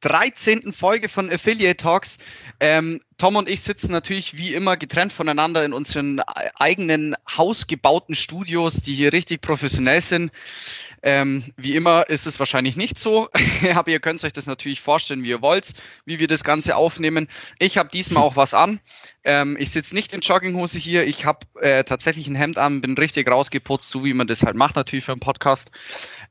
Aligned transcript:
13. 0.00 0.72
Folge 0.72 1.08
von 1.08 1.30
Affiliate 1.30 1.76
Talks. 1.76 2.18
Ähm, 2.58 3.00
Tom 3.18 3.36
und 3.36 3.48
ich 3.48 3.60
sitzen 3.60 3.92
natürlich 3.92 4.36
wie 4.36 4.54
immer 4.54 4.76
getrennt 4.76 5.12
voneinander 5.12 5.64
in 5.64 5.72
unseren 5.72 6.20
eigenen 6.20 7.14
hausgebauten 7.36 8.14
Studios, 8.14 8.76
die 8.76 8.94
hier 8.94 9.12
richtig 9.12 9.42
professionell 9.42 10.00
sind. 10.00 10.32
Ähm, 11.02 11.44
wie 11.56 11.76
immer 11.76 12.08
ist 12.10 12.26
es 12.26 12.38
wahrscheinlich 12.38 12.76
nicht 12.76 12.98
so, 12.98 13.28
aber 13.74 13.90
ihr 13.90 14.00
könnt 14.00 14.22
euch 14.22 14.32
das 14.32 14.46
natürlich 14.46 14.80
vorstellen, 14.80 15.24
wie 15.24 15.30
ihr 15.30 15.42
wollt, 15.42 15.72
wie 16.04 16.18
wir 16.18 16.28
das 16.28 16.44
Ganze 16.44 16.76
aufnehmen. 16.76 17.28
Ich 17.58 17.78
habe 17.78 17.88
diesmal 17.88 18.22
auch 18.22 18.36
was 18.36 18.52
an. 18.52 18.80
Ähm, 19.24 19.56
ich 19.58 19.70
sitze 19.70 19.94
nicht 19.94 20.12
in 20.12 20.20
Jogginghose 20.20 20.78
hier. 20.78 21.06
Ich 21.06 21.24
habe 21.24 21.46
äh, 21.60 21.84
tatsächlich 21.84 22.26
ein 22.26 22.34
Hemd 22.34 22.58
an, 22.58 22.80
bin 22.80 22.96
richtig 22.96 23.30
rausgeputzt, 23.30 23.88
so 23.88 24.04
wie 24.04 24.14
man 24.14 24.26
das 24.26 24.42
halt 24.42 24.56
macht, 24.56 24.76
natürlich 24.76 25.04
für 25.04 25.12
einen 25.12 25.20
Podcast. 25.20 25.70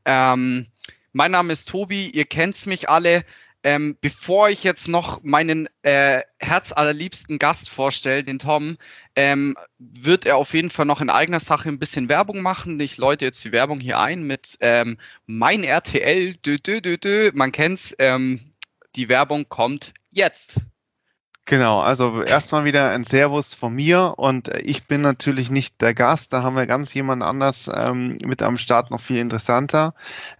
Ähm, 0.06 0.68
mein 1.14 1.32
Name 1.32 1.52
ist 1.52 1.70
Tobi, 1.70 2.10
ihr 2.10 2.26
kennt 2.26 2.68
mich 2.68 2.90
alle. 2.90 3.26
Ähm, 3.64 3.98
bevor 4.00 4.50
ich 4.50 4.64
jetzt 4.64 4.88
noch 4.88 5.22
meinen 5.22 5.68
äh, 5.82 6.22
herzallerliebsten 6.40 7.40
Gast 7.40 7.70
vorstelle, 7.70 8.24
den 8.24 8.40
Tom, 8.40 8.78
ähm, 9.16 9.58
wird 9.78 10.26
er 10.26 10.38
auf 10.38 10.54
jeden 10.54 10.70
Fall 10.70 10.86
noch 10.86 11.02
in 11.02 11.10
eigener 11.10 11.42
Sache 11.42 11.68
ein 11.68 11.80
bisschen 11.80 12.08
Werbung 12.08 12.42
machen. 12.42 12.80
Ich 12.80 12.98
läute 12.98 13.26
jetzt 13.26 13.44
die 13.44 13.52
Werbung 13.52 13.80
hier 13.80 14.00
ein 14.00 14.24
mit 14.24 14.58
ähm, 14.62 14.98
mein 15.26 15.64
RTL. 15.64 16.36
Dö, 16.36 16.58
dö, 16.58 16.82
dö, 16.82 16.98
dö. 16.98 17.32
Man 17.34 17.52
kennt's. 17.52 17.96
Ähm, 18.00 18.54
die 18.96 19.10
Werbung 19.10 19.48
kommt 19.50 19.94
jetzt. 20.12 20.62
Genau, 21.50 21.80
also 21.80 22.22
erstmal 22.22 22.64
wieder 22.64 22.92
ein 22.92 23.04
Servus 23.04 23.56
von 23.56 23.74
mir 23.74 24.14
und 24.18 24.50
ich 24.62 24.86
bin 24.86 25.02
natürlich 25.02 25.50
nicht 25.50 25.82
der 25.82 25.96
Gast, 25.96 26.32
da 26.32 26.44
haben 26.44 26.56
wir 26.56 26.68
ganz 26.68 26.94
jemand 26.94 27.24
anders 27.24 27.68
ähm, 27.74 28.20
mit 28.24 28.44
am 28.44 28.56
Start, 28.56 28.92
noch 28.92 29.02
viel 29.02 29.18
interessanter. 29.18 29.96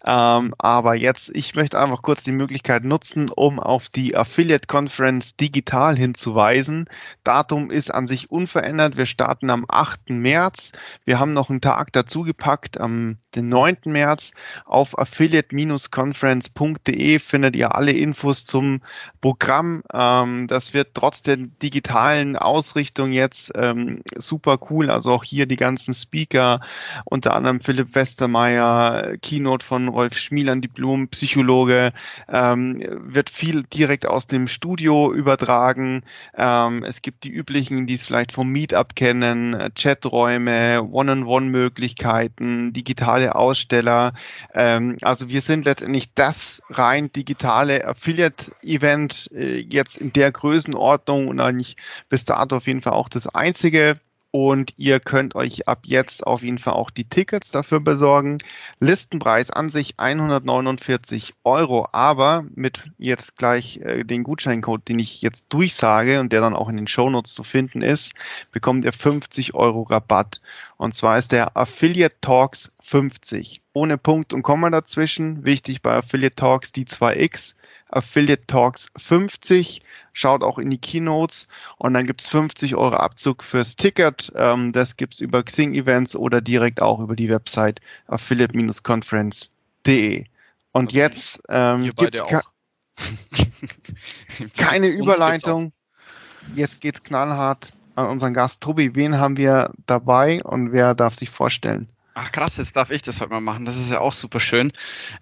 Ähm, 0.06 0.54
aber 0.60 0.94
jetzt, 0.94 1.36
ich 1.36 1.56
möchte 1.56 1.80
einfach 1.80 2.04
kurz 2.04 2.22
die 2.22 2.32
Möglichkeit 2.32 2.84
nutzen, 2.84 3.32
um 3.36 3.60
auf 3.60 3.90
die 3.90 4.16
Affiliate 4.16 4.68
Conference 4.68 5.36
digital 5.36 5.98
hinzuweisen. 5.98 6.88
Datum 7.24 7.72
ist 7.72 7.92
an 7.92 8.06
sich 8.06 8.30
unverändert. 8.30 8.96
Wir 8.96 9.08
starten 9.08 9.50
am 9.50 9.66
8. 9.68 10.12
März. 10.12 10.74
Wir 11.06 11.18
haben 11.18 11.34
noch 11.34 11.50
einen 11.50 11.62
Tag 11.62 11.92
dazu 11.92 12.22
gepackt, 12.22 12.80
am 12.80 13.18
den 13.36 13.50
9. 13.50 13.78
März. 13.86 14.32
Auf 14.66 14.98
affiliate-conference.de 14.98 17.18
findet 17.18 17.56
ihr 17.56 17.74
alle 17.76 17.94
Infos 17.94 18.46
zum 18.46 18.82
Programm. 19.22 19.82
Ähm, 19.92 20.46
das 20.48 20.76
wird 20.76 20.99
trotz 21.00 21.22
der 21.22 21.38
digitalen 21.38 22.36
Ausrichtung 22.36 23.14
jetzt 23.14 23.54
ähm, 23.56 24.02
super 24.18 24.60
cool. 24.70 24.90
Also 24.90 25.14
auch 25.14 25.24
hier 25.24 25.46
die 25.46 25.56
ganzen 25.56 25.94
Speaker, 25.94 26.60
unter 27.06 27.36
anderem 27.36 27.62
Philipp 27.62 27.96
Westermeier, 27.96 29.16
Keynote 29.22 29.66
von 29.66 29.88
Rolf 29.88 30.18
Schmielan, 30.18 30.60
Diplom, 30.60 31.08
Psychologe, 31.08 31.94
ähm, 32.28 32.84
wird 32.90 33.30
viel 33.30 33.64
direkt 33.64 34.08
aus 34.08 34.28
dem 34.28 34.50
Studio 34.50 35.14
übertragen. 35.14 36.04
Ähm, 36.36 36.84
es 36.84 37.02
gibt 37.02 37.24
die 37.24 37.32
üblichen, 37.32 37.88
die 37.88 37.94
es 37.94 38.06
vielleicht 38.06 38.34
vom 38.34 38.50
Meetup 38.50 38.94
kennen, 38.98 39.72
Chaträume, 39.76 40.84
One-on-One-Möglichkeiten, 40.84 42.74
digitale 42.74 43.36
Aussteller. 43.36 44.12
Ähm, 44.54 44.98
also 45.02 45.30
wir 45.30 45.40
sind 45.40 45.64
letztendlich 45.64 46.14
das 46.14 46.62
rein 46.70 47.10
digitale 47.14 47.88
Affiliate-Event 47.88 49.30
äh, 49.34 49.60
jetzt 49.60 49.96
in 49.96 50.12
der 50.12 50.34
Größenordnung 50.34 50.79
Ordnung 50.80 51.28
und 51.28 51.40
eigentlich 51.40 51.76
bis 52.10 52.26
dato 52.26 52.58
auf 52.58 52.68
jeden 52.68 52.82
Fall 52.82 52.94
auch 52.94 53.10
das 53.10 53.28
einzige. 53.28 54.00
Und 54.32 54.76
ihr 54.78 55.00
könnt 55.00 55.34
euch 55.34 55.68
ab 55.68 55.80
jetzt 55.86 56.28
auf 56.28 56.44
jeden 56.44 56.60
Fall 56.60 56.74
auch 56.74 56.92
die 56.92 57.06
Tickets 57.06 57.50
dafür 57.50 57.80
besorgen. 57.80 58.38
Listenpreis 58.80 59.50
an 59.50 59.70
sich 59.70 59.96
149 59.98 61.34
Euro, 61.44 61.88
aber 61.94 62.46
mit 62.54 62.92
jetzt 63.00 63.38
gleich 63.38 63.78
äh, 63.78 64.04
den 64.04 64.22
Gutscheincode, 64.24 64.88
den 64.88 65.00
ich 65.00 65.24
jetzt 65.24 65.46
durchsage 65.50 66.20
und 66.20 66.32
der 66.32 66.42
dann 66.42 66.54
auch 66.54 66.70
in 66.70 66.78
den 66.78 66.88
Shownotes 66.88 67.34
zu 67.34 67.44
finden 67.44 67.82
ist, 67.82 68.14
bekommt 68.52 68.86
ihr 68.86 68.94
50 68.94 69.56
Euro 69.56 69.82
Rabatt. 69.82 70.42
Und 70.78 70.96
zwar 70.96 71.18
ist 71.18 71.32
der 71.32 71.58
Affiliate 71.58 72.18
Talks 72.22 72.72
50. 72.82 73.64
Ohne 73.74 73.98
Punkt 73.98 74.34
und 74.34 74.44
Komma 74.44 74.70
dazwischen. 74.70 75.44
Wichtig 75.44 75.82
bei 75.82 75.94
Affiliate 75.94 76.36
Talks 76.36 76.72
die 76.72 76.86
2x. 76.86 77.56
Affiliate 77.90 78.48
Talks 78.48 78.88
50 78.98 79.84
schaut 80.14 80.42
auch 80.44 80.60
in 80.60 80.70
die 80.70 80.78
Keynotes 80.78 81.48
und 81.78 81.94
dann 81.94 82.06
gibt's 82.06 82.30
50 82.30 82.76
Euro 82.76 82.96
Abzug 82.96 83.44
fürs 83.44 83.76
Ticket. 83.76 84.32
Ähm, 84.36 84.72
das 84.72 84.96
gibt's 84.98 85.20
über 85.20 85.42
Xing 85.44 85.74
Events 85.74 86.16
oder 86.16 86.42
direkt 86.42 86.82
auch 86.82 87.00
über 87.00 87.16
die 87.16 87.30
Website 87.30 87.82
affiliate-conference.de. 88.08 90.26
Und 90.72 90.90
okay. 90.90 90.98
jetzt 90.98 91.42
ähm, 91.50 91.90
gibt's 91.96 92.24
ke 92.26 92.42
keine 94.58 94.88
Überleitung. 94.88 95.72
Jetzt 96.56 96.82
geht's 96.82 97.04
knallhart 97.04 97.72
an 97.96 98.08
unseren 98.08 98.34
Gast 98.34 98.62
Tobi. 98.62 98.96
Wen 98.96 99.18
haben 99.18 99.38
wir 99.38 99.72
dabei 99.86 100.44
und 100.44 100.74
wer 100.74 100.96
darf 100.96 101.16
sich 101.16 101.30
vorstellen? 101.30 101.88
Ach 102.22 102.34
krass, 102.34 102.58
jetzt 102.58 102.76
darf 102.76 102.92
ich 102.92 103.02
das 103.02 103.22
heute 103.22 103.32
mal 103.32 103.40
machen. 103.40 103.64
Das 103.64 103.78
ist 103.78 103.90
ja 103.92 104.02
auch 104.02 104.12
super 104.12 104.42
schön. 104.42 104.74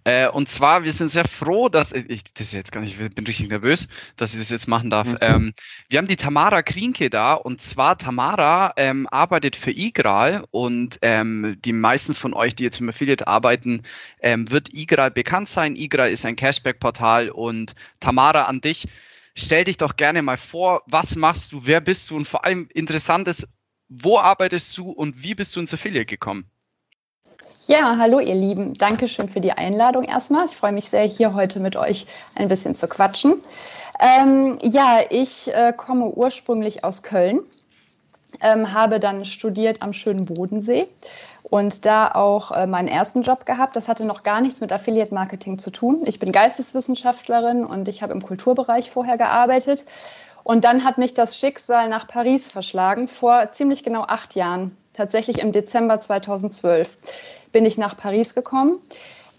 Äh, 0.03 0.29
und 0.29 0.49
zwar, 0.49 0.83
wir 0.83 0.91
sind 0.91 1.09
sehr 1.09 1.25
froh, 1.25 1.69
dass 1.69 1.91
ich 1.91 2.23
das 2.33 2.51
jetzt 2.53 2.71
gar 2.71 2.81
nicht, 2.81 2.99
ich 2.99 3.13
bin 3.13 3.27
richtig 3.27 3.49
nervös, 3.49 3.87
dass 4.15 4.33
ich 4.33 4.39
das 4.39 4.49
jetzt 4.49 4.67
machen 4.67 4.89
darf. 4.89 5.07
Mhm. 5.07 5.17
Ähm, 5.21 5.53
wir 5.89 5.99
haben 5.99 6.07
die 6.07 6.15
Tamara 6.15 6.63
Krienke 6.63 7.11
da 7.11 7.35
und 7.35 7.61
zwar 7.61 7.99
Tamara 7.99 8.73
ähm, 8.77 9.07
arbeitet 9.11 9.55
für 9.55 9.69
Igral 9.69 10.45
und 10.49 10.97
ähm, 11.03 11.57
die 11.63 11.71
meisten 11.71 12.15
von 12.15 12.33
euch, 12.33 12.55
die 12.55 12.63
jetzt 12.63 12.81
im 12.81 12.89
Affiliate 12.89 13.27
arbeiten, 13.27 13.83
ähm, 14.19 14.49
wird 14.49 14.73
Igral 14.73 15.11
bekannt 15.11 15.49
sein. 15.49 15.75
Igral 15.75 16.09
ist 16.09 16.25
ein 16.25 16.35
Cashback-Portal 16.35 17.29
und 17.29 17.75
Tamara 17.99 18.45
an 18.45 18.59
dich. 18.59 18.87
Stell 19.35 19.65
dich 19.65 19.77
doch 19.77 19.97
gerne 19.97 20.23
mal 20.23 20.37
vor, 20.37 20.81
was 20.87 21.15
machst 21.15 21.51
du, 21.51 21.61
wer 21.63 21.79
bist 21.79 22.09
du 22.09 22.15
und 22.15 22.27
vor 22.27 22.43
allem 22.43 22.67
interessant 22.73 23.27
ist, 23.27 23.47
wo 23.87 24.17
arbeitest 24.17 24.75
du 24.79 24.89
und 24.89 25.21
wie 25.21 25.35
bist 25.35 25.55
du 25.55 25.59
ins 25.59 25.75
Affiliate 25.75 26.07
gekommen? 26.07 26.49
Ja, 27.67 27.97
hallo 27.97 28.21
ihr 28.21 28.33
Lieben. 28.33 28.75
Dankeschön 28.75 29.27
für 29.27 29.41
die 29.41 29.51
Einladung 29.51 30.05
erstmal. 30.05 30.45
Ich 30.45 30.55
freue 30.55 30.71
mich 30.71 30.89
sehr, 30.89 31.03
hier 31.03 31.33
heute 31.33 31.59
mit 31.59 31.75
euch 31.75 32.07
ein 32.35 32.47
bisschen 32.47 32.75
zu 32.75 32.87
quatschen. 32.87 33.41
Ähm, 33.99 34.57
ja, 34.61 35.01
ich 35.09 35.53
äh, 35.53 35.73
komme 35.75 36.05
ursprünglich 36.05 36.85
aus 36.85 37.03
Köln, 37.03 37.41
ähm, 38.39 38.71
habe 38.73 39.01
dann 39.01 39.25
studiert 39.25 39.81
am 39.81 39.91
schönen 39.91 40.27
Bodensee 40.27 40.87
und 41.43 41.85
da 41.85 42.09
auch 42.13 42.51
äh, 42.51 42.67
meinen 42.67 42.87
ersten 42.87 43.21
Job 43.21 43.45
gehabt. 43.45 43.75
Das 43.75 43.89
hatte 43.89 44.05
noch 44.05 44.23
gar 44.23 44.39
nichts 44.39 44.61
mit 44.61 44.71
Affiliate 44.71 45.13
Marketing 45.13 45.57
zu 45.57 45.69
tun. 45.69 46.03
Ich 46.05 46.19
bin 46.19 46.31
Geisteswissenschaftlerin 46.31 47.65
und 47.65 47.89
ich 47.89 48.01
habe 48.01 48.13
im 48.13 48.21
Kulturbereich 48.21 48.91
vorher 48.91 49.17
gearbeitet. 49.17 49.83
Und 50.45 50.63
dann 50.63 50.85
hat 50.85 50.97
mich 50.97 51.13
das 51.13 51.37
Schicksal 51.37 51.89
nach 51.89 52.07
Paris 52.07 52.49
verschlagen, 52.49 53.09
vor 53.09 53.51
ziemlich 53.51 53.83
genau 53.83 54.03
acht 54.03 54.35
Jahren, 54.35 54.77
tatsächlich 54.93 55.39
im 55.39 55.51
Dezember 55.51 55.99
2012 55.99 56.97
bin 57.51 57.65
ich 57.65 57.77
nach 57.77 57.97
Paris 57.97 58.35
gekommen. 58.35 58.79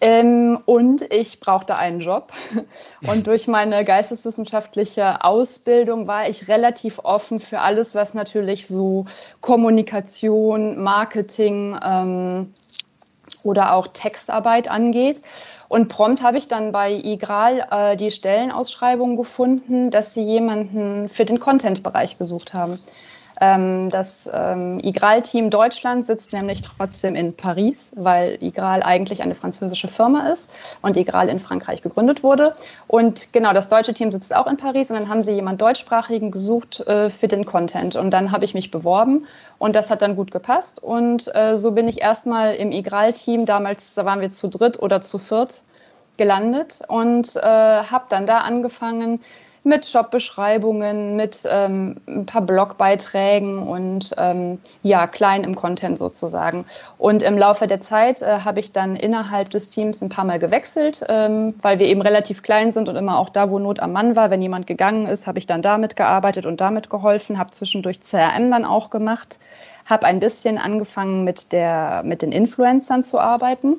Ähm, 0.00 0.58
und 0.64 1.02
ich 1.12 1.40
brauchte 1.40 1.76
einen 1.78 2.00
Job. 2.00 2.30
Und 3.08 3.26
durch 3.26 3.48
meine 3.48 3.84
geisteswissenschaftliche 3.84 5.24
Ausbildung 5.24 6.06
war 6.06 6.28
ich 6.28 6.48
relativ 6.48 7.00
offen 7.00 7.40
für 7.40 7.60
alles, 7.60 7.94
was 7.94 8.14
natürlich 8.14 8.68
so 8.68 9.06
Kommunikation, 9.40 10.80
Marketing 10.80 11.76
ähm, 11.84 12.54
oder 13.42 13.74
auch 13.74 13.88
Textarbeit 13.88 14.70
angeht. 14.70 15.20
Und 15.68 15.88
prompt 15.88 16.22
habe 16.22 16.38
ich 16.38 16.48
dann 16.48 16.72
bei 16.72 16.92
IGRAL 16.92 17.66
äh, 17.70 17.96
die 17.96 18.10
Stellenausschreibung 18.10 19.16
gefunden, 19.16 19.90
dass 19.90 20.14
sie 20.14 20.22
jemanden 20.22 21.08
für 21.08 21.24
den 21.24 21.40
Content-Bereich 21.40 22.18
gesucht 22.18 22.54
haben. 22.54 22.78
Ähm, 23.40 23.90
das 23.90 24.28
ähm, 24.32 24.80
IGRAL-Team 24.82 25.50
Deutschland 25.50 26.06
sitzt 26.06 26.32
nämlich 26.32 26.62
trotzdem 26.62 27.14
in 27.14 27.36
Paris, 27.36 27.92
weil 27.94 28.42
IGRAL 28.42 28.82
eigentlich 28.82 29.22
eine 29.22 29.34
französische 29.34 29.88
Firma 29.88 30.28
ist 30.28 30.50
und 30.82 30.96
IGRAL 30.96 31.28
in 31.28 31.38
Frankreich 31.38 31.82
gegründet 31.82 32.22
wurde. 32.22 32.54
Und 32.88 33.32
genau, 33.32 33.52
das 33.52 33.68
deutsche 33.68 33.94
Team 33.94 34.10
sitzt 34.10 34.34
auch 34.34 34.46
in 34.46 34.56
Paris 34.56 34.90
und 34.90 34.98
dann 34.98 35.08
haben 35.08 35.22
sie 35.22 35.32
jemanden 35.32 35.58
deutschsprachigen 35.58 36.30
gesucht 36.30 36.80
äh, 36.80 37.10
für 37.10 37.28
den 37.28 37.44
Content. 37.44 37.94
Und 37.94 38.10
dann 38.10 38.32
habe 38.32 38.44
ich 38.44 38.54
mich 38.54 38.70
beworben 38.70 39.26
und 39.58 39.76
das 39.76 39.90
hat 39.90 40.02
dann 40.02 40.16
gut 40.16 40.30
gepasst. 40.30 40.82
Und 40.82 41.34
äh, 41.34 41.56
so 41.56 41.72
bin 41.72 41.86
ich 41.86 42.00
erstmal 42.00 42.54
im 42.54 42.72
IGRAL-Team, 42.72 43.46
damals 43.46 43.94
da 43.94 44.04
waren 44.04 44.20
wir 44.20 44.30
zu 44.30 44.48
dritt 44.48 44.80
oder 44.80 45.00
zu 45.00 45.18
viert, 45.18 45.62
gelandet 46.16 46.80
und 46.88 47.36
äh, 47.36 47.40
habe 47.40 48.06
dann 48.08 48.26
da 48.26 48.38
angefangen, 48.38 49.20
mit 49.68 49.86
Shop-Beschreibungen, 49.86 51.14
mit 51.14 51.40
ähm, 51.48 51.96
ein 52.08 52.26
paar 52.26 52.42
Blogbeiträgen 52.42 53.62
und 53.62 54.14
ähm, 54.16 54.58
ja, 54.82 55.06
klein 55.06 55.44
im 55.44 55.54
Content 55.54 55.98
sozusagen. 55.98 56.64
Und 56.96 57.22
im 57.22 57.38
Laufe 57.38 57.66
der 57.66 57.80
Zeit 57.80 58.22
äh, 58.22 58.40
habe 58.40 58.60
ich 58.60 58.72
dann 58.72 58.96
innerhalb 58.96 59.50
des 59.50 59.70
Teams 59.70 60.02
ein 60.02 60.08
paar 60.08 60.24
Mal 60.24 60.38
gewechselt, 60.38 61.04
ähm, 61.08 61.54
weil 61.62 61.78
wir 61.78 61.86
eben 61.86 62.02
relativ 62.02 62.42
klein 62.42 62.72
sind 62.72 62.88
und 62.88 62.96
immer 62.96 63.18
auch 63.18 63.28
da, 63.28 63.50
wo 63.50 63.58
Not 63.58 63.80
am 63.80 63.92
Mann 63.92 64.16
war, 64.16 64.30
wenn 64.30 64.42
jemand 64.42 64.66
gegangen 64.66 65.06
ist, 65.06 65.26
habe 65.26 65.38
ich 65.38 65.46
dann 65.46 65.62
damit 65.62 65.94
gearbeitet 65.94 66.46
und 66.46 66.60
damit 66.60 66.90
geholfen, 66.90 67.38
habe 67.38 67.50
zwischendurch 67.50 68.00
CRM 68.00 68.50
dann 68.50 68.64
auch 68.64 68.90
gemacht, 68.90 69.38
habe 69.84 70.06
ein 70.06 70.18
bisschen 70.18 70.58
angefangen 70.58 71.24
mit, 71.24 71.52
der, 71.52 72.02
mit 72.04 72.22
den 72.22 72.32
Influencern 72.32 73.04
zu 73.04 73.18
arbeiten 73.20 73.76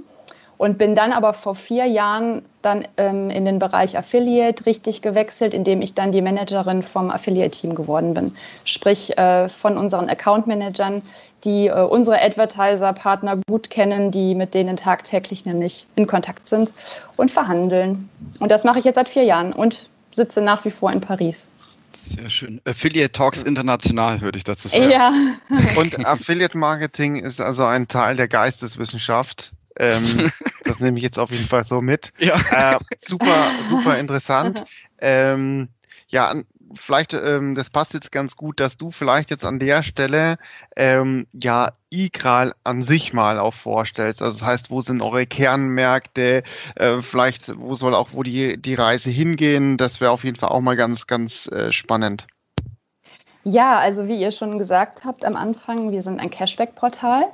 und 0.60 0.78
bin 0.78 0.94
dann 0.94 1.14
aber 1.14 1.32
vor 1.32 1.56
vier 1.56 1.86
Jahren 1.86 2.42
dann 2.62 2.86
ähm, 2.98 3.30
in 3.30 3.46
den 3.46 3.60
Bereich 3.60 3.98
Affiliate 3.98 4.66
richtig 4.66 5.02
gewechselt, 5.02 5.54
indem 5.54 5.82
ich 5.82 5.94
dann 5.94 6.12
die 6.12 6.22
Managerin 6.22 6.84
vom 6.84 7.12
Affiliate-Team 7.12 7.76
geworden 7.76 8.14
bin. 8.14 8.34
Sprich 8.66 9.18
äh, 9.18 9.48
von 9.48 9.78
unseren 9.78 10.10
Account-Managern, 10.10 11.02
die 11.46 11.68
äh, 11.68 11.82
unsere 11.82 12.22
Advertiser-Partner 12.22 13.40
gut 13.48 13.70
kennen, 13.70 14.12
die 14.12 14.36
mit 14.36 14.54
denen 14.54 14.76
tagtäglich 14.76 15.46
nämlich 15.46 15.88
in 15.96 16.08
Kontakt 16.08 16.50
sind 16.50 16.74
und 17.16 17.32
verhandeln. 17.32 18.10
Und 18.40 18.52
das 18.52 18.66
mache 18.66 18.80
ich 18.80 18.86
jetzt 18.86 18.96
seit 18.96 19.08
vier 19.08 19.24
Jahren 19.24 19.54
und 19.54 19.88
sitze 20.12 20.42
nach 20.42 20.66
wie 20.66 20.72
vor 20.72 20.92
in 20.92 21.00
Paris. 21.00 21.52
Sehr 21.92 22.30
schön. 22.30 22.60
Affiliate 22.66 23.14
Talks 23.14 23.44
international, 23.44 24.20
würde 24.20 24.38
ich 24.38 24.44
dazu 24.44 24.68
sagen. 24.68 24.92
Ja. 24.92 25.14
Und 25.76 26.06
Affiliate 26.06 26.56
Marketing 26.56 27.16
ist 27.16 27.42
also 27.42 27.64
ein 27.64 27.88
Teil 27.88 28.16
der 28.16 28.28
Geisteswissenschaft. 28.28 29.54
Ähm, 29.80 30.32
das 30.64 30.80
nehme 30.80 30.98
ich 30.98 31.04
jetzt 31.04 31.18
auf 31.18 31.32
jeden 31.32 31.48
Fall 31.48 31.66
so 31.66 31.82
mit. 31.82 32.14
Ja. 32.20 32.40
Äh, 32.52 32.80
super, 33.02 33.48
super 33.68 33.98
interessant. 34.00 34.64
Ähm, 35.00 35.70
ja, 36.10 36.36
vielleicht, 36.74 37.14
ähm, 37.14 37.56
das 37.56 37.70
passt 37.70 37.94
jetzt 37.94 38.12
ganz 38.12 38.36
gut, 38.36 38.60
dass 38.60 38.78
du 38.78 38.92
vielleicht 38.92 39.30
jetzt 39.30 39.46
an 39.46 39.60
der 39.60 39.84
Stelle 39.84 40.38
ähm, 40.76 41.28
ja 41.34 41.72
iGral 41.90 42.54
an 42.64 42.82
sich 42.82 43.14
mal 43.14 43.40
auch 43.40 43.54
vorstellst. 43.54 44.22
Also 44.22 44.40
das 44.40 44.48
heißt, 44.48 44.72
wo 44.72 44.82
sind 44.82 45.02
eure 45.02 45.26
Kernmärkte? 45.26 46.44
Äh, 46.76 47.02
vielleicht, 47.02 47.58
wo 47.58 47.76
soll 47.76 47.96
auch 47.96 48.10
wo 48.14 48.24
die, 48.24 48.62
die 48.62 48.76
Reise 48.76 49.10
hingehen? 49.10 49.78
Das 49.78 50.02
wäre 50.02 50.12
auf 50.12 50.24
jeden 50.24 50.38
Fall 50.38 50.50
auch 50.50 50.62
mal 50.62 50.76
ganz, 50.76 51.08
ganz 51.08 51.48
äh, 51.48 51.72
spannend. 51.72 52.28
Ja, 53.44 53.80
also 53.80 54.08
wie 54.08 54.20
ihr 54.20 54.32
schon 54.32 54.60
gesagt 54.60 55.06
habt 55.06 55.26
am 55.26 55.36
Anfang, 55.36 55.92
wir 55.92 56.04
sind 56.04 56.20
ein 56.20 56.30
Cashback-Portal. 56.30 57.26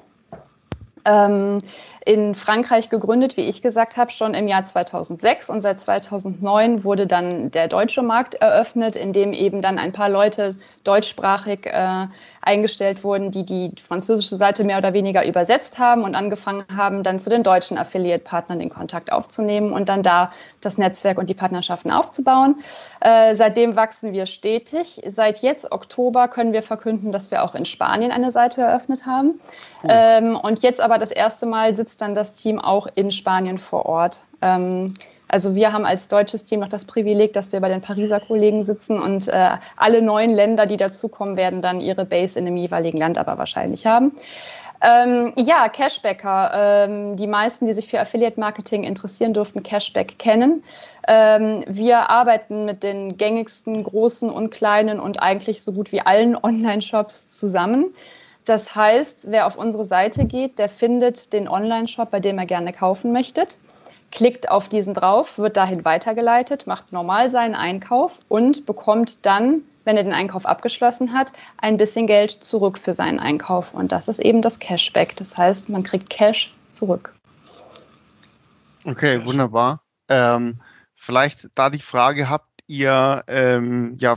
Ähm, 1.04 1.60
in 2.06 2.36
Frankreich 2.36 2.90
gegründet, 2.90 3.36
wie 3.36 3.50
ich 3.50 3.64
gesagt 3.64 3.98
habe, 3.98 4.12
schon 4.12 4.36
im 4.36 4.48
Jahr 4.48 4.64
2006 4.64 5.50
und 5.50 5.62
seit 5.62 5.82
2009 5.82 6.84
wurde 6.84 7.08
dann 7.08 7.50
der 7.50 7.68
deutsche 7.68 8.04
Markt 8.04 8.36
eröffnet, 8.36 8.96
in 8.96 9.12
dem 9.12 9.34
eben 9.34 9.60
dann 9.60 9.80
ein 9.80 9.92
paar 9.92 10.10
Leute 10.10 10.56
deutschsprachig 10.84 11.66
äh, 11.66 12.06
eingestellt 12.46 13.04
wurden, 13.04 13.32
die 13.32 13.44
die 13.44 13.72
französische 13.86 14.36
Seite 14.36 14.64
mehr 14.64 14.78
oder 14.78 14.94
weniger 14.94 15.26
übersetzt 15.26 15.80
haben 15.80 16.04
und 16.04 16.16
angefangen 16.16 16.64
haben, 16.76 17.02
dann 17.02 17.18
zu 17.18 17.32
den 17.32 17.42
deutschen 17.42 17.78
Affiliate-Partnern 17.78 18.60
den 18.60 18.70
Kontakt 18.70 19.12
aufzunehmen 19.12 19.74
und 19.74 19.90
dann 19.90 20.04
da 20.04 20.32
das 20.62 20.78
Netzwerk 20.78 21.18
und 21.18 21.28
die 21.28 21.34
Partnerschaften 21.34 21.92
aufzubauen. 21.92 22.58
Äh, 23.02 23.36
seitdem 23.36 23.76
wachsen 23.76 24.14
wir 24.14 24.28
stetig. 24.28 25.02
Seit 25.08 25.42
jetzt 25.42 25.72
Oktober 25.72 26.28
können 26.28 26.54
wir 26.54 26.62
verkünden, 26.62 27.12
dass 27.12 27.32
wir 27.32 27.44
auch 27.44 27.56
in 27.56 27.66
Spanien 27.66 28.12
eine 28.12 28.32
Seite 28.32 28.62
eröffnet 28.62 29.08
haben. 29.08 29.40
Cool. 29.84 29.90
Ähm, 29.92 30.36
und 30.36 30.62
jetzt 30.62 30.82
aber 30.82 31.00
das 31.00 31.12
erste 31.12 31.48
Mal 31.48 31.76
sitzt 31.96 32.02
dann 32.02 32.14
das 32.14 32.34
Team 32.34 32.60
auch 32.60 32.88
in 32.96 33.10
Spanien 33.10 33.58
vor 33.58 33.86
Ort. 33.86 34.20
Ähm, 34.42 34.94
also 35.30 35.56
wir 35.56 35.72
haben 35.72 35.86
als 35.86 36.10
deutsches 36.10 36.44
Team 36.44 36.60
noch 36.60 36.68
das 36.68 36.84
Privileg, 36.84 37.32
dass 37.32 37.54
wir 37.54 37.62
bei 37.62 37.70
den 37.70 37.80
Pariser 37.80 38.20
Kollegen 38.20 38.64
sitzen 38.64 39.00
und 39.00 39.30
äh, 39.30 39.52
alle 39.78 40.02
neuen 40.02 40.32
Länder, 40.32 40.66
die 40.66 40.76
dazukommen, 40.76 41.38
werden 41.38 41.62
dann 41.62 41.80
ihre 41.80 42.04
Base 42.04 42.38
in 42.38 42.46
dem 42.46 42.58
jeweiligen 42.58 42.98
Land 42.98 43.18
aber 43.18 43.38
wahrscheinlich 43.38 43.86
haben. 43.86 44.12
Ähm, 44.82 45.32
ja, 45.38 45.70
Cashbacker. 45.70 46.52
Ähm, 46.54 47.16
die 47.16 47.28
meisten, 47.28 47.66
die 47.66 47.74
sich 47.74 47.88
für 47.88 48.02
Affiliate 48.02 48.40
Marketing 48.42 48.84
interessieren, 48.84 49.34
dürften 49.34 49.64
Cashback 49.64 50.20
kennen. 50.20 50.64
Ähm, 51.08 51.64
wir 51.66 52.10
arbeiten 52.10 52.66
mit 52.66 52.84
den 52.84 53.16
gängigsten 53.16 53.82
großen 53.84 54.30
und 54.30 54.50
kleinen 54.50 55.00
und 55.00 55.22
eigentlich 55.22 55.64
so 55.64 55.72
gut 55.72 55.94
wie 55.94 56.02
allen 56.02 56.36
Online-Shops 56.36 57.32
zusammen. 57.38 57.94
Das 58.46 58.76
heißt, 58.76 59.32
wer 59.32 59.48
auf 59.48 59.58
unsere 59.58 59.84
Seite 59.84 60.26
geht, 60.26 60.60
der 60.60 60.70
findet 60.70 61.34
den 61.34 61.48
Online-Shop, 61.48 62.12
bei 62.12 62.20
dem 62.20 62.38
er 62.38 62.46
gerne 62.46 62.74
kaufen 62.74 63.12
möchte 63.12 63.48
klickt 64.16 64.50
auf 64.50 64.68
diesen 64.68 64.94
drauf, 64.94 65.38
wird 65.38 65.58
dahin 65.58 65.86
weitergeleitet, 65.86 66.66
macht 66.66 66.92
normal 66.92 67.30
seinen 67.30 67.54
Einkauf 67.54 68.20
und 68.30 68.66
bekommt 68.66 69.26
dann, 69.26 69.62
wenn 69.84 69.98
er 69.98 70.04
den 70.04 70.14
Einkauf 70.14 70.46
abgeschlossen 70.46 71.14
hat, 71.14 71.32
ein 71.58 71.78
bisschen 71.78 72.08
Geld 72.08 72.32
zurück 72.32 72.80
für 72.80 72.94
seinen 72.94 73.20
Einkauf. 73.20 73.74
Und 73.74 73.92
das 73.92 74.08
ist 74.08 74.20
eben 74.20 74.42
das 74.42 74.60
Cashback. 74.60 75.16
Das 75.18 75.38
heißt, 75.38 75.70
man 75.70 75.84
kriegt 75.84 76.10
Cash 76.10 76.54
zurück. 76.72 77.14
Okay, 78.86 79.24
wunderbar. 79.26 79.82
Ähm, 80.10 80.60
vielleicht 80.96 81.50
da 81.54 81.70
die 81.70 81.80
Frage, 81.80 82.30
habt 82.30 82.64
ihr 82.68 83.24
ähm, 83.28 83.96
ja 84.00 84.16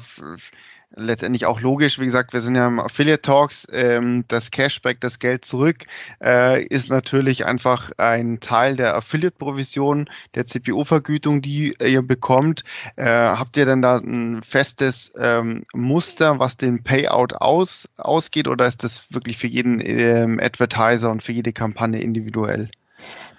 letztendlich 0.96 1.46
auch 1.46 1.60
logisch. 1.60 1.98
Wie 1.98 2.04
gesagt, 2.04 2.32
wir 2.32 2.40
sind 2.40 2.54
ja 2.54 2.66
im 2.66 2.80
Affiliate 2.80 3.22
Talks. 3.22 3.66
Ähm, 3.72 4.24
das 4.28 4.50
Cashback, 4.50 5.00
das 5.00 5.18
Geld 5.18 5.44
zurück, 5.44 5.86
äh, 6.22 6.64
ist 6.64 6.90
natürlich 6.90 7.46
einfach 7.46 7.92
ein 7.98 8.40
Teil 8.40 8.76
der 8.76 8.96
Affiliate-Provision, 8.96 10.08
der 10.34 10.46
CPO-Vergütung, 10.46 11.42
die 11.42 11.74
ihr 11.80 12.02
bekommt. 12.02 12.64
Äh, 12.96 13.04
habt 13.04 13.56
ihr 13.56 13.66
denn 13.66 13.82
da 13.82 13.98
ein 13.98 14.42
festes 14.42 15.12
ähm, 15.18 15.64
Muster, 15.74 16.38
was 16.38 16.56
den 16.56 16.82
Payout 16.82 17.34
aus, 17.34 17.88
ausgeht, 17.96 18.48
oder 18.48 18.66
ist 18.66 18.84
das 18.84 19.06
wirklich 19.10 19.38
für 19.38 19.46
jeden 19.46 19.80
ähm, 19.84 20.40
Advertiser 20.42 21.10
und 21.10 21.22
für 21.22 21.32
jede 21.32 21.52
Kampagne 21.52 22.00
individuell? 22.00 22.68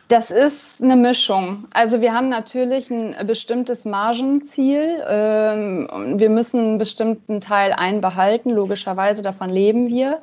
Das 0.10 0.32
ist 0.32 0.82
eine 0.82 0.96
Mischung. 0.96 1.68
Also 1.72 2.02
wir 2.02 2.16
haben 2.16 2.30
natürlich 2.30 2.90
ein 2.90 3.16
bestimmtes 3.28 3.86
Margenziel. 3.86 5.04
Ähm, 5.08 5.88
wir 6.16 6.32
müssen 6.32 6.60
einen 6.60 6.78
bestimmten 6.80 7.42
Teil 7.42 7.74
einbehalten, 7.74 8.50
logischerweise, 8.50 9.22
davon 9.22 9.52
leben 9.52 9.88
wir. 9.88 10.20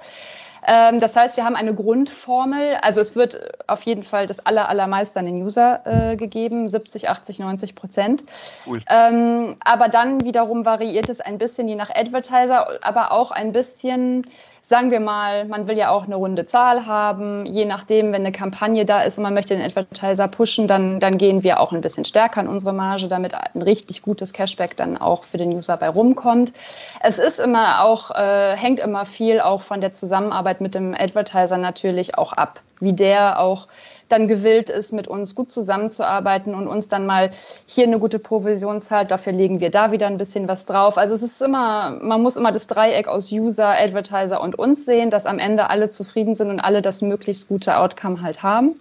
Ähm, 0.67 0.99
das 0.99 1.15
heißt, 1.15 1.37
wir 1.37 1.45
haben 1.45 1.55
eine 1.55 1.73
Grundformel. 1.73 2.79
Also 2.83 3.01
es 3.01 3.15
wird 3.15 3.39
auf 3.69 3.83
jeden 3.83 4.03
Fall 4.03 4.27
das 4.27 4.45
aller, 4.45 4.69
allermeiste 4.69 5.21
an 5.21 5.27
den 5.27 5.41
User 5.41 5.83
äh, 5.85 6.17
gegeben, 6.17 6.67
70, 6.67 7.09
80, 7.09 7.39
90 7.39 7.77
Prozent. 7.77 8.25
Cool. 8.67 8.83
Ähm, 8.89 9.57
aber 9.65 9.89
dann 9.89 10.25
wiederum 10.25 10.65
variiert 10.65 11.09
es 11.09 11.21
ein 11.21 11.39
bisschen 11.39 11.69
je 11.69 11.77
nach 11.77 11.91
Advertiser, 11.95 12.85
aber 12.85 13.13
auch 13.13 13.31
ein 13.31 13.53
bisschen 13.53 14.27
sagen 14.67 14.91
wir 14.91 14.99
mal, 14.99 15.45
man 15.45 15.69
will 15.69 15.77
ja 15.77 15.91
auch 15.91 16.07
eine 16.07 16.17
runde 16.17 16.45
Zahl 16.45 16.87
haben. 16.87 17.47
Je 17.47 17.65
nachdem, 17.65 18.07
wenn 18.07 18.23
eine 18.23 18.33
Kampagne 18.33 18.85
da 18.85 19.03
ist 19.03 19.17
und 19.17 19.23
man 19.23 19.33
möchte 19.33 19.55
den 19.55 19.65
Advertiser 19.65 20.27
pushen, 20.27 20.67
dann, 20.67 20.99
dann 20.99 21.19
gehen 21.19 21.45
wir 21.45 21.61
auch 21.61 21.71
ein 21.71 21.81
bisschen 21.81 22.05
stärker 22.05 22.41
in 22.41 22.49
unsere 22.49 22.73
Marge, 22.73 23.07
damit 23.07 23.33
ein 23.35 23.63
richtig 23.63 24.03
gutes 24.03 24.33
Cashback 24.33 24.77
dann 24.77 24.97
auch 24.97 25.23
für 25.23 25.39
den 25.39 25.53
User 25.53 25.77
bei 25.77 25.89
rumkommt. 25.89 26.53
Es 27.01 27.21
ist 27.21 27.39
immer 27.39 27.85
auch, 27.85 28.11
äh, 28.11 28.57
hängt 28.57 28.81
immer 28.81 29.07
viel 29.07 29.41
auch 29.41 29.63
von 29.63 29.81
der 29.81 29.93
Zusammenarbeit 29.93 30.61
mit 30.61 30.75
dem 30.75 30.97
Advertiser 30.99 31.59
natürlich 31.59 32.19
auch 32.19 32.33
ab, 32.33 32.61
wie 32.81 32.93
der 32.93 33.39
auch 33.39 33.69
dann 34.09 34.29
gewillt 34.29 34.71
ist, 34.71 34.93
mit 34.93 35.09
uns 35.09 35.35
gut 35.35 35.51
zusammenzuarbeiten 35.51 36.55
und 36.55 36.69
uns 36.69 36.89
dann 36.89 37.07
mal 37.07 37.31
hier 37.67 37.85
eine 37.85 37.99
gute 37.99 38.19
Provision 38.19 38.81
zahlt, 38.81 39.11
dafür 39.11 39.33
legen 39.33 39.61
wir 39.61 39.71
da 39.71 39.93
wieder 39.93 40.07
ein 40.07 40.19
bisschen 40.19 40.49
was 40.49 40.67
drauf. 40.67 40.99
Also 40.99 41.15
es 41.15 41.23
ist 41.23 41.43
immer, 41.43 41.99
man 42.03 42.23
muss 42.23 42.37
immer 42.37 42.53
das 42.53 42.67
Dreieck 42.67 43.09
aus 43.09 43.33
User, 43.33 43.69
Advertiser 43.69 44.41
und 44.41 44.59
uns 44.59 44.85
sehen, 44.85 45.11
dass 45.11 45.27
am 45.27 45.39
Ende 45.39 45.71
alle 45.71 45.89
zufrieden 45.89 46.35
sind 46.35 46.51
und 46.51 46.61
alle 46.61 46.83
das 46.83 47.03
möglichst 47.03 47.49
gute 47.49 47.79
Outcome 47.79 48.23
halt 48.23 48.43
haben. 48.43 48.77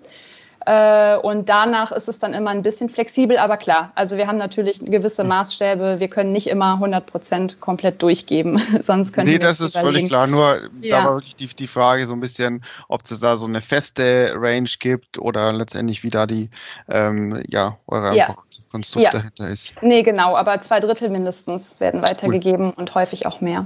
Äh, 0.65 1.17
und 1.17 1.47
danach 1.47 1.91
ist 1.91 2.07
es 2.07 2.17
dann 2.17 2.33
immer 2.33 2.49
ein 2.49 2.63
bisschen 2.63 2.89
flexibel, 2.89 3.37
aber 3.37 3.57
klar, 3.57 3.91
also 3.93 4.17
wir 4.17 4.25
haben 4.25 4.37
natürlich 4.37 4.79
gewisse 4.79 5.23
Maßstäbe. 5.23 5.99
Wir 5.99 6.07
können 6.07 6.31
nicht 6.31 6.47
immer 6.47 6.73
100 6.73 7.05
Prozent 7.05 7.59
komplett 7.61 8.01
durchgeben, 8.01 8.59
sonst 8.81 9.13
können 9.13 9.29
Nee, 9.29 9.37
das 9.37 9.61
ist 9.61 9.77
völlig 9.77 10.05
klar. 10.05 10.25
Nur 10.25 10.69
ja. 10.81 10.97
da 10.97 11.05
war 11.05 11.15
wirklich 11.15 11.35
die, 11.35 11.47
die 11.47 11.67
Frage 11.67 12.07
so 12.07 12.13
ein 12.13 12.19
bisschen, 12.19 12.63
ob 12.87 13.03
es 13.09 13.19
da 13.19 13.37
so 13.37 13.45
eine 13.45 13.61
feste 13.61 14.33
Range 14.35 14.69
gibt 14.79 15.19
oder 15.19 15.53
letztendlich 15.53 16.03
wie 16.03 16.09
da 16.09 16.25
die, 16.25 16.49
ähm, 16.89 17.43
ja, 17.47 17.77
eure 17.85 18.15
ja. 18.15 18.35
Konstrukt 18.71 19.05
ja. 19.05 19.11
dahinter 19.11 19.49
ist. 19.49 19.73
Nee, 19.81 20.01
genau, 20.01 20.35
aber 20.35 20.61
zwei 20.61 20.79
Drittel 20.79 21.09
mindestens 21.09 21.79
werden 21.79 22.01
weitergegeben 22.01 22.69
cool. 22.69 22.73
und 22.77 22.95
häufig 22.95 23.27
auch 23.27 23.39
mehr. 23.39 23.65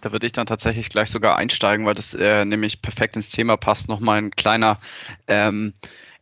Da 0.00 0.12
würde 0.12 0.26
ich 0.26 0.32
dann 0.32 0.46
tatsächlich 0.46 0.88
gleich 0.88 1.10
sogar 1.10 1.36
einsteigen, 1.36 1.86
weil 1.86 1.94
das 1.94 2.14
äh, 2.14 2.44
nämlich 2.44 2.82
perfekt 2.82 3.16
ins 3.16 3.30
Thema 3.30 3.56
passt. 3.56 3.88
Nochmal 3.88 4.18
ein 4.18 4.30
kleiner 4.30 4.78
ähm, 5.26 5.74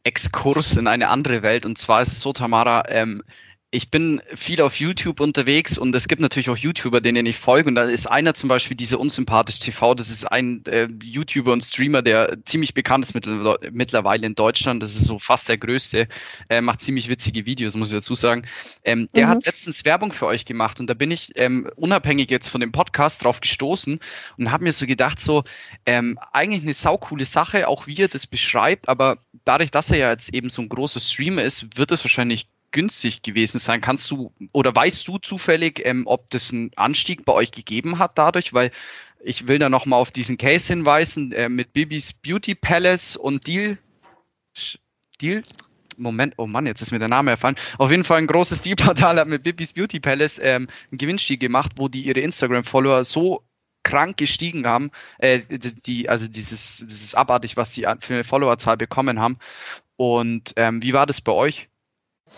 Exkurs 0.05 0.77
in 0.77 0.87
eine 0.87 1.09
andere 1.09 1.43
Welt. 1.43 1.67
Und 1.67 1.79
zwar 1.79 2.03
ist 2.03 2.13
es 2.13 2.21
so, 2.21 2.33
Tamara, 2.33 2.85
ähm, 2.89 3.23
ich 3.71 3.91
bin 3.91 4.23
viel 4.35 4.63
auf 4.63 4.81
YouTube 4.81 5.21
unterwegs 5.21 5.77
und 5.77 5.95
es 5.95 6.09
gibt 6.09 6.23
natürlich 6.23 6.49
auch 6.49 6.57
YouTuber, 6.57 7.03
denen 7.03 7.27
ich 7.27 7.37
folge. 7.37 7.69
Und 7.69 7.75
da 7.75 7.83
ist 7.83 8.07
einer 8.07 8.33
zum 8.33 8.49
Beispiel 8.49 8.79
diese 8.79 8.97
Unsympathisch 8.97 9.59
TV. 9.59 9.95
Das 9.95 10.09
ist 10.09 10.25
ein 10.25 10.65
äh, 10.65 10.89
YouTuber 11.03 11.53
und 11.53 11.63
Streamer, 11.63 12.01
der 12.01 12.39
ziemlich 12.47 12.73
bekannt 12.73 13.05
ist 13.05 13.15
mittlerweile 13.15 14.27
in 14.27 14.35
Deutschland. 14.35 14.83
Das 14.83 14.95
ist 14.95 15.05
so 15.05 15.19
fast 15.19 15.51
der 15.51 15.59
größte. 15.59 16.09
Er 16.49 16.63
macht 16.63 16.81
ziemlich 16.81 17.11
witzige 17.11 17.45
Videos, 17.45 17.77
muss 17.77 17.89
ich 17.89 17.99
dazu 17.99 18.15
sagen. 18.15 18.47
Ähm, 18.85 19.11
der 19.15 19.27
mhm. 19.27 19.31
hat 19.31 19.47
letztens 19.47 19.85
Werbung 19.85 20.13
für 20.13 20.25
euch 20.25 20.47
gemacht 20.47 20.81
und 20.81 20.89
da 20.89 20.95
bin 20.95 21.11
ich 21.11 21.33
ähm, 21.37 21.71
unabhängig 21.77 22.31
jetzt 22.31 22.49
von 22.49 22.63
dem 22.63 22.73
Podcast 22.73 23.23
drauf 23.23 23.43
gestoßen 23.43 24.01
und 24.39 24.51
habe 24.51 24.65
mir 24.65 24.73
so 24.73 24.87
gedacht, 24.87 25.21
so 25.21 25.45
ähm, 25.85 26.19
eigentlich 26.33 26.63
eine 26.63 26.73
saukoole 26.73 27.27
Sache, 27.27 27.69
auch 27.69 27.87
wie 27.87 27.97
er 27.99 28.09
das 28.09 28.27
beschreibt, 28.27 28.89
aber 28.89 29.19
dadurch, 29.45 29.71
dass 29.71 29.91
er 29.91 29.99
ja 29.99 30.11
jetzt 30.11 30.33
eben 30.33 30.49
so 30.49 30.63
ein 30.63 30.71
großer 30.71 31.01
Streamer 31.01 31.43
ist, 31.43 31.77
wird 31.77 31.93
es 31.93 32.03
wahrscheinlich 32.03 32.49
günstig 32.71 33.23
gewesen 33.23 33.59
sein. 33.59 33.81
Kannst 33.81 34.11
du 34.11 34.33
oder 34.53 34.75
weißt 34.75 35.07
du 35.09 35.19
zufällig, 35.19 35.81
ähm, 35.85 36.05
ob 36.07 36.31
das 36.31 36.53
einen 36.53 36.71
Anstieg 36.77 37.25
bei 37.25 37.33
euch 37.33 37.51
gegeben 37.51 37.99
hat 37.99 38.19
dadurch? 38.19 38.53
Weil 38.53 38.71
ich 39.21 39.49
will 39.49 39.59
da 39.59 39.69
nochmal 39.69 40.01
auf 40.01 40.11
diesen 40.11 40.39
Case 40.39 40.73
hinweisen 40.73 41.33
äh, 41.33 41.49
mit 41.49 41.73
Bibis 41.73 42.13
Beauty 42.13 42.55
Palace 42.55 43.17
und 43.17 43.47
Deal. 43.47 43.79
Deal? 45.21 45.43
Moment, 45.97 46.35
oh 46.37 46.47
Mann, 46.47 46.67
jetzt 46.67 46.81
ist 46.81 46.93
mir 46.93 47.01
der 47.01 47.09
Name 47.09 47.33
erfallen. 47.33 47.57
Auf 47.79 47.91
jeden 47.91 48.05
Fall 48.05 48.19
ein 48.19 48.29
großes 48.29 48.61
Dealportal 48.63 49.19
hat 49.19 49.27
mit 49.27 49.43
Bibis 49.43 49.73
Beauty 49.73 49.99
Palace 49.99 50.39
ähm, 50.39 50.69
einen 50.91 50.99
Gewinnstieg 50.99 51.41
gemacht, 51.41 51.73
wo 51.77 51.89
die 51.89 52.03
ihre 52.03 52.21
Instagram-Follower 52.21 53.05
so 53.05 53.43
krank 53.83 54.17
gestiegen 54.17 54.67
haben, 54.67 54.91
äh, 55.19 55.41
die, 55.49 56.09
also 56.09 56.29
dieses, 56.29 56.85
dieses 56.87 57.15
abartig, 57.15 57.57
was 57.57 57.75
sie 57.75 57.87
für 58.01 58.15
eine 58.15 58.25
Followerzahl 58.25 58.77
bekommen 58.77 59.19
haben. 59.19 59.39
Und 59.97 60.53
ähm, 60.57 60.83
wie 60.83 60.93
war 60.93 61.07
das 61.07 61.21
bei 61.21 61.33
euch? 61.33 61.69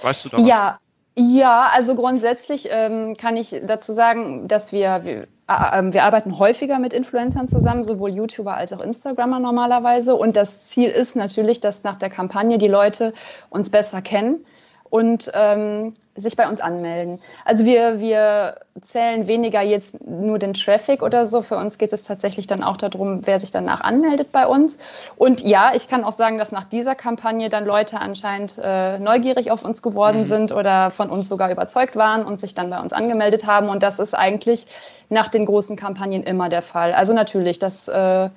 Weißt 0.02 0.24
du 0.24 0.28
da 0.30 0.38
was? 0.38 0.46
Ja, 0.46 0.78
ja, 1.16 1.68
also 1.74 1.94
grundsätzlich 1.94 2.68
ähm, 2.70 3.16
kann 3.16 3.36
ich 3.36 3.54
dazu 3.64 3.92
sagen, 3.92 4.48
dass 4.48 4.72
wir, 4.72 5.04
wir, 5.04 5.22
äh, 5.48 5.92
wir, 5.92 6.04
arbeiten 6.04 6.38
häufiger 6.38 6.78
mit 6.78 6.92
Influencern 6.92 7.48
zusammen, 7.48 7.82
sowohl 7.82 8.10
YouTuber 8.10 8.54
als 8.54 8.72
auch 8.72 8.80
Instagrammer 8.80 9.40
normalerweise. 9.40 10.14
Und 10.14 10.36
das 10.36 10.68
Ziel 10.68 10.88
ist 10.88 11.16
natürlich, 11.16 11.60
dass 11.60 11.82
nach 11.82 11.96
der 11.96 12.10
Kampagne 12.10 12.58
die 12.58 12.68
Leute 12.68 13.12
uns 13.50 13.70
besser 13.70 14.02
kennen 14.02 14.44
und 14.90 15.30
ähm, 15.34 15.94
sich 16.16 16.36
bei 16.36 16.48
uns 16.48 16.60
anmelden. 16.60 17.20
Also 17.44 17.64
wir, 17.64 18.00
wir 18.00 18.56
zählen 18.82 19.26
weniger 19.28 19.62
jetzt 19.62 20.04
nur 20.06 20.38
den 20.38 20.52
Traffic 20.52 21.02
oder 21.02 21.26
so. 21.26 21.42
Für 21.42 21.56
uns 21.56 21.78
geht 21.78 21.92
es 21.92 22.02
tatsächlich 22.02 22.46
dann 22.48 22.62
auch 22.64 22.76
darum, 22.76 23.26
wer 23.26 23.38
sich 23.38 23.52
danach 23.52 23.80
anmeldet 23.80 24.32
bei 24.32 24.46
uns. 24.46 24.80
Und 25.16 25.42
ja, 25.42 25.72
ich 25.74 25.88
kann 25.88 26.04
auch 26.04 26.12
sagen, 26.12 26.38
dass 26.38 26.50
nach 26.50 26.64
dieser 26.64 26.96
Kampagne 26.96 27.48
dann 27.48 27.64
Leute 27.64 28.00
anscheinend 28.00 28.60
äh, 28.62 28.98
neugierig 28.98 29.50
auf 29.50 29.64
uns 29.64 29.80
geworden 29.80 30.20
mhm. 30.20 30.26
sind 30.26 30.52
oder 30.52 30.90
von 30.90 31.08
uns 31.08 31.28
sogar 31.28 31.50
überzeugt 31.50 31.94
waren 31.94 32.24
und 32.24 32.40
sich 32.40 32.54
dann 32.54 32.68
bei 32.68 32.80
uns 32.80 32.92
angemeldet 32.92 33.46
haben. 33.46 33.68
Und 33.68 33.82
das 33.82 34.00
ist 34.00 34.14
eigentlich 34.14 34.66
nach 35.08 35.28
den 35.28 35.46
großen 35.46 35.76
Kampagnen 35.76 36.24
immer 36.24 36.48
der 36.48 36.62
Fall. 36.62 36.92
Also 36.92 37.12
natürlich, 37.12 37.58
das 37.60 37.86
äh, 37.86 38.28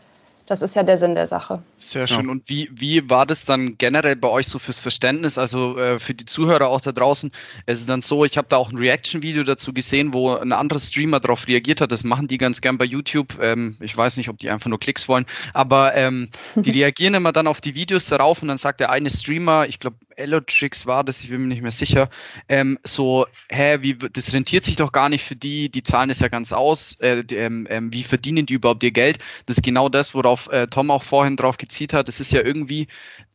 das 0.45 0.61
ist 0.61 0.75
ja 0.75 0.83
der 0.83 0.97
Sinn 0.97 1.15
der 1.15 1.25
Sache. 1.25 1.63
Sehr 1.77 2.05
schön. 2.05 2.25
Ja. 2.25 2.31
Und 2.31 2.49
wie, 2.49 2.69
wie 2.73 3.09
war 3.09 3.25
das 3.25 3.45
dann 3.45 3.77
generell 3.77 4.17
bei 4.17 4.27
euch 4.27 4.47
so 4.47 4.59
fürs 4.59 4.79
Verständnis? 4.79 5.37
Also 5.37 5.77
äh, 5.77 5.99
für 5.99 6.13
die 6.13 6.25
Zuhörer 6.25 6.67
auch 6.67 6.81
da 6.81 6.91
draußen. 6.91 7.31
Es 7.65 7.79
ist 7.79 7.89
dann 7.89 8.01
so, 8.01 8.25
ich 8.25 8.37
habe 8.37 8.47
da 8.49 8.57
auch 8.57 8.69
ein 8.69 8.77
Reaction-Video 8.77 9.43
dazu 9.43 9.73
gesehen, 9.73 10.13
wo 10.13 10.35
ein 10.35 10.51
anderer 10.51 10.79
Streamer 10.79 11.21
darauf 11.21 11.47
reagiert 11.47 11.79
hat. 11.79 11.93
Das 11.93 12.03
machen 12.03 12.27
die 12.27 12.37
ganz 12.37 12.59
gern 12.59 12.77
bei 12.77 12.85
YouTube. 12.85 13.39
Ähm, 13.41 13.77
ich 13.79 13.95
weiß 13.95 14.17
nicht, 14.17 14.27
ob 14.27 14.37
die 14.39 14.49
einfach 14.49 14.69
nur 14.69 14.79
Klicks 14.79 15.07
wollen, 15.07 15.25
aber 15.53 15.95
ähm, 15.95 16.29
die 16.55 16.71
reagieren 16.81 17.13
immer 17.13 17.31
dann 17.31 17.47
auf 17.47 17.61
die 17.61 17.75
Videos 17.75 18.07
darauf 18.07 18.41
und 18.41 18.49
dann 18.49 18.57
sagt 18.57 18.81
der 18.81 18.89
eine 18.89 19.09
Streamer, 19.09 19.67
ich 19.67 19.79
glaube, 19.79 19.95
Elotrix 20.17 20.85
war 20.85 21.03
das, 21.03 21.21
ich 21.21 21.29
bin 21.29 21.41
mir 21.41 21.47
nicht 21.47 21.61
mehr 21.61 21.71
sicher, 21.71 22.09
ähm, 22.49 22.77
so, 22.83 23.25
hä, 23.49 23.77
wie, 23.81 23.95
das 23.95 24.33
rentiert 24.33 24.63
sich 24.63 24.75
doch 24.75 24.91
gar 24.91 25.09
nicht 25.09 25.23
für 25.23 25.35
die, 25.35 25.69
die 25.69 25.83
zahlen 25.83 26.09
es 26.09 26.19
ja 26.19 26.27
ganz 26.27 26.51
aus, 26.51 26.99
äh, 26.99 27.23
die, 27.23 27.35
ähm, 27.35 27.67
ähm, 27.69 27.93
wie 27.93 28.03
verdienen 28.03 28.45
die 28.45 28.53
überhaupt 28.53 28.83
ihr 28.83 28.91
Geld? 28.91 29.19
Das 29.45 29.57
ist 29.57 29.63
genau 29.63 29.89
das, 29.89 30.15
worauf 30.15 30.47
äh, 30.49 30.67
Tom 30.67 30.91
auch 30.91 31.03
vorhin 31.03 31.37
drauf 31.37 31.57
gezielt 31.57 31.93
hat. 31.93 32.07
Das 32.07 32.19
ist 32.19 32.31
ja 32.31 32.41
irgendwie, 32.41 32.87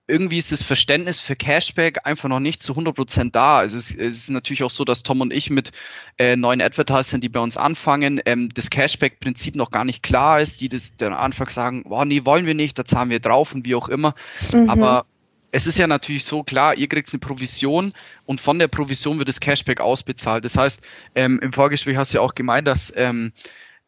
irgendwie 0.08 0.38
ist 0.38 0.50
das 0.50 0.62
Verständnis 0.62 1.20
für 1.20 1.36
Cashback 1.36 2.00
einfach 2.04 2.28
noch 2.28 2.40
nicht 2.40 2.62
zu 2.62 2.72
100% 2.72 3.30
da. 3.30 3.62
Es 3.62 3.74
ist, 3.74 3.94
es 3.94 4.16
ist 4.16 4.30
natürlich 4.30 4.62
auch 4.62 4.70
so, 4.70 4.84
dass 4.84 5.02
Tom 5.02 5.20
und 5.20 5.32
ich 5.32 5.50
mit 5.50 5.70
äh, 6.16 6.34
neuen 6.34 6.62
Advertisern, 6.62 7.20
die 7.20 7.28
bei 7.28 7.40
uns 7.40 7.58
anfangen, 7.58 8.20
ähm, 8.24 8.48
das 8.54 8.70
Cashback-Prinzip 8.70 9.54
noch 9.54 9.70
gar 9.70 9.84
nicht 9.84 10.02
klar 10.02 10.40
ist, 10.40 10.62
die 10.62 10.70
das 10.70 10.96
dann 10.96 11.12
Anfang 11.12 11.50
sagen, 11.50 11.82
boah, 11.84 12.06
nee, 12.06 12.24
wollen 12.24 12.46
wir 12.46 12.54
nicht, 12.54 12.78
da 12.78 12.86
zahlen 12.86 13.10
wir 13.10 13.20
drauf 13.20 13.54
und 13.54 13.66
wie 13.66 13.74
auch 13.74 13.88
immer. 13.88 14.14
Mhm. 14.52 14.70
Aber 14.70 15.04
es 15.50 15.66
ist 15.66 15.78
ja 15.78 15.86
natürlich 15.86 16.24
so 16.24 16.42
klar, 16.42 16.76
ihr 16.76 16.88
kriegt 16.88 17.12
eine 17.12 17.20
Provision 17.20 17.92
und 18.26 18.40
von 18.40 18.58
der 18.58 18.68
Provision 18.68 19.18
wird 19.18 19.28
das 19.28 19.40
Cashback 19.40 19.80
ausbezahlt. 19.80 20.44
Das 20.44 20.56
heißt, 20.56 20.82
ähm, 21.14 21.38
im 21.42 21.52
Vorgespräch 21.52 21.96
hast 21.96 22.12
du 22.12 22.18
ja 22.18 22.22
auch 22.22 22.34
gemeint, 22.34 22.68
dass 22.68 22.92
ähm, 22.96 23.32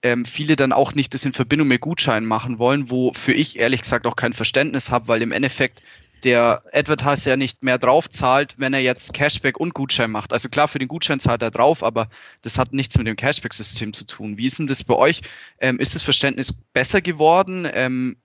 ähm, 0.03 0.25
viele 0.25 0.57
dann 0.57 0.73
auch 0.73 0.95
nicht 0.95 1.13
das 1.13 1.25
in 1.25 1.33
Verbindung 1.33 1.69
mit 1.69 1.83
Gutscheinen 1.83 2.27
machen 2.27 2.59
wollen, 2.59 2.91
wofür 2.91 3.35
ich 3.35 3.59
ehrlich 3.59 3.83
gesagt 3.83 4.07
auch 4.07 4.17
kein 4.17 4.33
Verständnis 4.33 4.91
habe, 4.91 5.09
weil 5.09 5.21
im 5.23 5.33
Endeffekt 5.33 5.83
der 6.25 6.63
Advertiser 6.73 7.31
ja 7.31 7.37
nicht 7.37 7.63
mehr 7.63 7.79
drauf 7.79 8.09
zahlt, 8.09 8.55
wenn 8.59 8.75
er 8.75 8.81
jetzt 8.81 9.15
Cashback 9.15 9.59
und 9.59 9.75
Gutschein 9.75 10.11
macht. 10.11 10.33
Also 10.33 10.49
klar, 10.49 10.69
für 10.69 10.79
den 10.79 10.89
Gutschein 10.89 11.21
zahlt 11.21 11.43
er 11.43 11.51
drauf, 11.51 11.83
aber 11.83 12.09
das 12.43 12.59
hat 12.59 12.73
nichts 12.73 12.97
mit 12.99 13.07
dem 13.07 13.17
Cashback-System 13.17 13.93
zu 13.93 14.07
tun. 14.07 14.37
Wie 14.37 14.47
ist 14.47 14.59
denn 14.59 14.67
das 14.67 14.85
bei 14.85 14.95
euch? 14.95 15.23
Ähm, 15.61 15.79
ist 15.79 15.95
das 15.95 16.03
Verständnis 16.03 16.53
besser 16.73 17.01
geworden? 17.01 17.67
Ähm, 17.73 18.17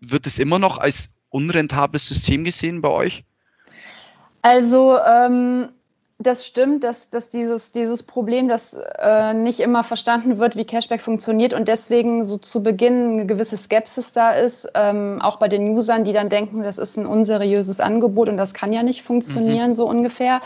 wird 0.00 0.26
es 0.26 0.38
immer 0.38 0.58
noch 0.58 0.78
als 0.78 1.14
unrentables 1.32 2.06
System 2.06 2.44
gesehen 2.44 2.80
bei 2.80 2.88
euch? 2.88 3.24
Also 4.42 4.96
ähm, 4.98 5.70
das 6.22 6.46
stimmt, 6.46 6.84
dass, 6.84 7.10
dass 7.10 7.30
dieses, 7.30 7.72
dieses 7.72 8.02
Problem, 8.02 8.48
dass 8.48 8.76
äh, 8.98 9.34
nicht 9.34 9.60
immer 9.60 9.84
verstanden 9.84 10.38
wird, 10.38 10.56
wie 10.56 10.64
Cashback 10.64 11.00
funktioniert 11.00 11.54
und 11.54 11.68
deswegen 11.68 12.24
so 12.24 12.38
zu 12.38 12.62
Beginn 12.62 13.14
eine 13.14 13.26
gewisse 13.26 13.56
Skepsis 13.56 14.12
da 14.12 14.32
ist, 14.32 14.68
ähm, 14.74 15.20
auch 15.20 15.36
bei 15.36 15.48
den 15.48 15.76
Usern, 15.76 16.04
die 16.04 16.12
dann 16.12 16.28
denken, 16.28 16.62
das 16.62 16.78
ist 16.78 16.96
ein 16.96 17.06
unseriöses 17.06 17.80
Angebot 17.80 18.28
und 18.28 18.36
das 18.36 18.54
kann 18.54 18.72
ja 18.72 18.82
nicht 18.82 19.02
funktionieren, 19.02 19.68
mhm. 19.68 19.74
so 19.74 19.88
ungefähr. 19.88 20.40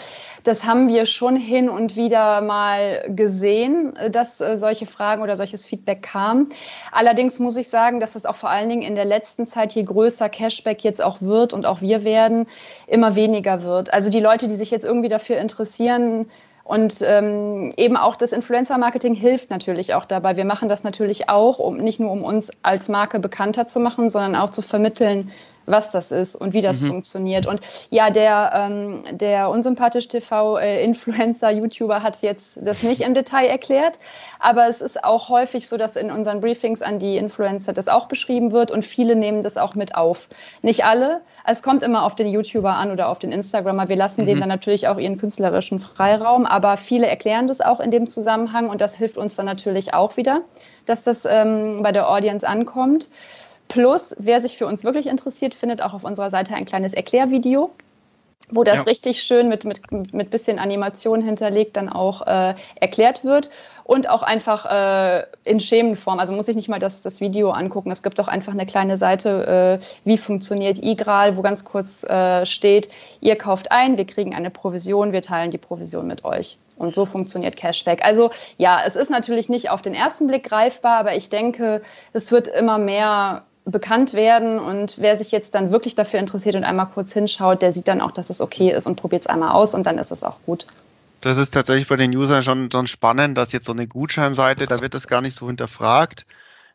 Das 0.47 0.65
haben 0.65 0.89
wir 0.89 1.07
schon 1.07 1.35
hin 1.35 1.69
und 1.69 1.97
wieder 1.97 2.41
mal 2.41 3.05
gesehen, 3.09 3.97
äh, 3.97 4.11
dass 4.11 4.41
äh, 4.41 4.57
solche 4.57 4.87
Fragen 4.87 5.23
oder 5.23 5.35
solches 5.35 5.67
Feedback 5.67 6.03
kam. 6.03 6.51
Allerdings 6.93 7.41
muss 7.41 7.57
ich 7.57 7.69
sagen, 7.69 7.99
dass 7.99 8.15
es 8.15 8.27
auch 8.27 8.37
vor 8.37 8.51
allen 8.51 8.69
Dingen 8.69 8.83
in 8.83 8.95
der 8.95 9.07
letzten 9.07 9.49
Zeit, 9.49 9.73
je 9.73 9.83
größer 9.83 10.29
Cashback 10.29 10.85
jetzt 10.85 11.03
auch 11.03 11.21
wird 11.21 11.53
und 11.53 11.67
auch 11.67 11.81
wir 11.81 12.05
werden, 12.05 12.47
immer 12.87 13.17
weniger 13.17 13.65
wird. 13.65 13.93
Also 13.93 14.09
die 14.09 14.21
Leute, 14.21 14.47
die 14.47 14.55
sich 14.55 14.71
jetzt 14.71 14.85
irgendwie 14.85 15.09
dafür 15.09 15.39
interessieren, 15.39 16.27
und 16.63 17.01
ähm, 17.07 17.73
eben 17.77 17.97
auch 17.97 18.17
das 18.17 18.33
Influencer-Marketing 18.33 19.15
hilft 19.15 19.51
natürlich 19.51 19.95
auch 19.95 20.05
dabei. 20.05 20.37
Wir 20.37 20.45
machen 20.45 20.69
das 20.69 20.83
natürlich 20.83 21.29
auch, 21.29 21.61
um 21.61 21.77
nicht 21.77 22.01
nur 22.01 22.11
um 22.11 22.25
uns 22.25 22.51
als 22.63 22.89
Marke 22.89 23.21
bekannter 23.21 23.69
zu 23.69 23.79
machen, 23.79 24.11
sondern 24.11 24.35
auch 24.35 24.51
zu 24.51 24.63
vermitteln, 24.63 25.31
was 25.67 25.91
das 25.91 26.13
ist 26.13 26.37
und 26.37 26.55
wie 26.55 26.63
das 26.63 26.81
mhm. 26.81 26.89
funktioniert. 26.89 27.47
Und 27.47 27.61
ja, 27.91 28.11
der, 28.11 28.53
ähm, 28.55 29.05
der 29.11 29.51
unsympathisch 29.51 30.09
TV-Influencer, 30.09 31.51
äh, 31.51 31.59
YouTuber 31.59 32.03
hat 32.03 32.23
jetzt 32.23 32.59
das 32.63 32.83
nicht 32.83 33.01
im 33.01 33.15
Detail 33.15 33.47
erklärt, 33.47 33.99
aber 34.39 34.67
es 34.69 34.81
ist 34.81 35.05
auch 35.05 35.29
häufig 35.29 35.69
so, 35.69 35.77
dass 35.77 35.97
in 35.97 36.11
unseren 36.11 36.41
Briefings 36.41 36.83
an 36.83 36.99
die 36.99 37.17
Influencer 37.17 37.73
das 37.73 37.89
auch 37.89 38.07
beschrieben 38.07 38.53
wird 38.53 38.71
und 38.71 38.85
viele 38.85 39.17
nehmen 39.17 39.43
das 39.43 39.57
auch 39.57 39.75
mit 39.75 39.95
auf. 39.95 40.29
Nicht 40.63 40.85
alle, 40.85 41.21
es 41.45 41.63
kommt 41.63 41.83
immer 41.83 42.05
auf 42.05 42.15
den 42.15 42.29
YouTuber 42.29 42.75
an 42.75 42.91
oder 42.91 43.09
auf 43.09 43.19
den 43.19 43.33
Instagrammer. 43.33 43.89
Wir 43.89 43.97
lassen 43.97 44.23
mhm. 44.23 44.27
denen 44.27 44.41
dann 44.41 44.49
natürlich 44.49 44.89
auch 44.89 44.99
ihren 44.99 45.19
künstlerischen 45.19 45.81
Freiraum, 45.81 46.47
aber 46.47 46.77
viele 46.77 47.07
erklären 47.07 47.49
das 47.49 47.61
auch 47.61 47.81
in 47.81 47.91
dem 47.91 48.07
Zusammenhang 48.07 48.69
und 48.69 48.81
das 48.81 48.95
hilft 48.95 49.19
uns 49.19 49.37
dann 49.37 49.47
natürlich 49.47 49.95
auch 49.95 50.17
wieder, 50.17 50.43
dass 50.87 51.03
das 51.03 51.25
ähm, 51.25 51.81
bei 51.83 51.93
der 51.93 52.09
Audience 52.09 52.47
ankommt. 52.47 53.09
Plus, 53.69 54.15
wer 54.19 54.41
sich 54.41 54.57
für 54.57 54.67
uns 54.67 54.85
wirklich 54.85 55.07
interessiert, 55.07 55.55
findet 55.55 55.83
auch 55.83 55.95
auf 55.95 56.05
unserer 56.05 56.31
Seite 56.31 56.55
ein 56.55 56.65
kleines 56.65 56.93
Erklärvideo, 56.95 57.71
wo 58.51 58.65
das 58.65 58.77
ja. 58.77 58.83
richtig 58.83 59.23
schön 59.23 59.49
mit, 59.49 59.65
mit, 59.65 59.81
mit 60.13 60.31
bisschen 60.31 60.59
Animation 60.59 61.21
hinterlegt 61.21 61.77
dann 61.77 61.89
auch 61.89 62.27
äh, 62.27 62.55
erklärt 62.77 63.25
wird 63.25 63.51
und 63.83 64.09
auch 64.09 64.23
einfach 64.23 64.67
äh, 64.67 65.25
in 65.45 65.59
Schemenform. 65.59 66.19
Also 66.19 66.33
muss 66.33 66.49
ich 66.49 66.57
nicht 66.57 66.69
mal 66.69 66.79
das, 66.79 67.03
das 67.03 67.21
Video 67.21 67.51
angucken. 67.51 67.91
Es 67.91 68.03
gibt 68.03 68.21
auch 68.21 68.29
einfach 68.29 68.53
eine 68.53 68.67
kleine 68.67 68.97
Seite, 68.97 69.81
äh, 69.83 69.85
wie 70.05 70.19
funktioniert 70.19 70.83
IGRAL, 70.83 71.37
wo 71.37 71.43
ganz 71.43 71.65
kurz 71.65 72.05
äh, 72.05 72.47
steht, 72.47 72.89
ihr 73.21 73.37
kauft 73.37 73.73
ein, 73.73 73.97
wir 73.97 74.07
kriegen 74.07 74.35
eine 74.35 74.51
Provision, 74.51 75.13
wir 75.13 75.23
teilen 75.23 75.51
die 75.51 75.59
Provision 75.59 76.07
mit 76.07 76.25
euch. 76.25 76.59
Und 76.79 76.95
so 76.95 77.07
funktioniert 77.07 77.57
Cashback. 77.57 78.05
Also 78.05 78.31
ja, 78.59 78.83
es 78.85 78.97
ist 78.97 79.11
natürlich 79.11 79.49
nicht 79.49 79.71
auf 79.71 79.83
den 79.83 79.95
ersten 79.95 80.27
Blick 80.27 80.45
greifbar, 80.45 80.99
aber 80.99 81.17
ich 81.17 81.31
denke, 81.31 81.83
es 82.13 82.31
wird 82.31 82.49
immer 82.49 82.79
mehr 82.79 83.45
bekannt 83.67 84.15
werden 84.15 84.59
und 84.59 84.99
wer 84.99 85.17
sich 85.17 85.33
jetzt 85.33 85.55
dann 85.55 85.73
wirklich 85.73 85.97
dafür 85.97 86.21
interessiert 86.21 86.55
und 86.55 86.65
einmal 86.65 86.87
kurz 86.87 87.13
hinschaut, 87.13 87.63
der 87.63 87.73
sieht 87.73 87.89
dann 87.89 88.01
auch, 88.01 88.13
dass 88.13 88.31
es 88.31 88.41
okay 88.41 88.71
ist 88.71 88.87
und 88.87 88.97
probiert 88.97 89.23
es 89.23 89.27
einmal 89.27 89.51
aus 89.51 89.75
und 89.75 89.85
dann 89.87 89.99
ist 89.99 90.13
es 90.13 90.23
auch 90.23 90.37
gut. 90.47 90.67
Das 91.21 91.37
ist 91.37 91.53
tatsächlich 91.53 91.89
bei 91.89 91.97
den 91.97 92.15
Usern 92.17 92.45
schon, 92.45 92.71
schon 92.71 92.87
spannend, 92.87 93.37
dass 93.37 93.53
jetzt 93.53 93.67
so 93.67 93.73
eine 93.73 93.89
Gutscheinseite, 93.89 94.67
da 94.67 94.81
wird 94.81 94.95
das 94.95 95.09
gar 95.09 95.21
nicht 95.21 95.35
so 95.35 95.49
hinterfragt. 95.49 96.27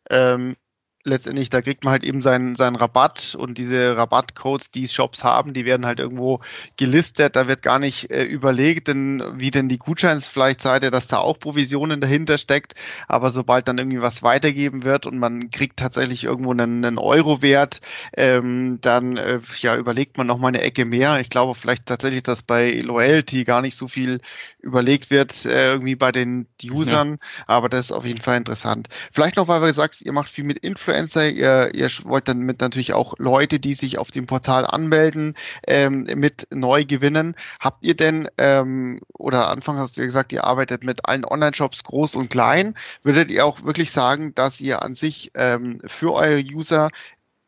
Ähm, 0.09 0.57
letztendlich, 1.03 1.49
da 1.49 1.61
kriegt 1.61 1.83
man 1.83 1.91
halt 1.91 2.03
eben 2.03 2.21
seinen, 2.21 2.55
seinen 2.55 2.75
Rabatt 2.75 3.35
und 3.35 3.57
diese 3.57 3.97
Rabattcodes, 3.97 4.71
die 4.71 4.87
Shops 4.87 5.23
haben, 5.23 5.53
die 5.53 5.65
werden 5.65 5.85
halt 5.85 5.99
irgendwo 5.99 6.41
gelistet. 6.77 7.35
Da 7.35 7.47
wird 7.47 7.61
gar 7.61 7.79
nicht 7.79 8.11
äh, 8.11 8.23
überlegt, 8.23 8.87
denn, 8.87 9.23
wie 9.35 9.51
denn 9.51 9.67
die 9.67 9.77
Gutscheinsfleischseite, 9.77 10.91
dass 10.91 11.07
da 11.07 11.17
auch 11.17 11.39
Provisionen 11.39 12.01
dahinter 12.01 12.37
steckt. 12.37 12.75
Aber 13.07 13.29
sobald 13.29 13.67
dann 13.67 13.77
irgendwie 13.77 14.01
was 14.01 14.23
weitergeben 14.23 14.83
wird 14.83 15.05
und 15.05 15.17
man 15.17 15.49
kriegt 15.49 15.77
tatsächlich 15.77 16.23
irgendwo 16.23 16.51
einen, 16.51 16.85
einen 16.85 16.97
Euro-Wert, 16.97 17.81
ähm, 18.15 18.79
dann 18.81 19.17
äh, 19.17 19.39
ja, 19.59 19.77
überlegt 19.77 20.17
man 20.17 20.27
noch 20.27 20.37
mal 20.37 20.49
eine 20.49 20.61
Ecke 20.61 20.85
mehr. 20.85 21.19
Ich 21.19 21.29
glaube 21.29 21.55
vielleicht 21.55 21.87
tatsächlich, 21.87 22.23
dass 22.23 22.41
bei 22.41 22.79
Loyalty 22.81 23.43
gar 23.43 23.61
nicht 23.61 23.75
so 23.75 23.87
viel 23.87 24.21
überlegt 24.59 25.09
wird, 25.09 25.45
äh, 25.45 25.73
irgendwie 25.73 25.95
bei 25.95 26.11
den 26.11 26.47
Usern. 26.63 27.11
Ja. 27.11 27.43
Aber 27.47 27.69
das 27.69 27.85
ist 27.85 27.91
auf 27.91 28.05
jeden 28.05 28.21
Fall 28.21 28.37
interessant. 28.37 28.87
Vielleicht 29.11 29.37
noch, 29.37 29.47
weil 29.47 29.61
du 29.61 29.73
sagst, 29.73 30.03
ihr 30.03 30.11
macht 30.11 30.29
viel 30.29 30.43
mit 30.43 30.59
Influencern 30.59 30.90
Influencer, 30.91 31.29
ihr, 31.29 31.71
ihr 31.73 31.89
wollt 32.03 32.27
dann 32.27 32.39
mit 32.39 32.61
natürlich 32.61 32.93
auch 32.93 33.15
Leute, 33.17 33.59
die 33.59 33.73
sich 33.73 33.97
auf 33.97 34.11
dem 34.11 34.25
Portal 34.25 34.65
anmelden, 34.65 35.35
ähm, 35.67 36.05
mit 36.15 36.47
neu 36.53 36.85
gewinnen. 36.85 37.35
Habt 37.59 37.83
ihr 37.83 37.95
denn, 37.95 38.27
ähm, 38.37 38.99
oder 39.13 39.49
Anfang 39.49 39.77
hast 39.77 39.97
du 39.97 40.01
ja 40.01 40.05
gesagt, 40.05 40.31
ihr 40.31 40.43
arbeitet 40.43 40.83
mit 40.83 41.07
allen 41.07 41.25
Online-Shops 41.25 41.83
groß 41.83 42.15
und 42.15 42.29
klein. 42.29 42.75
Würdet 43.03 43.29
ihr 43.29 43.45
auch 43.45 43.63
wirklich 43.63 43.91
sagen, 43.91 44.35
dass 44.35 44.61
ihr 44.61 44.81
an 44.81 44.95
sich 44.95 45.31
ähm, 45.35 45.79
für 45.85 46.13
eure 46.13 46.41
User 46.41 46.89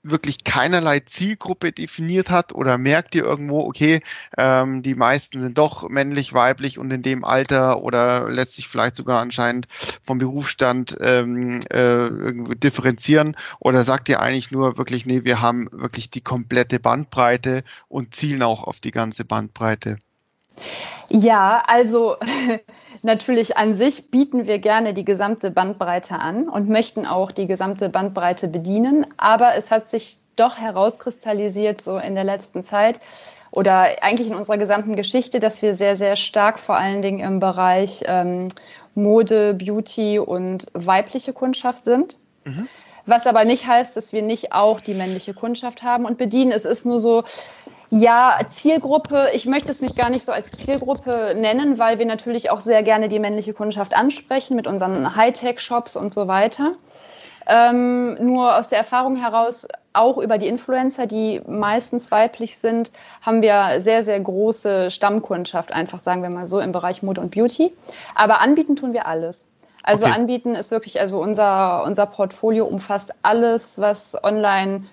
wirklich 0.04 0.44
keinerlei 0.44 1.00
Zielgruppe 1.00 1.72
definiert 1.72 2.30
hat 2.30 2.54
oder 2.54 2.78
merkt 2.78 3.16
ihr 3.16 3.24
irgendwo, 3.24 3.62
okay, 3.62 4.02
ähm, 4.38 4.82
die 4.82 4.96
meisten 4.96 5.40
sind 5.40 5.58
doch 5.58 5.90
männlich, 5.90 6.34
weiblich 6.34 6.78
und 6.78 6.92
in 6.92 7.02
dem 7.02 7.24
Alter 7.24 7.82
oder 7.82 8.30
lässt 8.30 8.54
sich 8.54 8.68
vielleicht 8.68 8.96
sogar 8.98 9.22
anscheinend 9.22 9.68
vom 10.04 10.18
Berufsstand 10.18 10.98
ähm, 11.00 11.62
äh, 11.70 12.10
differenzieren 12.58 13.38
oder 13.60 13.84
sagt 13.84 14.10
ihr 14.10 14.22
eigentlich 14.22 14.52
nur 14.52 14.78
wirklich, 14.78 15.06
nee, 15.06 15.24
wir 15.24 15.42
haben 15.42 15.68
wirklich 15.72 16.10
die 16.10 16.22
komplette 16.22 16.80
Bandbreite 16.80 17.64
und 17.88 18.14
zielen 18.14 18.44
auch 18.44 18.64
auf 18.64 18.80
die 18.80 18.92
ganze 18.92 19.26
Bandbreite? 19.26 19.98
Ja, 21.10 21.64
also 21.68 22.16
natürlich 23.02 23.58
an 23.58 23.76
sich 23.76 24.10
bieten 24.10 24.48
wir 24.48 24.60
gerne 24.60 24.94
die 24.94 25.06
gesamte 25.06 25.52
Bandbreite 25.52 26.16
an 26.20 26.50
und 26.50 26.70
möchten 26.70 27.06
auch 27.06 27.32
die 27.32 27.48
gesamte 27.48 27.90
Bandbreite 27.90 28.48
bedienen. 28.48 29.06
Aber 29.18 29.56
es 29.56 29.72
hat 29.72 29.90
sich 29.90 30.18
doch 30.36 30.58
herauskristallisiert, 30.58 31.82
so 31.82 31.98
in 31.98 32.16
der 32.16 32.24
letzten 32.24 32.64
Zeit 32.64 33.00
oder 33.52 34.02
eigentlich 34.02 34.28
in 34.28 34.36
unserer 34.36 34.58
gesamten 34.58 34.96
Geschichte, 34.96 35.40
dass 35.40 35.62
wir 35.62 35.76
sehr, 35.76 35.96
sehr 35.96 36.16
stark 36.16 36.58
vor 36.58 36.76
allen 36.76 37.04
Dingen 37.04 37.20
im 37.20 37.40
Bereich 37.40 38.02
ähm, 38.08 38.48
Mode, 38.96 39.54
Beauty 39.54 40.18
und 40.20 40.68
weibliche 40.74 41.34
Kundschaft 41.34 41.86
sind. 41.86 42.18
Mhm. 42.46 42.68
Was 43.06 43.28
aber 43.28 43.44
nicht 43.44 43.68
heißt, 43.68 43.98
dass 43.98 44.14
wir 44.14 44.22
nicht 44.22 44.54
auch 44.54 44.80
die 44.80 44.94
männliche 44.94 45.34
Kundschaft 45.34 45.84
haben 45.84 46.06
und 46.06 46.18
bedienen. 46.18 46.52
Es 46.52 46.64
ist 46.66 46.86
nur 46.86 47.00
so, 47.00 47.24
ja, 47.96 48.40
Zielgruppe, 48.50 49.30
ich 49.34 49.46
möchte 49.46 49.72
es 49.72 49.80
nicht 49.80 49.96
gar 49.96 50.10
nicht 50.10 50.26
so 50.26 50.32
als 50.32 50.52
Zielgruppe 50.52 51.36
nennen, 51.40 51.78
weil 51.78 52.00
wir 52.00 52.08
natürlich 52.08 52.50
auch 52.50 52.60
sehr 52.60 52.82
gerne 52.82 53.08
die 53.08 53.20
männliche 53.20 53.54
Kundschaft 53.54 53.96
ansprechen 53.96 54.56
mit 54.56 54.66
unseren 54.66 55.16
Hightech-Shops 55.16 55.96
und 55.96 56.12
so 56.12 56.28
weiter. 56.28 56.72
Ähm, 57.46 58.16
nur 58.16 58.58
aus 58.58 58.70
der 58.70 58.80
Erfahrung 58.80 59.16
heraus, 59.16 59.68
auch 59.94 60.18
über 60.18 60.40
die 60.40 60.48
Influencer, 60.48 61.06
die 61.06 61.42
meistens 61.46 62.10
weiblich 62.10 62.58
sind, 62.58 62.92
haben 63.22 63.44
wir 63.44 63.80
sehr, 63.80 64.02
sehr 64.02 64.20
große 64.20 64.90
Stammkundschaft, 64.90 65.72
einfach 65.72 66.00
sagen 66.00 66.24
wir 66.24 66.32
mal 66.32 66.48
so, 66.48 66.60
im 66.62 66.72
Bereich 66.72 67.04
Mode 67.04 67.22
und 67.22 67.30
Beauty. 67.30 67.76
Aber 68.16 68.42
anbieten 68.42 68.76
tun 68.76 68.94
wir 68.94 69.06
alles. 69.06 69.52
Also 69.84 70.06
okay. 70.06 70.16
anbieten 70.16 70.56
ist 70.56 70.72
wirklich, 70.72 71.00
also 71.00 71.22
unser, 71.22 71.84
unser 71.84 72.08
Portfolio 72.08 72.66
umfasst 72.66 73.14
alles, 73.22 73.80
was 73.80 74.16
online 74.24 74.86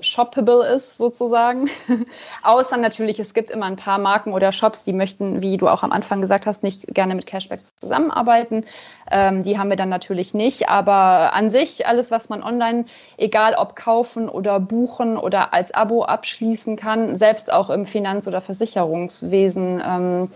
shoppable 0.00 0.66
ist, 0.66 0.98
sozusagen. 0.98 1.68
Außer 2.42 2.76
natürlich, 2.76 3.20
es 3.20 3.34
gibt 3.34 3.50
immer 3.50 3.66
ein 3.66 3.76
paar 3.76 3.98
Marken 3.98 4.32
oder 4.32 4.52
Shops, 4.52 4.84
die 4.84 4.92
möchten, 4.92 5.42
wie 5.42 5.56
du 5.56 5.68
auch 5.68 5.82
am 5.82 5.92
Anfang 5.92 6.20
gesagt 6.20 6.46
hast, 6.46 6.62
nicht 6.62 6.86
gerne 6.94 7.14
mit 7.14 7.26
Cashback 7.26 7.60
zusammenarbeiten. 7.80 8.64
Ähm, 9.10 9.42
die 9.42 9.58
haben 9.58 9.68
wir 9.70 9.76
dann 9.76 9.88
natürlich 9.88 10.34
nicht. 10.34 10.68
Aber 10.68 11.32
an 11.34 11.50
sich, 11.50 11.86
alles, 11.86 12.10
was 12.10 12.28
man 12.28 12.42
online, 12.42 12.84
egal 13.16 13.54
ob 13.54 13.76
kaufen 13.76 14.28
oder 14.28 14.60
buchen 14.60 15.16
oder 15.16 15.52
als 15.54 15.72
Abo 15.72 16.04
abschließen 16.04 16.76
kann, 16.76 17.16
selbst 17.16 17.52
auch 17.52 17.70
im 17.70 17.84
Finanz- 17.84 18.28
oder 18.28 18.40
Versicherungswesen, 18.40 19.82
ähm, 19.86 20.30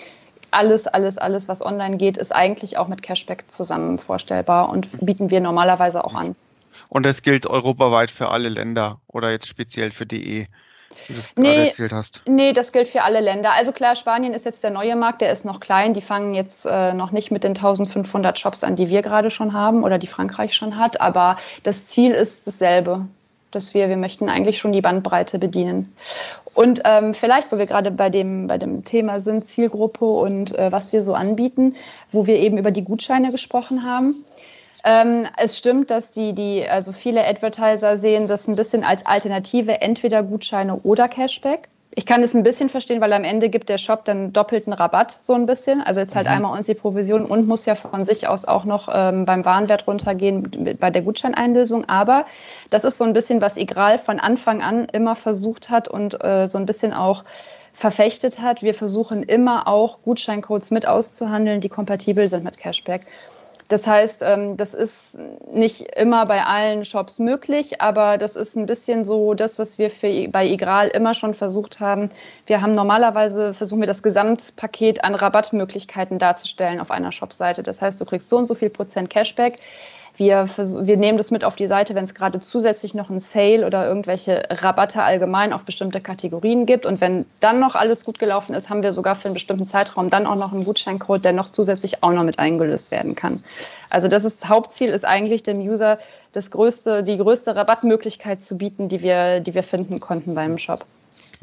alles, 0.53 0.87
alles, 0.87 1.19
alles, 1.19 1.49
was 1.49 1.65
online 1.65 1.97
geht, 1.97 2.17
ist 2.17 2.35
eigentlich 2.35 2.77
auch 2.77 2.89
mit 2.89 3.03
Cashback 3.03 3.51
zusammen 3.51 3.99
vorstellbar 3.99 4.69
und 4.69 4.89
bieten 5.05 5.31
wir 5.31 5.41
normalerweise 5.41 6.05
auch 6.05 6.15
an. 6.15 6.37
Und 6.93 7.07
das 7.07 7.23
gilt 7.23 7.47
europaweit 7.47 8.11
für 8.11 8.29
alle 8.29 8.51
Länder 8.51 9.01
oder 9.07 9.31
jetzt 9.31 9.47
speziell 9.47 9.93
für 9.93 10.05
DE, 10.05 10.47
wie 11.07 11.15
du 11.15 11.21
es 11.21 11.29
nee, 11.37 11.49
gerade 11.49 11.67
erzählt 11.69 11.93
hast. 11.93 12.21
Nee, 12.27 12.53
das 12.53 12.71
gilt 12.71 12.87
für 12.87 13.01
alle 13.01 13.21
Länder. 13.21 13.53
Also 13.55 13.73
klar, 13.73 13.97
Spanien 13.97 14.35
ist 14.35 14.45
jetzt 14.45 14.63
der 14.63 14.73
neue 14.73 14.95
Markt, 14.95 15.23
der 15.23 15.33
ist 15.33 15.47
noch 15.47 15.59
klein. 15.59 15.95
Die 15.95 16.03
fangen 16.03 16.35
jetzt 16.35 16.67
äh, 16.67 16.93
noch 16.93 17.11
nicht 17.11 17.31
mit 17.31 17.45
den 17.45 17.53
1500 17.53 18.39
Shops 18.39 18.63
an, 18.63 18.77
die 18.77 18.91
wir 18.91 19.01
gerade 19.01 19.31
schon 19.31 19.55
haben 19.55 19.85
oder 19.85 19.97
die 19.97 20.07
Frankreich 20.07 20.53
schon 20.53 20.77
hat. 20.77 21.01
Aber 21.01 21.39
das 21.63 21.87
Ziel 21.87 22.11
ist 22.11 22.47
dasselbe 22.47 23.07
dass 23.55 23.75
wir, 23.75 23.91
wir 23.91 23.99
möchten 23.99 24.31
eigentlich 24.31 24.57
schon 24.57 24.73
die 24.73 24.81
Bandbreite 24.81 25.39
bedienen. 25.39 25.95
Und 26.55 26.81
ähm, 26.87 27.13
vielleicht, 27.13 27.53
wo 27.53 27.59
wir 27.59 27.67
gerade 27.67 27.91
bei 27.91 28.09
dem, 28.09 28.47
bei 28.47 28.57
dem 28.57 28.83
Thema 28.83 29.21
sind, 29.21 29.47
Zielgruppe 29.47 30.07
und 30.07 30.59
äh, 30.59 30.73
was 30.73 30.95
wir 30.95 31.03
so 31.03 31.13
anbieten, 31.13 31.77
wo 32.13 32.27
wir 32.27 32.39
eben 32.39 32.57
über 32.57 32.71
die 32.71 32.83
Gutscheine 32.83 33.31
gesprochen 33.31 33.85
haben. 33.85 34.25
Ähm, 34.85 35.29
es 35.37 35.57
stimmt, 35.57 35.91
dass 35.91 36.11
die, 36.11 36.33
die, 36.33 36.67
also 36.69 36.93
viele 36.93 37.25
Advertiser 37.25 37.97
sehen 37.97 38.27
das 38.27 38.49
ein 38.49 38.57
bisschen 38.57 38.83
als 38.83 39.07
Alternative, 39.07 39.81
entweder 39.81 40.23
Gutscheine 40.23 40.81
oder 40.83 41.09
Cashback. 41.09 41.69
Ich 41.95 42.07
kann 42.07 42.23
es 42.23 42.33
ein 42.35 42.43
bisschen 42.43 42.71
verstehen, 42.71 43.03
weil 43.03 43.13
am 43.13 43.23
Ende 43.23 43.51
gibt 43.51 43.69
der 43.69 43.77
Shop 43.77 44.07
dann 44.07 44.33
doppelten 44.33 44.73
Rabatt, 44.73 45.19
so 45.21 45.35
ein 45.35 45.45
bisschen. 45.45 45.83
Also 45.83 46.01
jetzt 46.01 46.17
halt 46.17 46.27
mhm. 46.27 46.33
einmal 46.33 46.57
uns 46.57 46.67
die 46.67 46.75
Provision 46.75 47.27
und 47.27 47.47
muss 47.47 47.67
ja 47.67 47.75
von 47.75 48.07
sich 48.07 48.27
aus 48.27 48.47
auch 48.47 48.65
noch 48.65 48.89
ähm, 48.93 49.27
beim 49.27 49.45
Warenwert 49.45 49.87
runtergehen 49.87 50.77
bei 50.81 50.91
der 50.91 51.03
Gutscheineinlösung. 51.03 51.85
Aber 51.89 52.25
das 52.71 52.85
ist 52.85 52.97
so 52.97 53.05
ein 53.05 53.13
bisschen, 53.13 53.43
was 53.43 53.59
Igral 53.59 53.99
von 53.99 54.21
Anfang 54.21 54.63
an 54.63 54.87
immer 54.87 55.15
versucht 55.17 55.69
hat 55.69 55.87
und 55.87 56.25
äh, 56.25 56.47
so 56.47 56.57
ein 56.57 56.65
bisschen 56.65 56.95
auch 56.95 57.25
verfechtet 57.75 58.41
hat. 58.41 58.63
Wir 58.63 58.75
versuchen 58.75 59.23
immer 59.23 59.69
auch 59.69 59.99
Gutscheincodes 60.03 60.71
mit 60.71 60.87
auszuhandeln, 60.87 61.61
die 61.61 61.69
kompatibel 61.69 62.27
sind 62.27 62.43
mit 62.43 62.57
Cashback. 62.57 63.03
Das 63.73 63.87
heißt, 63.87 64.21
ähm, 64.23 64.59
das 64.59 64.75
ist 64.75 65.17
nicht 65.51 65.97
immer 65.97 66.27
bei 66.27 66.45
allen 66.45 66.85
Shops 66.85 67.19
möglich, 67.19 67.81
aber 67.81 68.19
das 68.19 68.37
ist 68.37 68.55
ein 68.55 68.67
bisschen 68.67 69.03
so 69.07 69.33
das, 69.33 69.59
was 69.59 69.79
wir 69.79 69.89
für, 69.89 70.29
bei 70.29 70.47
Igral 70.47 70.89
immer 70.89 71.15
schon 71.15 71.33
versucht 71.33 71.81
haben. 71.81 72.11
Wir 72.45 72.61
haben 72.61 72.75
normalerweise 72.75 73.55
versuchen 73.55 73.81
wir 73.81 73.87
das 73.87 74.03
Gesamtpaket 74.03 75.03
an 75.05 75.15
Rabattmöglichkeiten 75.15 76.19
darzustellen 76.19 76.81
auf 76.81 76.91
einer 76.91 77.13
Shopseite. 77.13 77.63
Das 77.63 77.81
heißt, 77.81 77.99
du 77.99 78.05
kriegst 78.05 78.29
so 78.29 78.37
und 78.37 78.47
so 78.47 78.55
viel 78.55 78.69
Prozent 78.69 79.09
Cashback. 79.09 79.59
Wir, 80.17 80.47
wir 80.47 80.97
nehmen 80.99 81.17
das 81.17 81.31
mit 81.31 81.43
auf 81.43 81.57
die 81.57 81.67
Seite, 81.67 81.95
wenn 81.95 82.05
es 82.05 82.15
gerade 82.15 82.39
zusätzlich 82.39 82.95
noch 82.95 83.09
ein 83.09 83.21
Sale 83.21 83.67
oder 83.67 83.87
irgendwelche 83.87 84.43
Rabatte 84.51 85.03
allgemein 85.03 85.53
auf 85.53 85.65
bestimmte 85.65 86.01
Kategorien 86.01 86.67
gibt. 86.67 86.85
Und 86.85 87.01
wenn 87.01 87.25
dann 87.41 87.61
noch 87.61 87.75
alles 87.75 88.05
gut 88.05 88.19
gelaufen 88.19 88.55
ist, 88.55 88.69
haben 88.69 88.83
wir 88.83 88.93
sogar 88.93 89.15
für 89.17 89.29
einen 89.29 89.35
bestimmten 89.35 89.67
Zeitraum 89.67 90.11
dann 90.11 90.27
auch 90.27 90.37
noch 90.37 90.53
einen 90.53 90.65
Gutscheincode, 90.65 91.25
der 91.25 91.33
noch 91.33 91.51
zusätzlich 91.51 92.03
auch 92.03 92.13
noch 92.13 92.25
mit 92.25 92.39
eingelöst 92.39 92.91
werden 92.91 93.15
kann. 93.15 93.43
Also 93.89 94.09
das 94.09 94.25
ist 94.25 94.49
Hauptziel 94.49 94.91
ist 94.91 95.05
eigentlich 95.07 95.43
dem 95.43 95.61
User 95.61 95.99
das 96.33 96.51
größte, 96.51 97.03
die 97.03 97.17
größte 97.17 97.57
Rabattmöglichkeit 97.57 98.43
zu 98.43 98.59
bieten, 98.59 98.89
die 98.89 99.03
wir, 99.03 99.41
die 99.41 99.55
wir 99.55 99.63
finden 99.63 99.99
konnten 99.99 100.35
beim 100.35 100.59
Shop. 100.59 100.85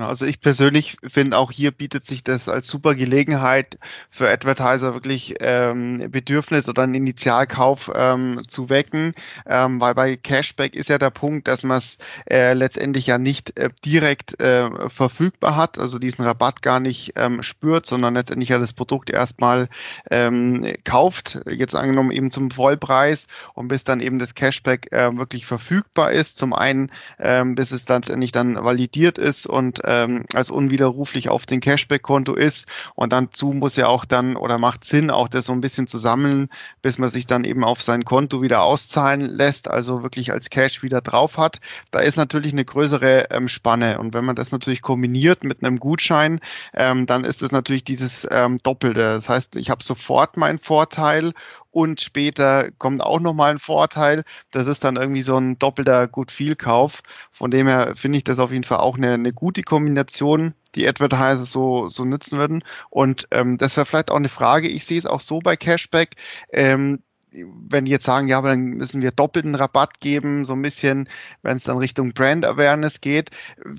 Also 0.08 0.26
ich 0.26 0.42
persönlich 0.42 0.98
finde 1.06 1.38
auch 1.38 1.52
hier 1.52 1.72
bietet 1.72 2.06
sich 2.06 2.24
das 2.24 2.50
als 2.50 2.68
super 2.68 2.96
Gelegenheit 2.96 3.78
für 4.10 4.30
Advertiser 4.30 4.94
wirklich 4.94 5.36
ähm, 5.40 6.10
Bedürfnis 6.12 6.68
oder 6.68 6.84
einen 6.84 6.96
Initialkauf 6.96 7.92
ähm, 7.94 8.40
zu 8.48 8.70
wecken, 8.70 9.14
ähm, 9.46 9.80
weil 9.80 9.96
bei 9.96 10.18
Cashback 10.18 10.76
ist 10.76 10.90
ja 10.90 10.98
der 10.98 11.12
Punkt, 11.12 11.48
dass 11.48 11.64
man 11.64 11.78
es 11.78 11.98
äh, 12.30 12.54
letztendlich 12.54 13.08
ja 13.08 13.18
nicht 13.18 13.58
äh, 13.58 13.70
direkt 13.86 14.40
äh, 14.42 14.70
verfügbar 14.90 15.56
hat, 15.56 15.78
also 15.78 16.00
diesen 16.00 16.26
Rabatt 16.26 16.62
gar 16.62 16.80
nicht 16.80 17.14
ähm, 17.16 17.44
spürt, 17.44 17.86
sondern 17.86 18.16
letztendlich 18.16 18.50
ja 18.50 18.58
das 18.58 18.74
Produkt 18.74 19.10
erstmal 19.10 19.70
ähm, 20.12 20.74
kauft, 20.84 21.42
jetzt 21.50 21.76
angenommen 21.76 22.12
eben 22.12 22.32
zum 22.32 22.52
Vollpreis 22.52 23.28
und 23.54 23.68
bis 23.68 23.84
dann 23.84 24.00
eben 24.00 24.20
das 24.20 24.36
Cashback 24.36 24.92
äh, 24.92 25.16
wirklich 25.16 25.46
verfügbar 25.46 26.12
ist. 26.12 26.38
Zum 26.38 26.54
einen, 26.54 26.92
ähm, 27.20 27.56
bis 27.56 27.72
es 27.72 27.86
dann 27.86 28.00
letztendlich 28.00 28.32
dann 28.32 28.56
validiert 28.56 29.18
ist 29.18 29.46
und 29.46 29.82
ähm, 29.90 30.26
als 30.34 30.52
unwiderruflich 30.52 31.30
auf 31.30 31.48
den 31.48 31.60
Cashback-Konto 31.60 32.36
ist. 32.36 32.68
Und 32.96 33.12
dazu 33.12 33.52
muss 33.54 33.76
ja 33.76 33.88
auch 33.88 34.06
dann 34.06 34.36
oder 34.36 34.60
macht 34.60 34.84
Sinn, 34.84 35.10
auch 35.10 35.28
das 35.28 35.46
so 35.46 35.52
ein 35.52 35.62
bisschen 35.62 35.88
zu 35.88 35.98
sammeln, 35.98 36.50
bis 36.84 37.00
man 37.00 37.10
sich 37.10 37.26
dann 37.26 37.44
eben 37.44 37.64
auf 37.64 37.82
sein 37.82 38.06
Konto 38.06 38.42
wieder 38.44 38.62
auszahlen 38.62 39.22
lässt, 39.22 39.68
also 39.68 40.04
wirklich 40.04 40.32
als 40.32 40.52
Cash 40.52 40.84
wieder 40.84 41.02
drauf 41.02 41.38
hat. 41.38 41.60
Da 41.92 42.00
ist 42.00 42.18
natürlich 42.18 42.54
eine 42.54 42.66
größere 42.66 43.32
ähm, 43.32 43.48
Spanne. 43.48 44.00
Und 44.00 44.14
wenn 44.14 44.26
man 44.26 44.36
das 44.36 44.52
natürlich 44.52 44.84
kombiniert 44.84 45.44
mit 45.44 45.64
einem 45.64 45.80
Gutschein, 45.80 46.40
ähm, 46.76 47.08
dann 47.08 47.24
ist 47.24 47.42
es 47.42 47.52
natürlich 47.52 47.84
dieses 47.84 48.28
ähm, 48.30 48.60
Doppelte. 48.62 49.00
Das 49.00 49.28
heißt, 49.28 49.56
ich 49.56 49.72
habe 49.72 49.84
sofort 49.84 50.38
meinen 50.38 50.60
Vorteil 50.60 51.34
und 51.72 52.02
später 52.02 52.72
kommt 52.78 53.02
auch 53.02 53.20
nochmal 53.20 53.52
ein 53.52 53.60
Vorteil. 53.60 54.24
Das 54.52 54.68
ist 54.68 54.84
dann 54.84 54.96
irgendwie 54.96 55.22
so 55.22 55.38
ein 55.38 55.60
doppelter 55.60 56.08
Good-Feel-Kauf. 56.08 57.02
Von 57.32 57.52
dem 57.52 57.68
her 57.68 57.94
finde 57.96 58.18
ich 58.18 58.24
das 58.24 58.40
auf 58.40 58.52
jeden 58.52 58.64
Fall 58.64 58.80
auch 58.80 58.98
eine, 58.98 59.14
eine 59.14 59.34
gute 59.34 59.62
Kombination 59.64 60.54
die 60.76 60.88
Advertiser 60.88 61.46
so, 61.46 61.88
so 61.88 62.06
nutzen 62.06 62.38
würden. 62.38 62.64
Und 62.90 63.28
ähm, 63.32 63.58
das 63.58 63.76
wäre 63.78 63.86
vielleicht 63.86 64.12
auch 64.12 64.16
eine 64.16 64.30
Frage. 64.30 64.68
Ich 64.68 64.86
sehe 64.86 65.00
es 65.00 65.06
auch 65.06 65.22
so 65.22 65.40
bei 65.40 65.56
Cashback. 65.56 66.16
Ähm, 66.52 67.04
wenn 67.32 67.86
die 67.86 67.92
jetzt 67.92 68.06
sagen, 68.06 68.28
ja, 68.28 68.38
aber 68.38 68.50
dann 68.50 68.62
müssen 68.62 69.02
wir 69.02 69.12
doppelten 69.12 69.56
Rabatt 69.56 70.00
geben, 70.00 70.46
so 70.46 70.54
ein 70.54 70.62
bisschen, 70.62 71.08
wenn 71.42 71.58
es 71.58 71.64
dann 71.64 71.78
Richtung 71.78 72.14
Brand 72.14 72.46
Awareness 72.46 73.02
geht, 73.02 73.30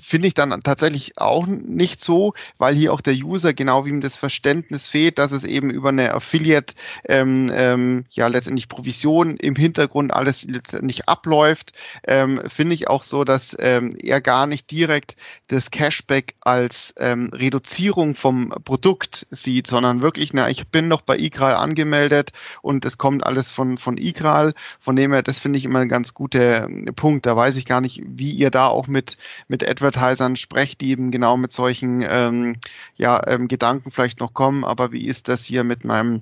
finde 0.01 0.27
ich 0.29 0.33
dann 0.33 0.57
tatsächlich 0.61 1.17
auch 1.17 1.47
nicht 1.47 2.03
so, 2.03 2.33
weil 2.57 2.75
hier 2.75 2.93
auch 2.93 3.01
der 3.01 3.13
User 3.13 3.53
genau 3.53 3.85
wie 3.85 3.89
ihm 3.89 4.01
das 4.01 4.15
Verständnis 4.15 4.87
fehlt, 4.87 5.17
dass 5.17 5.31
es 5.31 5.43
eben 5.43 5.69
über 5.69 5.89
eine 5.89 6.13
Affiliate, 6.13 6.73
ähm, 7.07 7.51
ähm, 7.53 8.05
ja, 8.09 8.27
letztendlich 8.27 8.69
Provision 8.69 9.35
im 9.37 9.55
Hintergrund 9.55 10.13
alles 10.13 10.43
letztendlich 10.43 11.09
abläuft, 11.09 11.73
ähm, 12.05 12.41
finde 12.47 12.75
ich 12.75 12.87
auch 12.87 13.03
so, 13.03 13.23
dass 13.23 13.55
ähm, 13.59 13.93
er 14.01 14.21
gar 14.21 14.47
nicht 14.47 14.71
direkt 14.71 15.15
das 15.47 15.71
Cashback 15.71 16.35
als 16.41 16.93
ähm, 16.97 17.29
Reduzierung 17.33 18.15
vom 18.15 18.49
Produkt 18.63 19.27
sieht, 19.31 19.67
sondern 19.67 20.01
wirklich, 20.01 20.33
na, 20.33 20.49
ich 20.49 20.67
bin 20.67 20.87
noch 20.87 21.01
bei 21.01 21.17
iGral 21.17 21.55
angemeldet 21.55 22.31
und 22.61 22.85
es 22.85 22.97
kommt 22.97 23.25
alles 23.25 23.40
alles 23.41 23.51
von, 23.51 23.77
von 23.77 23.97
IGRAL. 23.97 24.53
Von 24.79 24.95
dem 24.95 25.11
her, 25.13 25.23
das 25.23 25.39
finde 25.39 25.57
ich 25.57 25.65
immer 25.65 25.79
ein 25.79 25.89
ganz 25.89 26.13
guter 26.13 26.69
äh, 26.69 26.91
Punkt. 26.91 27.25
Da 27.25 27.35
weiß 27.35 27.57
ich 27.57 27.65
gar 27.65 27.81
nicht, 27.81 28.01
wie 28.05 28.31
ihr 28.31 28.51
da 28.51 28.67
auch 28.67 28.87
mit, 28.87 29.17
mit 29.47 29.67
Advertisern 29.67 30.35
sprecht, 30.35 30.81
die 30.81 30.91
eben 30.91 31.11
genau 31.11 31.37
mit 31.37 31.51
solchen 31.51 32.05
ähm, 32.07 32.57
ja, 32.95 33.21
ähm, 33.27 33.47
Gedanken 33.47 33.91
vielleicht 33.91 34.19
noch 34.19 34.33
kommen. 34.33 34.63
Aber 34.63 34.91
wie 34.91 35.07
ist 35.07 35.27
das 35.27 35.43
hier 35.43 35.63
mit 35.63 35.85
meinem 35.85 36.21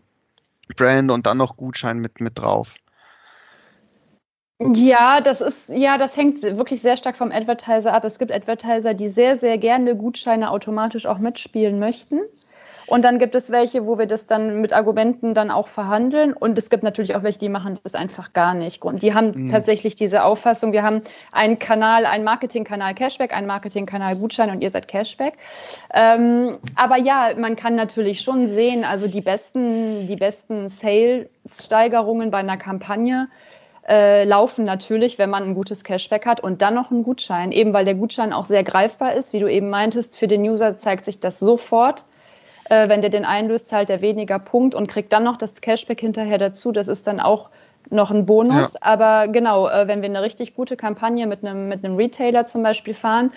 Brand 0.76 1.12
und 1.12 1.26
dann 1.26 1.38
noch 1.38 1.58
Gutschein 1.58 2.00
mit, 2.00 2.22
mit 2.22 2.40
drauf? 2.40 2.76
Ja, 4.62 5.22
das 5.22 5.40
ist, 5.40 5.70
ja, 5.70 5.98
das 5.98 6.18
hängt 6.18 6.42
wirklich 6.42 6.82
sehr 6.82 6.98
stark 6.98 7.16
vom 7.16 7.32
Advertiser 7.32 7.94
ab. 7.94 8.04
Es 8.04 8.20
gibt 8.20 8.32
Advertiser, 8.32 8.94
die 8.94 9.08
sehr, 9.08 9.38
sehr 9.38 9.58
gerne 9.58 9.96
Gutscheine 9.96 10.52
automatisch 10.52 11.06
auch 11.06 11.18
mitspielen 11.18 11.80
möchten. 11.80 12.20
Und 12.90 13.06
dann 13.06 13.20
gibt 13.20 13.36
es 13.36 13.52
welche, 13.52 13.86
wo 13.86 14.00
wir 14.00 14.08
das 14.08 14.26
dann 14.26 14.62
mit 14.62 14.74
Argumenten 14.74 15.36
dann 15.36 15.52
auch 15.52 15.68
verhandeln. 15.68 16.34
Und 16.34 16.58
es 16.58 16.70
gibt 16.70 16.82
natürlich 16.84 17.16
auch 17.16 17.22
welche, 17.22 17.38
die 17.38 17.50
machen 17.50 17.78
das 17.84 17.94
einfach 17.94 18.34
gar 18.34 18.56
nicht. 18.56 18.84
Und 18.84 19.04
die 19.04 19.14
haben 19.14 19.32
mhm. 19.32 19.48
tatsächlich 19.48 19.96
diese 19.96 20.24
Auffassung, 20.24 20.74
wir 20.74 20.82
haben 20.82 21.02
einen 21.32 21.60
Kanal, 21.60 22.06
einen 22.08 22.24
Marketingkanal 22.24 22.96
Cashback, 22.96 23.34
einen 23.36 23.46
Marketingkanal 23.46 24.16
Gutschein 24.16 24.50
und 24.50 24.62
ihr 24.62 24.72
seid 24.72 24.88
Cashback. 24.88 25.34
Ähm, 25.94 26.58
aber 26.76 26.98
ja, 26.98 27.34
man 27.38 27.56
kann 27.56 27.76
natürlich 27.76 28.22
schon 28.22 28.48
sehen, 28.48 28.84
also 28.84 29.08
die 29.08 29.22
besten, 29.22 30.08
die 30.08 30.16
besten 30.16 30.68
Sales-Steigerungen 30.68 32.32
bei 32.32 32.40
einer 32.40 32.58
Kampagne 32.58 33.28
äh, 33.88 34.24
laufen 34.24 34.64
natürlich, 34.64 35.20
wenn 35.20 35.30
man 35.30 35.44
ein 35.44 35.54
gutes 35.54 35.84
Cashback 35.84 36.26
hat 36.26 36.40
und 36.40 36.62
dann 36.64 36.74
noch 36.74 36.90
einen 36.90 37.04
Gutschein, 37.04 37.52
eben 37.52 37.74
weil 37.74 37.86
der 37.86 37.96
Gutschein 37.96 38.34
auch 38.34 38.46
sehr 38.46 38.64
greifbar 38.64 39.14
ist, 39.14 39.34
wie 39.34 39.40
du 39.40 39.48
eben 39.48 39.70
meintest, 39.70 40.18
für 40.18 40.28
den 40.28 40.42
User 40.42 40.80
zeigt 40.80 41.06
sich 41.06 41.20
das 41.20 41.40
sofort 41.40 42.06
äh, 42.70 42.90
wenn 42.90 43.02
der 43.02 43.10
den 43.10 43.26
einlöst, 43.26 43.68
zahlt 43.68 43.90
er 43.90 44.02
weniger 44.02 44.40
Punkt 44.40 44.76
und 44.76 44.88
kriegt 44.88 45.12
dann 45.12 45.24
noch 45.24 45.38
das 45.38 45.60
Cashback 45.62 46.00
hinterher 46.00 46.38
dazu. 46.38 46.72
Das 46.72 46.88
ist 46.88 47.08
dann 47.08 47.20
auch 47.20 47.50
noch 47.90 48.12
ein 48.12 48.26
Bonus. 48.26 48.74
Ja. 48.74 48.80
Aber 48.82 49.28
genau, 49.28 49.68
äh, 49.68 49.88
wenn 49.88 50.02
wir 50.02 50.10
eine 50.10 50.22
richtig 50.22 50.56
gute 50.56 50.78
Kampagne 50.78 51.28
mit 51.28 51.44
einem, 51.44 51.68
mit 51.68 51.84
einem 51.84 51.96
Retailer 51.96 52.46
zum 52.46 52.64
Beispiel 52.64 52.94
fahren, 52.94 53.32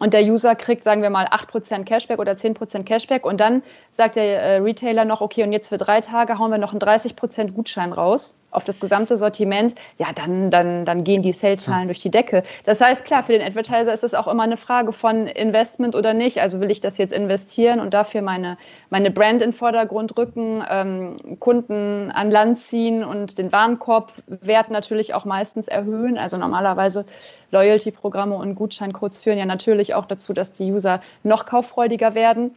und 0.00 0.14
der 0.14 0.22
User 0.22 0.54
kriegt, 0.54 0.84
sagen 0.84 1.02
wir 1.02 1.10
mal, 1.10 1.26
8% 1.26 1.84
Cashback 1.84 2.18
oder 2.18 2.32
10% 2.32 2.84
Cashback 2.84 3.26
und 3.26 3.40
dann 3.40 3.62
sagt 3.90 4.16
der 4.16 4.40
äh, 4.40 4.56
Retailer 4.56 5.04
noch, 5.04 5.20
okay, 5.20 5.42
und 5.42 5.52
jetzt 5.52 5.68
für 5.68 5.76
drei 5.76 6.00
Tage 6.00 6.38
hauen 6.38 6.50
wir 6.50 6.56
noch 6.56 6.72
einen 6.72 6.80
30% 6.80 7.52
Gutschein 7.52 7.92
raus 7.92 8.38
auf 8.52 8.64
das 8.64 8.80
gesamte 8.80 9.16
Sortiment, 9.16 9.74
ja, 9.98 10.06
dann, 10.14 10.50
dann, 10.50 10.84
dann 10.84 11.04
gehen 11.04 11.22
die 11.22 11.32
Sales-Zahlen 11.32 11.88
durch 11.88 12.00
die 12.00 12.10
Decke. 12.10 12.42
Das 12.64 12.80
heißt, 12.80 13.04
klar, 13.04 13.22
für 13.22 13.32
den 13.32 13.42
Advertiser 13.42 13.92
ist 13.92 14.04
es 14.04 14.14
auch 14.14 14.28
immer 14.28 14.44
eine 14.44 14.56
Frage 14.56 14.92
von 14.92 15.26
Investment 15.26 15.96
oder 15.96 16.14
nicht. 16.14 16.40
Also 16.40 16.60
will 16.60 16.70
ich 16.70 16.80
das 16.80 16.98
jetzt 16.98 17.12
investieren 17.12 17.80
und 17.80 17.94
dafür 17.94 18.22
meine, 18.22 18.58
meine 18.90 19.10
Brand 19.10 19.42
in 19.42 19.50
den 19.50 19.52
Vordergrund 19.52 20.16
rücken, 20.16 20.62
ähm, 20.68 21.38
Kunden 21.40 22.10
an 22.10 22.30
Land 22.30 22.58
ziehen 22.58 23.02
und 23.02 23.38
den 23.38 23.50
Warenkorbwert 23.50 24.70
natürlich 24.70 25.14
auch 25.14 25.24
meistens 25.24 25.68
erhöhen. 25.68 26.18
Also 26.18 26.36
normalerweise 26.36 27.06
Loyalty-Programme 27.50 28.36
und 28.36 28.54
Gutscheincodes 28.54 29.18
führen 29.18 29.38
ja 29.38 29.46
natürlich 29.46 29.94
auch 29.94 30.06
dazu, 30.06 30.32
dass 30.32 30.52
die 30.52 30.70
User 30.72 31.00
noch 31.22 31.46
kauffreudiger 31.46 32.14
werden. 32.14 32.54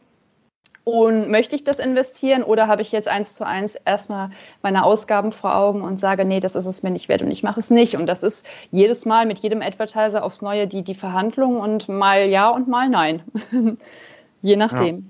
Und 0.85 1.31
möchte 1.31 1.55
ich 1.55 1.63
das 1.63 1.79
investieren 1.79 2.43
oder 2.43 2.67
habe 2.67 2.83
ich 2.83 2.91
jetzt 2.91 3.07
eins 3.07 3.33
zu 3.33 3.45
eins 3.45 3.73
erstmal 3.73 4.29
meine 4.61 4.85
Ausgaben 4.85 5.31
vor 5.31 5.55
Augen 5.55 5.81
und 5.81 5.99
sage, 5.99 6.25
nee, 6.25 6.39
das 6.39 6.55
ist 6.55 6.67
es 6.67 6.83
mir 6.83 6.91
nicht 6.91 7.09
wert 7.09 7.23
und 7.23 7.31
ich 7.31 7.41
mache 7.41 7.59
es 7.59 7.71
nicht. 7.71 7.97
Und 7.97 8.05
das 8.05 8.21
ist 8.21 8.45
jedes 8.71 9.03
Mal 9.03 9.25
mit 9.25 9.39
jedem 9.39 9.63
Advertiser 9.63 10.23
aufs 10.23 10.43
Neue 10.43 10.67
die, 10.67 10.83
die 10.83 10.93
Verhandlung 10.93 11.59
und 11.59 11.89
mal 11.89 12.27
ja 12.27 12.49
und 12.49 12.67
mal 12.67 12.87
nein. 12.87 13.23
Je 14.41 14.55
nachdem. 14.55 14.97
Ja. 14.97 15.03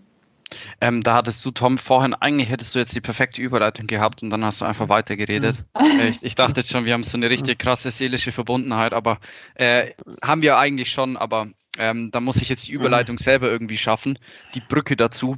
Ähm, 0.80 1.04
da 1.04 1.16
hattest 1.16 1.44
du, 1.44 1.52
Tom, 1.52 1.78
vorhin, 1.78 2.14
eigentlich 2.14 2.50
hättest 2.50 2.74
du 2.76 2.80
jetzt 2.80 2.96
die 2.96 3.02
perfekte 3.02 3.42
Überleitung 3.42 3.88
gehabt 3.88 4.24
und 4.24 4.30
dann 4.30 4.46
hast 4.46 4.62
du 4.62 4.66
einfach 4.66 4.88
weitergeredet. 4.88 5.58
Mhm. 5.78 6.00
ich, 6.10 6.24
ich, 6.24 6.36
dachte 6.36 6.62
jetzt 6.62 6.72
schon, 6.72 6.86
wir 6.86 6.94
haben 6.94 7.04
so 7.04 7.18
eine 7.18 7.30
richtig 7.30 7.60
krasse 7.60 7.92
seelische 7.92 8.32
Verbundenheit, 8.32 8.94
aber 8.94 9.20
äh, 9.56 9.92
haben 10.24 10.42
wir 10.42 10.58
eigentlich 10.58 10.92
schon, 10.92 11.18
aber 11.18 11.48
ähm, 11.78 12.12
da 12.12 12.20
muss 12.20 12.42
ich 12.42 12.50
jetzt 12.50 12.68
die 12.68 12.74
mhm. 12.74 12.80
Überleitung 12.80 13.18
selber 13.18 13.50
irgendwie 13.50 13.78
schaffen, 13.78 14.18
die 14.54 14.62
Brücke 14.62 14.96
dazu. 14.96 15.38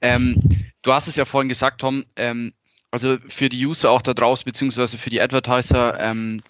Ähm, 0.00 0.36
du 0.82 0.92
hast 0.92 1.08
es 1.08 1.16
ja 1.16 1.24
vorhin 1.24 1.48
gesagt, 1.48 1.80
Tom, 1.80 2.04
ähm, 2.16 2.52
also 2.90 3.18
für 3.26 3.48
die 3.48 3.66
User 3.66 3.90
auch 3.90 4.02
da 4.02 4.14
draußen, 4.14 4.44
beziehungsweise 4.44 4.98
für 4.98 5.10
die 5.10 5.20
Advertiser, 5.20 5.98
ähm, 5.98 6.40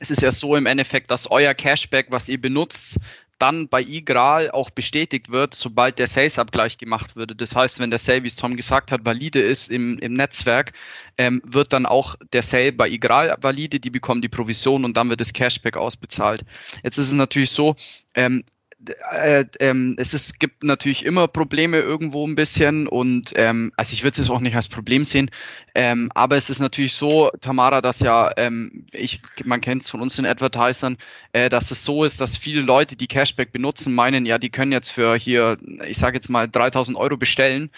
es 0.00 0.10
ist 0.10 0.22
ja 0.22 0.30
so 0.32 0.54
im 0.54 0.66
Endeffekt, 0.66 1.10
dass 1.10 1.30
euer 1.30 1.54
Cashback, 1.54 2.08
was 2.10 2.28
ihr 2.28 2.40
benutzt, 2.40 3.00
dann 3.38 3.68
bei 3.68 3.82
iGral 3.82 4.50
auch 4.50 4.70
bestätigt 4.70 5.30
wird, 5.30 5.54
sobald 5.54 5.98
der 5.98 6.08
Sales-Abgleich 6.08 6.76
gemacht 6.76 7.14
würde. 7.16 7.36
Das 7.36 7.54
heißt, 7.54 7.78
wenn 7.78 7.90
der 7.90 7.98
Sale, 8.00 8.24
wie 8.24 8.26
es 8.26 8.36
Tom 8.36 8.56
gesagt 8.56 8.90
hat, 8.90 9.04
valide 9.04 9.40
ist 9.40 9.70
im, 9.70 9.98
im 10.00 10.14
Netzwerk, 10.14 10.72
ähm, 11.18 11.40
wird 11.44 11.72
dann 11.72 11.86
auch 11.86 12.16
der 12.32 12.42
Sale 12.42 12.72
bei 12.72 12.88
iGral 12.88 13.36
valide, 13.40 13.78
die 13.78 13.90
bekommen 13.90 14.22
die 14.22 14.28
Provision 14.28 14.84
und 14.84 14.96
dann 14.96 15.08
wird 15.08 15.20
das 15.20 15.32
Cashback 15.32 15.76
ausbezahlt. 15.76 16.44
Jetzt 16.82 16.98
ist 16.98 17.06
es 17.06 17.12
natürlich 17.12 17.52
so, 17.52 17.76
ähm, 18.14 18.44
äh, 19.12 19.44
ähm, 19.60 19.96
es 19.98 20.14
ist, 20.14 20.38
gibt 20.38 20.62
natürlich 20.62 21.04
immer 21.04 21.26
Probleme 21.26 21.78
irgendwo 21.78 22.26
ein 22.26 22.34
bisschen 22.34 22.86
und 22.86 23.32
ähm, 23.36 23.72
also 23.76 23.92
ich 23.92 24.04
würde 24.04 24.20
es 24.20 24.30
auch 24.30 24.40
nicht 24.40 24.54
als 24.54 24.68
Problem 24.68 25.04
sehen, 25.04 25.30
ähm, 25.74 26.10
aber 26.14 26.36
es 26.36 26.48
ist 26.48 26.60
natürlich 26.60 26.92
so, 26.94 27.30
Tamara, 27.40 27.80
dass 27.80 28.00
ja, 28.00 28.32
ähm, 28.36 28.86
ich, 28.92 29.20
man 29.44 29.60
kennt 29.60 29.82
es 29.82 29.90
von 29.90 30.00
uns 30.00 30.18
in 30.18 30.26
Advertisern, 30.26 30.96
äh, 31.32 31.48
dass 31.48 31.70
es 31.70 31.84
so 31.84 32.04
ist, 32.04 32.20
dass 32.20 32.36
viele 32.36 32.60
Leute, 32.60 32.96
die 32.96 33.08
Cashback 33.08 33.52
benutzen, 33.52 33.94
meinen, 33.94 34.26
ja, 34.26 34.38
die 34.38 34.50
können 34.50 34.72
jetzt 34.72 34.90
für 34.90 35.16
hier, 35.16 35.58
ich 35.86 35.98
sage 35.98 36.16
jetzt 36.16 36.30
mal 36.30 36.48
3000 36.48 36.96
Euro 36.96 37.16
bestellen. 37.16 37.70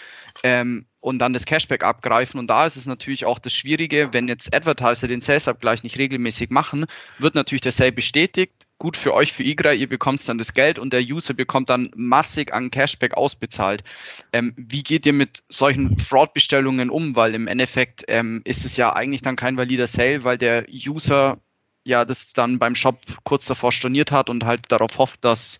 Ähm, 0.43 0.85
und 1.01 1.19
dann 1.19 1.33
das 1.33 1.45
Cashback 1.45 1.83
abgreifen. 1.83 2.39
Und 2.39 2.47
da 2.47 2.65
ist 2.65 2.77
es 2.77 2.85
natürlich 2.85 3.25
auch 3.25 3.39
das 3.39 3.53
Schwierige, 3.53 4.09
wenn 4.13 4.27
jetzt 4.27 4.55
Advertiser 4.55 5.07
den 5.07 5.19
Sales-Abgleich 5.19 5.83
nicht 5.83 5.97
regelmäßig 5.97 6.51
machen, 6.51 6.85
wird 7.19 7.35
natürlich 7.35 7.61
der 7.61 7.71
Sale 7.71 7.91
bestätigt, 7.91 8.67
gut 8.77 8.97
für 8.97 9.13
euch, 9.13 9.33
für 9.33 9.43
IGRA, 9.43 9.73
ihr 9.73 9.89
bekommt 9.89 10.27
dann 10.27 10.37
das 10.37 10.53
Geld 10.53 10.79
und 10.79 10.93
der 10.93 11.01
User 11.01 11.33
bekommt 11.33 11.69
dann 11.69 11.91
massig 11.95 12.53
an 12.53 12.71
Cashback 12.71 13.15
ausbezahlt. 13.15 13.83
Ähm, 14.31 14.53
wie 14.55 14.83
geht 14.83 15.05
ihr 15.05 15.13
mit 15.13 15.43
solchen 15.49 15.99
Fraud-Bestellungen 15.99 16.89
um? 16.89 17.15
Weil 17.15 17.35
im 17.35 17.47
Endeffekt 17.47 18.05
ähm, 18.07 18.41
ist 18.43 18.65
es 18.65 18.77
ja 18.77 18.93
eigentlich 18.93 19.21
dann 19.21 19.35
kein 19.35 19.57
valider 19.57 19.87
Sale, 19.87 20.23
weil 20.23 20.37
der 20.37 20.65
User 20.69 21.39
ja 21.83 22.05
das 22.05 22.33
dann 22.33 22.59
beim 22.59 22.75
Shop 22.75 22.99
kurz 23.23 23.45
davor 23.47 23.71
storniert 23.71 24.11
hat 24.11 24.29
und 24.29 24.45
halt 24.45 24.71
darauf 24.71 24.97
hofft, 24.97 25.23
dass 25.23 25.59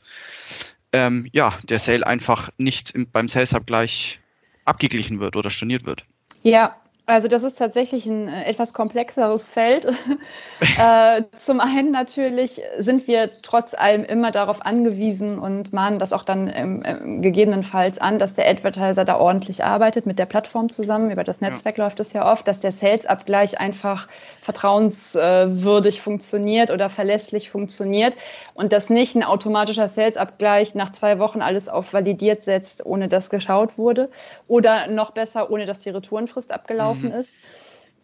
ähm, 0.93 1.27
ja, 1.31 1.57
der 1.63 1.79
Sale 1.79 2.05
einfach 2.05 2.49
nicht 2.57 2.91
im, 2.91 3.09
beim 3.09 3.27
Sales-Abgleich 3.27 4.20
abgeglichen 4.71 5.19
wird 5.19 5.35
oder 5.35 5.49
storniert 5.49 5.85
wird. 5.85 6.05
Ja, 6.43 6.75
also 7.11 7.27
das 7.27 7.43
ist 7.43 7.57
tatsächlich 7.57 8.05
ein 8.05 8.27
äh, 8.27 8.45
etwas 8.45 8.73
komplexeres 8.73 9.49
Feld. 9.51 9.85
äh, 10.79 11.23
zum 11.37 11.59
einen 11.59 11.91
natürlich 11.91 12.61
sind 12.79 13.07
wir 13.07 13.29
trotz 13.41 13.73
allem 13.73 14.03
immer 14.03 14.31
darauf 14.31 14.65
angewiesen 14.65 15.39
und 15.39 15.73
mahnen 15.73 15.99
das 15.99 16.13
auch 16.13 16.23
dann 16.23 16.47
im, 16.47 16.81
im 16.83 17.21
gegebenenfalls 17.21 17.99
an, 17.99 18.19
dass 18.19 18.33
der 18.33 18.47
Advertiser 18.49 19.05
da 19.05 19.17
ordentlich 19.17 19.63
arbeitet 19.63 20.05
mit 20.05 20.19
der 20.19 20.25
Plattform 20.25 20.69
zusammen. 20.69 21.11
Über 21.11 21.23
das 21.23 21.41
Netzwerk 21.41 21.77
ja. 21.77 21.85
läuft 21.85 21.99
es 21.99 22.13
ja 22.13 22.31
oft, 22.31 22.47
dass 22.47 22.59
der 22.59 22.71
Sales-Abgleich 22.71 23.59
einfach 23.59 24.07
vertrauenswürdig 24.41 26.01
funktioniert 26.01 26.71
oder 26.71 26.89
verlässlich 26.89 27.49
funktioniert 27.49 28.15
und 28.53 28.73
dass 28.73 28.89
nicht 28.89 29.15
ein 29.15 29.23
automatischer 29.23 29.87
Sales-Abgleich 29.87 30.75
nach 30.75 30.91
zwei 30.91 31.19
Wochen 31.19 31.41
alles 31.41 31.67
auf 31.67 31.93
validiert 31.93 32.43
setzt, 32.43 32.85
ohne 32.85 33.07
dass 33.07 33.29
geschaut 33.29 33.77
wurde. 33.77 34.09
Oder 34.47 34.87
noch 34.87 35.11
besser, 35.11 35.51
ohne 35.51 35.65
dass 35.65 35.79
die 35.79 35.89
Retourenfrist 35.89 36.51
abgelaufen 36.51 37.00
gelaufen 37.01 37.13
mhm. 37.13 37.19
ist. 37.19 37.35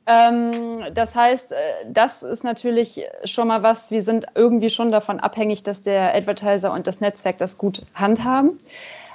Ähm, 0.10 0.94
das 0.94 1.16
heißt, 1.16 1.52
äh, 1.52 1.56
das 1.90 2.24
ist 2.24 2.44
natürlich 2.44 3.04
schon 3.26 3.50
mal 3.50 3.62
was, 3.62 3.92
wir 3.92 4.04
sind 4.04 4.26
irgendwie 4.36 4.70
schon 4.70 4.92
davon 4.92 5.20
abhängig, 5.20 5.64
dass 5.64 5.84
der 5.84 6.16
Advertiser 6.16 6.72
und 6.72 6.88
das 6.88 7.02
Netzwerk 7.02 7.38
das 7.38 7.58
gut 7.58 7.82
handhaben. 7.94 8.58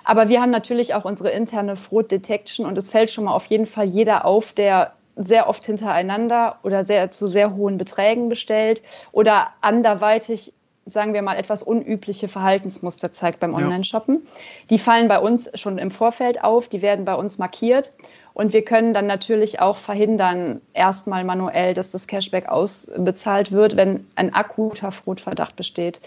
Aber 0.04 0.28
wir 0.28 0.42
haben 0.42 0.50
natürlich 0.50 0.94
auch 0.94 1.04
unsere 1.04 1.30
interne 1.30 1.76
Fraud 1.76 2.10
Detection 2.10 2.66
und 2.66 2.76
es 2.76 2.90
fällt 2.90 3.10
schon 3.10 3.24
mal 3.24 3.34
auf 3.34 3.46
jeden 3.46 3.66
Fall 3.66 3.86
jeder 3.86 4.26
auf, 4.26 4.52
der 4.52 4.92
sehr 5.16 5.48
oft 5.48 5.64
hintereinander 5.64 6.58
oder 6.62 6.84
sehr, 6.84 7.10
zu 7.10 7.26
sehr 7.26 7.54
hohen 7.54 7.78
Beträgen 7.78 8.28
bestellt 8.28 8.82
oder 9.12 9.48
anderweitig 9.60 10.52
sagen 10.84 11.14
wir 11.14 11.22
mal, 11.22 11.36
etwas 11.36 11.62
unübliche 11.62 12.28
Verhaltensmuster 12.28 13.12
zeigt 13.12 13.40
beim 13.40 13.54
Online-Shoppen. 13.54 14.26
Die 14.68 14.78
fallen 14.78 15.08
bei 15.08 15.18
uns 15.18 15.48
schon 15.54 15.78
im 15.78 15.90
Vorfeld 15.90 16.42
auf, 16.42 16.68
die 16.68 16.82
werden 16.82 17.04
bei 17.04 17.14
uns 17.14 17.38
markiert. 17.38 17.92
Und 18.34 18.52
wir 18.52 18.64
können 18.64 18.94
dann 18.94 19.06
natürlich 19.06 19.60
auch 19.60 19.76
verhindern, 19.76 20.60
erstmal 20.72 21.24
manuell, 21.24 21.74
dass 21.74 21.90
das 21.90 22.06
Cashback 22.06 22.48
ausbezahlt 22.48 23.52
wird, 23.52 23.76
wenn 23.76 24.06
ein 24.14 24.34
akuter 24.34 24.90
Frotverdacht 24.90 25.56
besteht. 25.56 26.00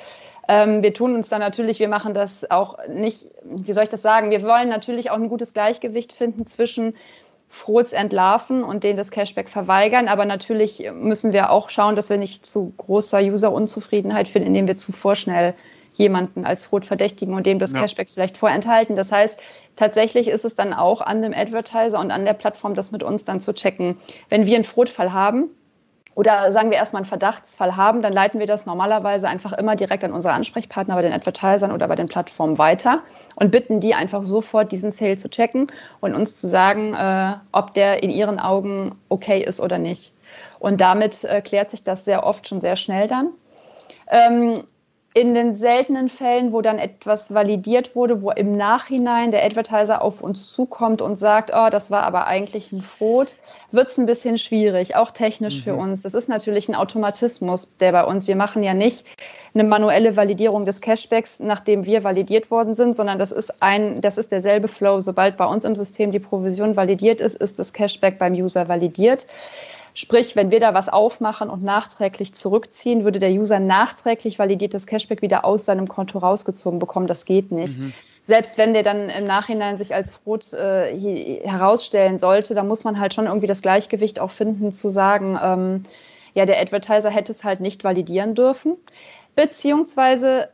Ähm, 0.48 0.84
wir 0.84 0.94
tun 0.94 1.16
uns 1.16 1.30
dann 1.30 1.40
natürlich, 1.40 1.80
wir 1.80 1.88
machen 1.88 2.14
das 2.14 2.50
auch 2.50 2.78
nicht, 2.88 3.28
wie 3.44 3.74
soll 3.74 3.84
ich 3.84 3.90
das 3.90 4.02
sagen, 4.02 4.30
wir 4.32 4.44
wollen 4.44 4.70
natürlich 4.70 5.10
auch 5.12 5.16
ein 5.16 5.30
gutes 5.30 5.54
Gleichgewicht 5.54 6.14
finden 6.14 6.46
zwischen 6.46 6.96
Frohts 7.50 7.94
entlarven 7.94 8.64
und 8.64 8.84
denen 8.84 8.98
das 8.98 9.12
Cashback 9.12 9.50
verweigern. 9.50 10.08
Aber 10.08 10.26
natürlich 10.26 10.92
müssen 10.94 11.32
wir 11.32 11.52
auch 11.52 11.70
schauen, 11.70 11.96
dass 11.96 12.10
wir 12.10 12.18
nicht 12.18 12.46
zu 12.46 12.74
großer 12.78 13.20
User-Unzufriedenheit 13.20 14.28
finden, 14.28 14.50
indem 14.50 14.68
wir 14.68 14.76
zu 14.76 14.92
vorschnell 14.92 15.54
jemanden 15.98 16.46
als 16.46 16.66
verdächtigen 16.66 17.34
und 17.34 17.46
dem 17.46 17.60
das 17.60 17.72
ja. 17.72 17.82
Cashback 17.82 18.10
vielleicht 18.10 18.38
vorenthalten. 18.38 18.96
Das 18.96 19.12
heißt, 19.12 19.40
tatsächlich 19.76 20.28
ist 20.28 20.46
es 20.46 20.56
dann 20.56 20.74
auch 20.74 21.02
an 21.02 21.22
dem 21.22 21.34
Advertiser 21.34 22.00
und 22.00 22.12
an 22.12 22.26
der 22.26 22.34
Plattform, 22.34 22.76
das 22.76 22.92
mit 22.92 23.04
uns 23.04 23.26
dann 23.26 23.42
zu 23.42 23.54
checken. 23.54 23.98
Wenn 24.30 24.46
wir 24.46 24.56
einen 24.56 24.66
Fraud-Fall 24.66 25.14
haben, 25.14 25.50
oder 26.16 26.50
sagen 26.54 26.72
wir 26.72 26.78
erstmal 26.78 27.02
einen 27.02 27.10
Verdachtsfall 27.10 27.76
haben, 27.76 28.02
dann 28.02 28.14
leiten 28.14 28.40
wir 28.40 28.48
das 28.48 28.66
normalerweise 28.66 29.28
einfach 29.28 29.52
immer 29.52 29.76
direkt 29.76 30.04
an 30.04 30.14
unsere 30.14 30.34
Ansprechpartner 30.34 30.96
bei 30.96 31.02
den 31.02 31.12
Advertisern 31.12 31.74
oder 31.74 31.90
bei 31.90 31.96
den 31.96 32.06
Plattformen 32.06 32.58
weiter 32.58 33.02
und 33.36 33.52
bitten 33.52 33.82
die 33.82 33.94
einfach 33.94 34.24
sofort 34.24 34.72
diesen 34.72 34.92
Sale 34.92 35.18
zu 35.18 35.30
checken 35.30 35.68
und 36.00 36.16
uns 36.16 36.38
zu 36.38 36.48
sagen, 36.48 36.94
äh, 36.94 37.34
ob 37.52 37.74
der 37.74 38.02
in 38.02 38.12
ihren 38.12 38.40
Augen 38.40 38.96
okay 39.10 39.44
ist 39.44 39.60
oder 39.60 39.78
nicht. 39.78 40.14
Und 40.60 40.80
damit 40.80 41.26
äh, 41.26 41.42
klärt 41.42 41.72
sich 41.72 41.84
das 41.84 42.06
sehr 42.06 42.26
oft 42.26 42.48
schon 42.48 42.62
sehr 42.62 42.78
schnell 42.78 43.10
dann. 43.10 43.32
Ähm, 44.08 44.64
in 45.15 45.34
den 45.34 45.56
seltenen 45.56 46.10
Fällen, 46.10 46.51
wo 46.51 46.62
dann 46.62 46.78
etwas 46.78 47.34
validiert 47.34 47.95
wurde, 47.95 48.21
wo 48.21 48.32
im 48.32 48.51
Nachhinein 48.51 49.32
der 49.32 49.45
Advertiser 49.45 50.01
auf 50.01 50.21
uns 50.21 50.51
zukommt 50.51 51.01
und 51.01 51.17
sagt, 51.17 51.51
oh, 51.56 51.69
das 51.71 51.89
war 51.89 52.04
aber 52.04 52.28
eigentlich 52.28 52.73
ein 52.73 52.82
Fraud, 52.82 53.38
wird 53.71 53.88
es 53.88 53.97
ein 53.97 54.08
bisschen 54.08 54.38
schwierig, 54.38 54.97
auch 54.97 55.12
technisch 55.12 55.60
mhm. 55.60 55.63
für 55.63 55.75
uns. 55.75 56.01
Das 56.01 56.15
ist 56.15 56.28
natürlich 56.28 56.67
ein 56.67 56.75
Automatismus, 56.75 57.78
der 57.78 57.93
bei 57.93 58.04
uns, 58.04 58.28
wir 58.28 58.36
machen 58.36 58.62
ja 58.62 58.73
nicht 58.73 59.06
eine 59.54 59.63
manuelle 59.63 60.17
Validierung 60.17 60.65
des 60.65 60.82
Cashbacks, 60.82 61.39
nachdem 61.39 61.86
wir 61.86 62.04
validiert 62.04 62.51
worden 62.51 62.75
sind, 62.75 62.97
sondern 62.97 63.17
das 63.17 63.32
ist 63.32 63.63
ein, 63.63 64.01
das 64.01 64.17
ist 64.17 64.34
derselbe 64.34 64.67
Flow. 64.67 64.99
Sobald 64.99 65.38
bei 65.38 65.45
uns 65.45 65.63
im 65.63 65.78
System 65.78 66.12
die 66.12 66.19
Provision 66.19 66.75
validiert 66.75 67.21
ist, 67.21 67.38
ist 67.38 67.58
das 67.58 67.71
Cashback 67.71 68.17
beim 68.17 68.34
User 68.34 68.67
validiert. 68.67 69.25
Sprich, 69.98 70.36
wenn 70.36 70.52
wir 70.52 70.60
da 70.60 70.74
was 70.74 70.90
aufmachen 70.90 71.50
und 71.50 71.64
nachträglich 71.64 72.34
zurückziehen, 72.34 73.06
würde 73.06 73.18
der 73.18 73.32
User 73.32 73.62
nachträglich 73.62 74.38
validiertes 74.38 74.88
Cashback 74.88 75.22
wieder 75.22 75.46
aus 75.46 75.64
seinem 75.64 75.88
Konto 75.88 76.20
rausgezogen 76.20 76.80
bekommen. 76.80 77.08
Das 77.08 77.24
geht 77.24 77.54
nicht. 77.54 77.80
Mhm. 77.80 77.94
Selbst 78.22 78.58
wenn 78.58 78.74
der 78.74 78.84
dann 78.84 79.10
im 79.10 79.26
Nachhinein 79.26 79.78
sich 79.78 79.96
als 79.96 80.12
Frot 80.12 80.52
äh, 80.52 81.40
herausstellen 81.48 82.20
sollte, 82.20 82.56
da 82.56 82.64
muss 82.64 82.84
man 82.84 83.00
halt 83.00 83.14
schon 83.14 83.28
irgendwie 83.28 83.48
das 83.48 83.62
Gleichgewicht 83.62 84.20
auch 84.20 84.32
finden, 84.32 84.74
zu 84.74 84.90
sagen, 84.90 85.40
ähm, 85.42 85.84
ja, 86.34 86.46
der 86.46 86.60
Advertiser 86.60 87.10
hätte 87.10 87.32
es 87.32 87.46
halt 87.46 87.62
nicht 87.62 87.86
validieren 87.86 88.36
dürfen. 88.36 88.76
Beziehungsweise 89.38 90.50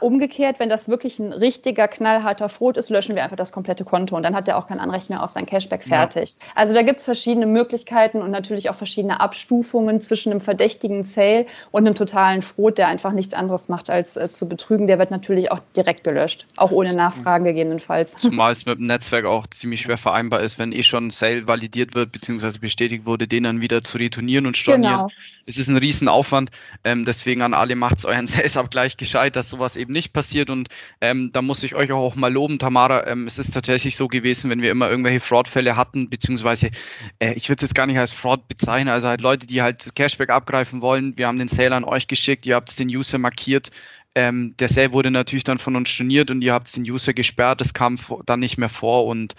umgekehrt, 0.00 0.60
wenn 0.60 0.68
das 0.68 0.88
wirklich 0.88 1.18
ein 1.18 1.32
richtiger 1.32 1.88
knallharter 1.88 2.48
Frot 2.48 2.76
ist, 2.76 2.90
löschen 2.90 3.14
wir 3.14 3.24
einfach 3.24 3.36
das 3.36 3.52
komplette 3.52 3.84
Konto 3.84 4.16
und 4.16 4.22
dann 4.22 4.34
hat 4.34 4.46
er 4.48 4.58
auch 4.58 4.66
kein 4.66 4.80
Anrecht 4.80 5.08
mehr 5.10 5.22
auf 5.22 5.30
sein 5.30 5.46
Cashback 5.46 5.82
fertig. 5.82 6.36
Ja. 6.38 6.46
Also 6.54 6.74
da 6.74 6.82
gibt 6.82 6.98
es 6.98 7.04
verschiedene 7.04 7.46
Möglichkeiten 7.46 8.20
und 8.20 8.30
natürlich 8.30 8.68
auch 8.70 8.74
verschiedene 8.74 9.20
Abstufungen 9.20 10.00
zwischen 10.00 10.32
einem 10.32 10.40
verdächtigen 10.40 11.04
Sale 11.04 11.46
und 11.70 11.86
einem 11.86 11.94
totalen 11.94 12.42
Frot, 12.42 12.78
der 12.78 12.88
einfach 12.88 13.12
nichts 13.12 13.34
anderes 13.34 13.68
macht 13.68 13.88
als 13.88 14.16
äh, 14.16 14.30
zu 14.30 14.48
betrügen. 14.48 14.86
Der 14.86 14.98
wird 14.98 15.10
natürlich 15.10 15.50
auch 15.50 15.60
direkt 15.74 16.04
gelöscht, 16.04 16.46
auch 16.56 16.70
ohne 16.70 16.94
Nachfragen 16.94 17.44
gegebenenfalls. 17.44 18.12
Zumal 18.18 18.52
es 18.52 18.66
mit 18.66 18.78
dem 18.78 18.86
Netzwerk 18.86 19.24
auch 19.24 19.46
ziemlich 19.46 19.80
schwer 19.80 19.98
vereinbar 19.98 20.40
ist, 20.40 20.58
wenn 20.58 20.72
eh 20.72 20.82
schon 20.82 21.06
ein 21.06 21.10
Sale 21.10 21.46
validiert 21.48 21.94
wird 21.94 22.12
bzw. 22.12 22.58
bestätigt 22.58 23.06
wurde, 23.06 23.26
den 23.26 23.44
dann 23.44 23.62
wieder 23.62 23.82
zu 23.82 23.96
retournieren 23.98 24.46
und 24.46 24.56
stornieren. 24.56 24.96
Genau. 24.96 25.08
Es 25.46 25.56
ist 25.56 25.68
ein 25.68 25.76
Riesenaufwand. 25.76 26.50
Ähm, 26.84 27.04
deswegen 27.06 27.40
an 27.42 27.54
alle 27.54 27.74
macht 27.74 28.04
euren 28.04 28.26
Sales-Abgleich 28.26 28.96
gescheit, 28.96 29.36
dass 29.36 29.48
sowas 29.48 29.77
eben 29.78 29.92
nicht 29.92 30.12
passiert. 30.12 30.50
Und 30.50 30.68
ähm, 31.00 31.30
da 31.32 31.42
muss 31.42 31.62
ich 31.62 31.74
euch 31.74 31.92
auch 31.92 32.14
mal 32.14 32.32
loben, 32.32 32.58
Tamara. 32.58 33.06
Ähm, 33.06 33.26
es 33.26 33.38
ist 33.38 33.52
tatsächlich 33.52 33.96
so 33.96 34.08
gewesen, 34.08 34.50
wenn 34.50 34.62
wir 34.62 34.70
immer 34.70 34.90
irgendwelche 34.90 35.20
Fraud-Fälle 35.20 35.76
hatten, 35.76 36.10
beziehungsweise 36.10 36.70
äh, 37.18 37.32
ich 37.34 37.48
würde 37.48 37.58
es 37.58 37.70
jetzt 37.70 37.74
gar 37.74 37.86
nicht 37.86 37.98
als 37.98 38.12
Fraud 38.12 38.48
bezeichnen, 38.48 38.88
also 38.88 39.08
halt 39.08 39.20
Leute, 39.20 39.46
die 39.46 39.62
halt 39.62 39.84
das 39.84 39.94
Cashback 39.94 40.30
abgreifen 40.30 40.82
wollen. 40.82 41.16
Wir 41.16 41.26
haben 41.26 41.38
den 41.38 41.48
Sale 41.48 41.74
an 41.74 41.84
euch 41.84 42.08
geschickt, 42.08 42.46
ihr 42.46 42.54
habt 42.56 42.78
den 42.78 42.88
User 42.88 43.18
markiert. 43.18 43.70
Ähm, 44.14 44.54
der 44.58 44.68
Sale 44.68 44.92
wurde 44.92 45.10
natürlich 45.10 45.44
dann 45.44 45.58
von 45.58 45.76
uns 45.76 45.90
storniert 45.90 46.30
und 46.30 46.42
ihr 46.42 46.52
habt 46.52 46.74
den 46.76 46.82
User 46.82 47.12
gesperrt. 47.12 47.60
Das 47.60 47.74
kam 47.74 47.96
dann 48.26 48.40
nicht 48.40 48.58
mehr 48.58 48.68
vor 48.68 49.06
und 49.06 49.34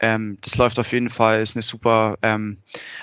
ähm, 0.00 0.38
das 0.40 0.56
läuft 0.58 0.78
auf 0.78 0.92
jeden 0.92 1.10
Fall, 1.10 1.40
ist 1.40 1.56
eine 1.56 1.62
super 1.62 2.18
ähm, 2.22 2.58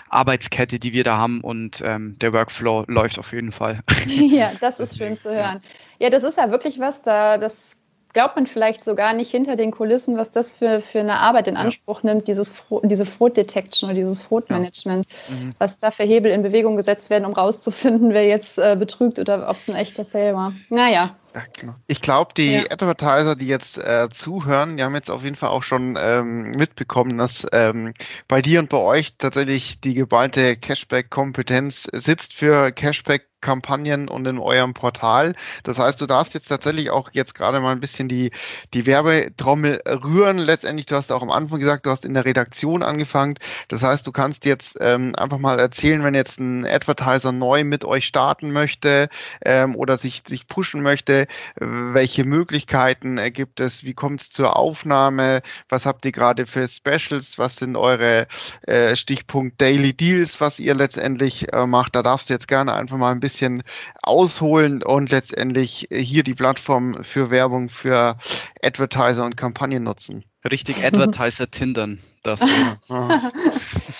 Arbeitskette, 0.10 0.80
die 0.80 0.94
wir 0.94 1.04
da 1.04 1.18
haben 1.18 1.42
und 1.42 1.82
ähm, 1.86 2.18
der 2.20 2.34
Workflow 2.34 2.86
läuft 2.88 3.18
auf 3.20 3.32
jeden 3.34 3.52
Fall. 3.52 3.82
Ja, 4.08 4.52
das 4.60 4.80
ist 4.80 4.98
schön 4.98 5.18
zu 5.18 5.34
hören. 5.34 5.60
Ja, 6.00 6.10
das 6.10 6.24
ist 6.24 6.38
ja 6.38 6.52
wirklich 6.52 6.80
was, 6.80 7.02
da 7.02 7.38
das 7.38 7.81
glaubt 8.13 8.36
man 8.36 8.47
vielleicht 8.47 8.84
sogar 8.84 9.13
nicht 9.13 9.32
hinter 9.32 9.56
den 9.56 9.71
Kulissen, 9.71 10.17
was 10.17 10.32
das 10.32 10.58
für, 10.58 10.82
für 10.82 11.00
eine 11.00 11.19
Arbeit 11.19 11.47
in 11.47 11.58
Anspruch 11.58 12.04
nimmt, 12.04 12.28
dieses, 12.28 12.54
diese 12.84 13.06
Fraud 13.06 13.38
Detection 13.38 13.89
oder 13.89 13.95
dieses 13.95 14.21
Fraud 14.21 14.50
Management, 14.50 15.06
ja. 15.30 15.36
mhm. 15.36 15.52
was 15.58 15.78
da 15.78 15.91
für 15.91 16.04
Hebel 16.04 16.32
in 16.32 16.43
Bewegung 16.43 16.76
gesetzt 16.76 17.10
werden, 17.10 17.26
um 17.26 17.34
rauszufinden, 17.34 18.13
wer 18.13 18.26
jetzt 18.26 18.58
äh, 18.58 18.76
betrügt 18.78 19.19
oder 19.19 19.50
ob 19.50 19.58
es 19.58 19.69
ein 19.69 19.76
echter 19.76 20.04
Sale 20.04 20.34
war. 20.34 20.54
Naja. 20.69 21.15
Genau. 21.58 21.74
Ich 21.88 22.02
glaube, 22.02 22.34
die 22.36 22.56
ja. 22.56 22.63
Advertiser, 22.69 23.38
die 23.38 23.47
jetzt 23.47 23.78
äh, 23.78 24.10
zuhören, 24.12 24.76
die 24.76 24.84
haben 24.84 24.95
jetzt 24.95 25.10
auf 25.10 25.24
jeden 25.24 25.36
Fall 25.38 25.50
auch 25.50 25.63
schon 25.63 25.97
ähm, 25.97 26.52
mitbekommen, 26.52 27.17
dass 27.17 27.47
ähm, 27.54 27.93
bei 28.28 28.41
dir 28.41 28.60
und 28.60 28.69
bei 28.69 28.78
euch 28.78 29.15
tatsächlich 29.17 29.80
die 29.80 29.93
geballte 29.93 30.58
Cashback-Kompetenz 30.58 31.88
sitzt 31.93 32.34
für 32.34 32.74
Cashback 32.74 33.31
Kampagnen 33.42 34.08
und 34.08 34.28
in 34.28 34.38
eurem 34.38 34.74
Portal. 34.74 35.34
Das 35.64 35.80
heißt, 35.80 36.00
du 36.00 36.06
darfst 36.06 36.34
jetzt 36.34 36.48
tatsächlich 36.48 36.90
auch 36.90 37.10
jetzt 37.14 37.36
gerade 37.36 37.60
mal 37.60 37.72
ein 37.72 37.80
bisschen 37.80 38.08
die, 38.08 38.32
die 38.74 38.86
Werbetrommel 38.86 39.82
rühren. 39.86 40.38
Letztendlich, 40.38 40.86
du 40.86 40.96
hast 40.96 41.12
auch 41.12 41.22
am 41.22 41.32
Anfang 41.32 41.60
gesagt, 41.60 41.86
du 41.86 41.90
hast 41.90 42.06
in 42.06 42.14
der 42.14 42.26
Redaktion 42.26 42.84
angefangen. 42.84 43.36
Das 43.68 43.84
heißt, 43.84 44.06
du 44.06 44.12
kannst 44.12 44.46
jetzt 44.46 44.78
ähm, 44.80 45.16
einfach 45.16 45.40
mal 45.40 45.60
erzählen, 45.60 46.04
wenn 46.04 46.14
jetzt 46.14 46.40
ein 46.40 46.66
Advertiser 46.66 47.32
neu 47.32 47.64
mit 47.64 47.84
euch 47.86 48.06
starten 48.06 48.52
möchte 48.52 49.10
ähm, 49.44 49.76
oder 49.76 49.98
sich, 49.98 50.24
sich 50.28 50.48
pushen 50.48 50.82
möchte, 50.82 51.28
welche 51.56 52.24
Möglichkeiten 52.26 53.20
gibt 53.34 53.60
es, 53.60 53.84
wie 53.84 53.94
kommt 53.94 54.22
es 54.22 54.30
zur 54.30 54.56
Aufnahme, 54.56 55.42
was 55.70 55.86
habt 55.86 56.06
ihr 56.06 56.12
gerade 56.12 56.46
für 56.46 56.68
Specials, 56.68 57.38
was 57.38 57.56
sind 57.58 57.76
eure 57.76 58.28
äh, 58.68 58.96
Stichpunkt 58.96 59.60
Daily 59.60 59.94
Deals, 59.94 60.40
was 60.42 60.60
ihr 60.60 60.76
letztendlich 60.76 61.52
äh, 61.54 61.66
macht. 61.66 61.96
Da 61.96 62.04
darfst 62.04 62.30
du 62.30 62.34
jetzt 62.34 62.48
gerne 62.48 62.74
einfach 62.74 62.98
mal 62.98 63.12
ein 63.12 63.20
bisschen 63.20 63.31
bisschen 63.32 63.63
ausholen 64.04 64.84
und 64.84 65.10
letztendlich 65.10 65.88
hier 65.89 66.24
die 66.24 66.34
Plattform 66.34 67.02
für 67.02 67.32
Werbung 67.32 67.70
für 67.70 68.17
Advertiser 68.62 69.24
und 69.24 69.38
Kampagnen 69.38 69.84
nutzen. 69.84 70.26
Richtig 70.44 70.84
Advertiser 70.84 71.50
tindern. 71.50 72.00
Das 72.24 72.41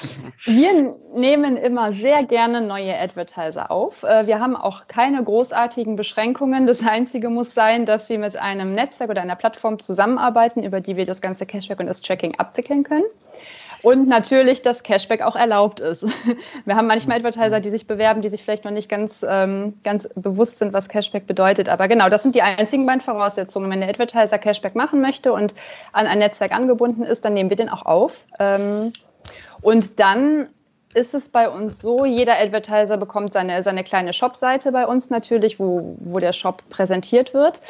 wir 0.46 0.96
nehmen 1.15 1.56
immer 1.56 1.91
sehr 1.94 2.24
gerne 2.24 2.62
neue 2.62 2.98
Advertiser 3.00 3.72
auf. 3.72 4.04
Äh, 4.04 4.28
wir 4.28 4.39
haben 4.39 4.56
auch 4.56 4.88
keine 4.88 5.24
großartigen 5.24 5.96
Beschränkungen. 5.96 6.65
Das 6.65 6.86
Einzige 6.86 7.30
muss 7.30 7.54
sein, 7.54 7.86
dass 7.86 8.08
sie 8.08 8.17
mit 8.17 8.36
einem 8.36 8.74
Netzwerk 8.74 9.12
oder 9.12 9.22
einer 9.22 9.36
Plattform 9.36 9.80
zusammenarbeiten, 9.80 10.63
über 10.63 10.82
die 10.82 10.98
wir 10.98 11.06
das 11.06 11.22
ganze 11.22 11.46
Cashback 11.46 11.80
und 11.80 11.88
das 11.88 12.02
Tracking 12.02 12.36
abwickeln 12.38 12.84
können. 12.84 13.06
Und 13.84 14.08
natürlich, 14.08 14.62
dass 14.62 14.84
Cashback 14.84 15.22
auch 15.22 15.36
erlaubt 15.36 15.80
ist. 15.80 16.06
Wir 16.65 16.76
haben 16.76 16.88
manchmal 16.88 17.17
Advertiser, 17.17 17.60
die 17.60 17.72
sich 17.72 17.88
bewerben, 17.88 18.22
die 18.22 18.30
sich 18.30 18.44
vielleicht 18.44 18.63
noch 18.63 18.72
nicht 18.72 18.89
ganz, 18.89 19.26
ähm, 19.28 19.74
ganz 19.84 20.08
bewusst 20.15 20.60
sind, 20.60 20.74
was 20.74 20.88
Cashback 20.88 21.26
bedeutet. 21.26 21.67
Aber 21.67 21.88
genau, 21.88 22.10
das 22.10 22.24
sind 22.24 22.36
die 22.36 22.41
einzigen 22.41 22.86
beiden 22.86 23.02
Voraussetzungen. 23.02 23.70
Wenn 23.72 23.82
der 23.82 23.89
Advertiser 23.89 24.38
Cashback 24.38 24.76
machen 24.76 25.02
möchte 25.02 25.34
und 25.34 25.56
an 25.94 26.06
ein 26.06 26.20
Netzwerk 26.20 26.52
angebunden 26.52 27.04
ist, 27.04 27.26
dann 27.26 27.34
nehmen 27.34 27.50
wir 27.50 27.58
den 27.58 27.70
auch 27.70 27.86
auf. 27.86 28.26
Ähm, 28.39 28.94
und 29.62 30.00
dann 30.00 30.50
ist 30.94 31.13
es 31.13 31.30
bei 31.30 31.50
uns 31.50 31.82
so, 31.82 32.06
jeder 32.06 32.38
Advertiser 32.38 32.98
bekommt 32.98 33.34
seine, 33.34 33.63
seine 33.63 33.84
kleine 33.84 34.13
Shop-Seite 34.13 34.72
bei 34.72 34.86
uns 34.86 35.10
natürlich, 35.10 35.60
wo, 35.60 35.96
wo 36.00 36.20
der 36.20 36.34
Shop 36.34 36.63
präsentiert 36.70 37.34
wird. 37.34 37.62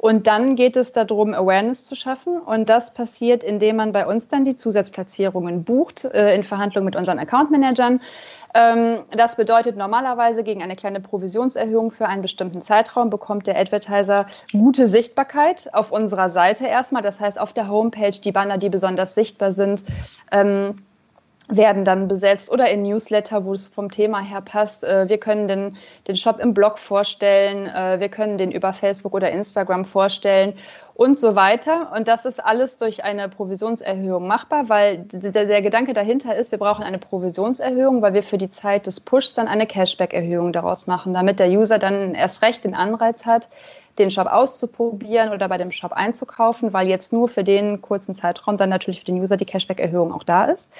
Und 0.00 0.26
dann 0.26 0.56
geht 0.56 0.78
es 0.78 0.92
darum, 0.92 1.34
Awareness 1.34 1.84
zu 1.84 1.94
schaffen. 1.94 2.40
Und 2.40 2.70
das 2.70 2.94
passiert, 2.94 3.44
indem 3.44 3.76
man 3.76 3.92
bei 3.92 4.06
uns 4.06 4.28
dann 4.28 4.46
die 4.46 4.56
Zusatzplatzierungen 4.56 5.62
bucht 5.62 6.06
äh, 6.06 6.34
in 6.34 6.42
Verhandlung 6.42 6.86
mit 6.86 6.96
unseren 6.96 7.18
Account 7.18 7.50
Managern. 7.50 8.00
Ähm, 8.54 9.04
das 9.10 9.36
bedeutet 9.36 9.76
normalerweise 9.76 10.42
gegen 10.42 10.62
eine 10.62 10.74
kleine 10.74 11.00
Provisionserhöhung 11.00 11.90
für 11.90 12.06
einen 12.06 12.22
bestimmten 12.22 12.62
Zeitraum 12.62 13.10
bekommt 13.10 13.46
der 13.46 13.58
Advertiser 13.58 14.24
gute 14.52 14.88
Sichtbarkeit 14.88 15.68
auf 15.74 15.92
unserer 15.92 16.30
Seite 16.30 16.66
erstmal. 16.66 17.02
Das 17.02 17.20
heißt, 17.20 17.38
auf 17.38 17.52
der 17.52 17.68
Homepage 17.68 18.18
die 18.24 18.32
Banner, 18.32 18.56
die 18.56 18.70
besonders 18.70 19.14
sichtbar 19.14 19.52
sind. 19.52 19.84
Ähm, 20.32 20.78
werden 21.50 21.84
dann 21.84 22.08
besetzt 22.08 22.50
oder 22.50 22.70
in 22.70 22.82
Newsletter, 22.82 23.44
wo 23.44 23.52
es 23.52 23.68
vom 23.68 23.90
Thema 23.90 24.20
her 24.20 24.40
passt. 24.40 24.84
Äh, 24.84 25.08
wir 25.08 25.18
können 25.18 25.48
den, 25.48 25.76
den 26.08 26.16
Shop 26.16 26.38
im 26.38 26.54
Blog 26.54 26.78
vorstellen, 26.78 27.66
äh, 27.66 28.00
wir 28.00 28.08
können 28.08 28.38
den 28.38 28.52
über 28.52 28.72
Facebook 28.72 29.14
oder 29.14 29.30
Instagram 29.30 29.84
vorstellen 29.84 30.54
und 30.94 31.18
so 31.18 31.34
weiter. 31.34 31.92
Und 31.96 32.08
das 32.08 32.24
ist 32.24 32.44
alles 32.44 32.76
durch 32.76 33.04
eine 33.04 33.28
Provisionserhöhung 33.28 34.26
machbar, 34.26 34.68
weil 34.68 34.98
der, 35.12 35.46
der 35.46 35.62
Gedanke 35.62 35.92
dahinter 35.92 36.36
ist, 36.36 36.52
wir 36.52 36.58
brauchen 36.58 36.84
eine 36.84 36.98
Provisionserhöhung, 36.98 38.02
weil 38.02 38.12
wir 38.12 38.22
für 38.22 38.38
die 38.38 38.50
Zeit 38.50 38.86
des 38.86 39.00
Pushs 39.00 39.34
dann 39.34 39.48
eine 39.48 39.66
Cashback-Erhöhung 39.66 40.52
daraus 40.52 40.86
machen, 40.86 41.14
damit 41.14 41.40
der 41.40 41.48
User 41.48 41.78
dann 41.78 42.14
erst 42.14 42.42
recht 42.42 42.64
den 42.64 42.74
Anreiz 42.74 43.24
hat, 43.24 43.48
den 43.98 44.10
Shop 44.10 44.26
auszuprobieren 44.26 45.32
oder 45.32 45.48
bei 45.48 45.58
dem 45.58 45.72
Shop 45.72 45.92
einzukaufen, 45.92 46.72
weil 46.72 46.86
jetzt 46.88 47.12
nur 47.12 47.28
für 47.28 47.44
den 47.44 47.80
kurzen 47.80 48.14
Zeitraum 48.14 48.56
dann 48.56 48.68
natürlich 48.68 49.00
für 49.00 49.06
den 49.06 49.20
User 49.20 49.36
die 49.36 49.46
Cashback-Erhöhung 49.46 50.12
auch 50.12 50.24
da 50.24 50.44
ist. 50.44 50.70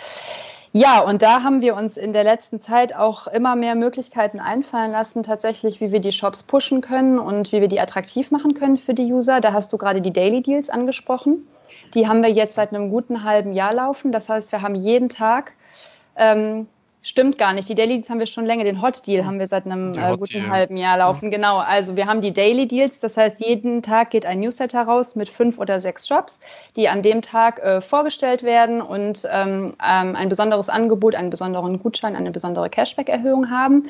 Ja, 0.72 1.00
und 1.00 1.22
da 1.22 1.42
haben 1.42 1.62
wir 1.62 1.74
uns 1.74 1.96
in 1.96 2.12
der 2.12 2.22
letzten 2.22 2.60
Zeit 2.60 2.94
auch 2.94 3.26
immer 3.26 3.56
mehr 3.56 3.74
Möglichkeiten 3.74 4.38
einfallen 4.38 4.92
lassen, 4.92 5.24
tatsächlich, 5.24 5.80
wie 5.80 5.90
wir 5.90 5.98
die 5.98 6.12
Shops 6.12 6.44
pushen 6.44 6.80
können 6.80 7.18
und 7.18 7.50
wie 7.50 7.60
wir 7.60 7.66
die 7.66 7.80
attraktiv 7.80 8.30
machen 8.30 8.54
können 8.54 8.76
für 8.76 8.94
die 8.94 9.12
User. 9.12 9.40
Da 9.40 9.52
hast 9.52 9.72
du 9.72 9.78
gerade 9.78 10.00
die 10.00 10.12
Daily 10.12 10.42
Deals 10.42 10.70
angesprochen. 10.70 11.48
Die 11.94 12.06
haben 12.06 12.22
wir 12.22 12.30
jetzt 12.30 12.54
seit 12.54 12.72
einem 12.72 12.90
guten 12.90 13.24
halben 13.24 13.52
Jahr 13.52 13.74
laufen. 13.74 14.12
Das 14.12 14.28
heißt, 14.28 14.52
wir 14.52 14.62
haben 14.62 14.76
jeden 14.76 15.08
Tag 15.08 15.54
ähm, 16.14 16.68
Stimmt 17.02 17.38
gar 17.38 17.54
nicht. 17.54 17.66
Die 17.68 17.74
Daily 17.74 17.94
Deals 17.94 18.10
haben 18.10 18.18
wir 18.18 18.26
schon 18.26 18.44
länger. 18.44 18.64
Den 18.64 18.82
Hot 18.82 19.06
Deal 19.06 19.24
haben 19.24 19.38
wir 19.38 19.46
seit 19.46 19.64
einem 19.64 19.94
äh, 19.96 20.16
guten 20.18 20.50
halben 20.50 20.76
Jahr 20.76 20.98
laufen. 20.98 21.30
Ja. 21.30 21.36
Genau. 21.38 21.56
Also 21.56 21.96
wir 21.96 22.06
haben 22.06 22.20
die 22.20 22.32
Daily 22.32 22.66
Deals. 22.66 23.00
Das 23.00 23.16
heißt, 23.16 23.40
jeden 23.40 23.82
Tag 23.82 24.10
geht 24.10 24.26
ein 24.26 24.40
Newsletter 24.40 24.82
raus 24.82 25.16
mit 25.16 25.30
fünf 25.30 25.58
oder 25.58 25.80
sechs 25.80 26.06
Shops, 26.06 26.40
die 26.76 26.90
an 26.90 27.02
dem 27.02 27.22
Tag 27.22 27.58
äh, 27.60 27.80
vorgestellt 27.80 28.42
werden 28.42 28.82
und 28.82 29.26
ähm, 29.30 29.74
ähm, 29.82 30.14
ein 30.14 30.28
besonderes 30.28 30.68
Angebot, 30.68 31.14
einen 31.14 31.30
besonderen 31.30 31.82
Gutschein, 31.82 32.16
eine 32.16 32.32
besondere 32.32 32.68
Cashback-Erhöhung 32.68 33.50
haben. 33.50 33.84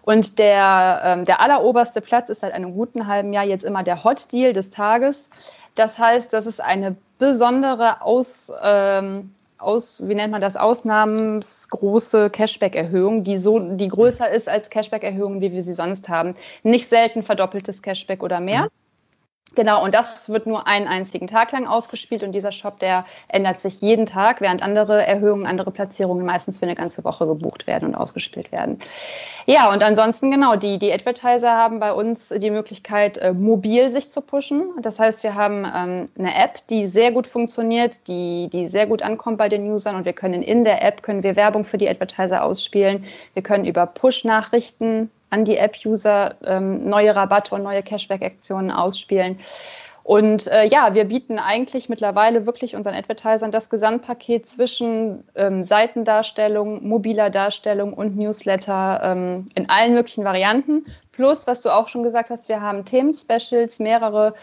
Und 0.00 0.38
der, 0.38 1.02
ähm, 1.04 1.24
der 1.26 1.42
alleroberste 1.42 2.00
Platz 2.00 2.30
ist 2.30 2.40
seit 2.40 2.52
einem 2.52 2.74
guten 2.74 3.06
halben 3.06 3.34
Jahr 3.34 3.44
jetzt 3.44 3.64
immer 3.64 3.82
der 3.82 4.04
Hot 4.04 4.32
Deal 4.32 4.54
des 4.54 4.70
Tages. 4.70 5.28
Das 5.74 5.98
heißt, 5.98 6.32
das 6.32 6.46
ist 6.46 6.62
eine 6.62 6.96
besondere 7.18 8.00
Aus, 8.00 8.50
ähm, 8.62 9.34
aus, 9.58 10.06
wie 10.06 10.14
nennt 10.14 10.32
man 10.32 10.40
das, 10.40 10.56
ausnahmsgroße 10.56 12.30
Cashback-Erhöhung, 12.30 13.24
die 13.24 13.36
so, 13.36 13.58
die 13.58 13.88
größer 13.88 14.30
ist 14.30 14.48
als 14.48 14.70
Cashback-Erhöhungen, 14.70 15.40
wie 15.40 15.52
wir 15.52 15.62
sie 15.62 15.74
sonst 15.74 16.08
haben. 16.08 16.34
Nicht 16.62 16.88
selten 16.88 17.22
verdoppeltes 17.22 17.82
Cashback 17.82 18.22
oder 18.22 18.40
mehr. 18.40 18.64
Mhm. 18.64 18.83
Genau, 19.54 19.84
und 19.84 19.94
das 19.94 20.28
wird 20.28 20.46
nur 20.46 20.66
einen 20.66 20.88
einzigen 20.88 21.26
Tag 21.26 21.52
lang 21.52 21.66
ausgespielt 21.66 22.24
und 22.24 22.32
dieser 22.32 22.50
Shop, 22.50 22.78
der 22.80 23.04
ändert 23.28 23.60
sich 23.60 23.80
jeden 23.80 24.04
Tag, 24.04 24.40
während 24.40 24.62
andere 24.62 25.06
Erhöhungen, 25.06 25.46
andere 25.46 25.70
Platzierungen 25.70 26.26
meistens 26.26 26.58
für 26.58 26.64
eine 26.64 26.74
ganze 26.74 27.04
Woche 27.04 27.26
gebucht 27.26 27.66
werden 27.66 27.88
und 27.88 27.94
ausgespielt 27.94 28.50
werden. 28.50 28.78
Ja, 29.46 29.70
und 29.70 29.82
ansonsten 29.82 30.30
genau, 30.30 30.56
die, 30.56 30.78
die 30.78 30.92
Advertiser 30.92 31.52
haben 31.52 31.78
bei 31.78 31.92
uns 31.92 32.30
die 32.30 32.50
Möglichkeit, 32.50 33.18
äh, 33.18 33.32
mobil 33.32 33.90
sich 33.90 34.10
zu 34.10 34.22
pushen. 34.22 34.70
Das 34.80 34.98
heißt, 34.98 35.22
wir 35.22 35.34
haben 35.34 35.64
ähm, 35.64 36.06
eine 36.18 36.34
App, 36.34 36.66
die 36.68 36.86
sehr 36.86 37.12
gut 37.12 37.26
funktioniert, 37.26 38.08
die, 38.08 38.48
die 38.50 38.64
sehr 38.64 38.86
gut 38.86 39.02
ankommt 39.02 39.38
bei 39.38 39.48
den 39.48 39.70
Usern 39.70 39.96
und 39.96 40.04
wir 40.04 40.14
können 40.14 40.42
in 40.42 40.64
der 40.64 40.82
App, 40.82 41.02
können 41.02 41.22
wir 41.22 41.36
Werbung 41.36 41.64
für 41.64 41.78
die 41.78 41.88
Advertiser 41.88 42.42
ausspielen. 42.42 43.04
Wir 43.34 43.42
können 43.42 43.66
über 43.66 43.86
Push-Nachrichten 43.86 45.10
an 45.34 45.44
die 45.44 45.56
App-User 45.56 46.36
ähm, 46.44 46.88
neue 46.88 47.14
Rabatte 47.14 47.54
und 47.54 47.64
neue 47.64 47.82
Cashback-Aktionen 47.82 48.70
ausspielen. 48.70 49.38
Und 50.04 50.46
äh, 50.48 50.66
ja, 50.66 50.94
wir 50.94 51.06
bieten 51.06 51.38
eigentlich 51.38 51.88
mittlerweile 51.88 52.46
wirklich 52.46 52.76
unseren 52.76 52.94
Advertisern 52.94 53.50
das 53.50 53.70
Gesamtpaket 53.70 54.46
zwischen 54.46 55.24
ähm, 55.34 55.64
Seitendarstellung, 55.64 56.86
mobiler 56.86 57.30
Darstellung 57.30 57.94
und 57.94 58.16
Newsletter 58.16 59.00
ähm, 59.02 59.48
in 59.54 59.68
allen 59.68 59.94
möglichen 59.94 60.24
Varianten. 60.24 60.84
Plus, 61.10 61.46
was 61.46 61.62
du 61.62 61.70
auch 61.70 61.88
schon 61.88 62.02
gesagt 62.02 62.30
hast, 62.30 62.48
wir 62.48 62.60
haben 62.60 62.84
Themen-Specials, 62.84 63.78
mehrere 63.78 64.34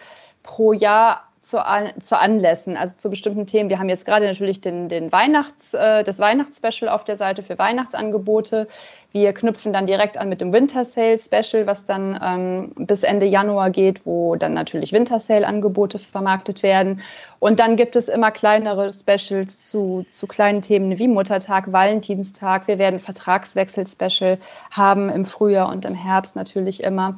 pro 0.42 0.74
Jahr 0.74 1.22
zu, 1.44 1.64
an, 1.66 1.90
zu 2.00 2.18
Anlässen, 2.18 2.78
also 2.78 2.96
zu 2.96 3.10
bestimmten 3.10 3.48
Themen. 3.48 3.70
Wir 3.70 3.80
haben 3.80 3.90
jetzt 3.90 4.06
gerade 4.06 4.26
natürlich 4.26 4.62
den, 4.62 4.90
den 4.90 5.12
Weihnachts, 5.12 5.74
äh, 5.74 6.04
das 6.04 6.20
Weihnachtsspecial 6.20 6.90
auf 6.90 7.04
der 7.04 7.16
Seite 7.16 7.44
für 7.44 7.58
Weihnachtsangebote. 7.58 8.68
Wir 9.14 9.34
knüpfen 9.34 9.74
dann 9.74 9.88
direkt 9.88 10.18
an 10.18 10.30
mit 10.30 10.40
dem 10.40 10.54
Winter 10.54 10.86
Sale 10.86 11.20
Special, 11.20 11.68
was 11.68 11.86
dann 11.86 12.18
ähm, 12.24 12.86
bis 12.86 13.04
Ende 13.04 13.26
Januar 13.26 13.70
geht, 13.70 14.06
wo 14.06 14.38
dann 14.38 14.54
natürlich 14.54 14.94
Winter 14.94 15.20
Sale 15.20 15.46
Angebote 15.46 16.00
vermarktet 16.00 16.64
werden. 16.64 17.02
Und 17.40 17.60
dann 17.60 17.76
gibt 17.76 17.98
es 17.98 18.08
immer 18.08 18.32
kleinere 18.32 18.90
Specials 18.90 19.68
zu, 19.68 20.06
zu 20.10 20.28
kleinen 20.28 20.62
Themen 20.62 20.98
wie 20.98 21.10
Muttertag, 21.10 21.74
Valentinstag. 21.74 22.70
Wir 22.70 22.78
werden 22.78 23.00
Vertragswechsel 23.00 23.86
Special 23.86 24.38
haben 24.70 25.10
im 25.10 25.26
Frühjahr 25.26 25.70
und 25.70 25.84
im 25.84 25.96
Herbst 25.96 26.38
natürlich 26.38 26.82
immer. 26.82 27.18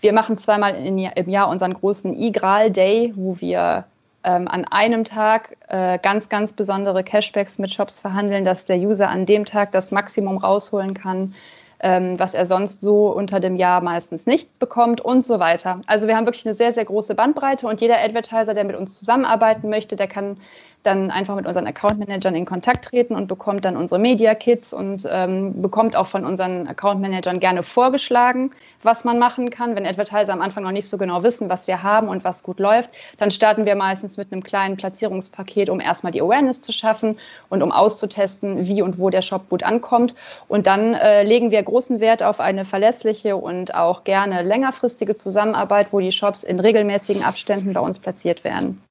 Wir 0.00 0.14
machen 0.14 0.38
zweimal 0.38 0.74
im 0.74 1.28
Jahr 1.28 1.48
unseren 1.48 1.74
großen 1.74 2.18
IGRAL 2.18 2.70
Day, 2.70 3.12
wo 3.16 3.40
wir 3.40 3.84
ähm, 4.24 4.48
an 4.48 4.64
einem 4.64 5.04
Tag 5.04 5.56
äh, 5.68 5.98
ganz, 5.98 6.28
ganz 6.28 6.52
besondere 6.52 7.04
Cashbacks 7.04 7.58
mit 7.58 7.72
Shops 7.72 8.00
verhandeln, 8.00 8.44
dass 8.44 8.64
der 8.64 8.78
User 8.78 9.08
an 9.08 9.26
dem 9.26 9.44
Tag 9.44 9.70
das 9.72 9.92
Maximum 9.92 10.38
rausholen 10.38 10.94
kann, 10.94 11.34
ähm, 11.80 12.18
was 12.18 12.34
er 12.34 12.46
sonst 12.46 12.80
so 12.80 13.12
unter 13.12 13.40
dem 13.40 13.56
Jahr 13.56 13.80
meistens 13.80 14.26
nicht 14.26 14.58
bekommt 14.58 15.00
und 15.00 15.24
so 15.24 15.38
weiter. 15.40 15.80
Also 15.86 16.08
wir 16.08 16.16
haben 16.16 16.26
wirklich 16.26 16.46
eine 16.46 16.54
sehr, 16.54 16.72
sehr 16.72 16.84
große 16.84 17.14
Bandbreite 17.14 17.66
und 17.66 17.80
jeder 17.80 18.02
Advertiser, 18.02 18.54
der 18.54 18.64
mit 18.64 18.76
uns 18.76 18.98
zusammenarbeiten 18.98 19.68
möchte, 19.68 19.94
der 19.96 20.08
kann 20.08 20.38
dann 20.86 21.10
einfach 21.10 21.34
mit 21.34 21.46
unseren 21.46 21.66
Account 21.66 21.98
Managern 21.98 22.34
in 22.34 22.44
Kontakt 22.44 22.84
treten 22.84 23.14
und 23.14 23.26
bekommt 23.26 23.64
dann 23.64 23.76
unsere 23.76 23.98
Media 23.98 24.34
Kits 24.34 24.72
und 24.72 25.06
ähm, 25.10 25.60
bekommt 25.62 25.96
auch 25.96 26.06
von 26.06 26.24
unseren 26.24 26.66
Account 26.66 27.00
Managern 27.00 27.40
gerne 27.40 27.62
vorgeschlagen, 27.62 28.50
was 28.82 29.04
man 29.04 29.18
machen 29.18 29.50
kann. 29.50 29.74
Wenn 29.74 29.86
Advertiser 29.86 30.32
am 30.32 30.42
Anfang 30.42 30.62
noch 30.62 30.72
nicht 30.72 30.88
so 30.88 30.98
genau 30.98 31.22
wissen, 31.22 31.48
was 31.48 31.66
wir 31.66 31.82
haben 31.82 32.08
und 32.08 32.22
was 32.22 32.42
gut 32.42 32.60
läuft, 32.60 32.90
dann 33.18 33.30
starten 33.30 33.64
wir 33.64 33.74
meistens 33.74 34.16
mit 34.16 34.30
einem 34.30 34.42
kleinen 34.42 34.76
Platzierungspaket, 34.76 35.70
um 35.70 35.80
erstmal 35.80 36.12
die 36.12 36.20
Awareness 36.20 36.60
zu 36.60 36.72
schaffen 36.72 37.18
und 37.48 37.62
um 37.62 37.72
auszutesten, 37.72 38.66
wie 38.66 38.82
und 38.82 38.98
wo 38.98 39.10
der 39.10 39.22
Shop 39.22 39.48
gut 39.48 39.62
ankommt. 39.62 40.14
Und 40.48 40.66
dann 40.66 40.94
äh, 40.94 41.22
legen 41.22 41.50
wir 41.50 41.62
großen 41.62 42.00
Wert 42.00 42.22
auf 42.22 42.40
eine 42.40 42.64
verlässliche 42.64 43.36
und 43.36 43.74
auch 43.74 44.04
gerne 44.04 44.42
längerfristige 44.42 45.14
Zusammenarbeit, 45.14 45.92
wo 45.92 46.00
die 46.00 46.12
Shops 46.12 46.42
in 46.44 46.60
regelmäßigen 46.60 47.24
Abständen 47.24 47.72
bei 47.72 47.80
uns 47.80 47.98
platziert 47.98 48.44
werden. 48.44 48.82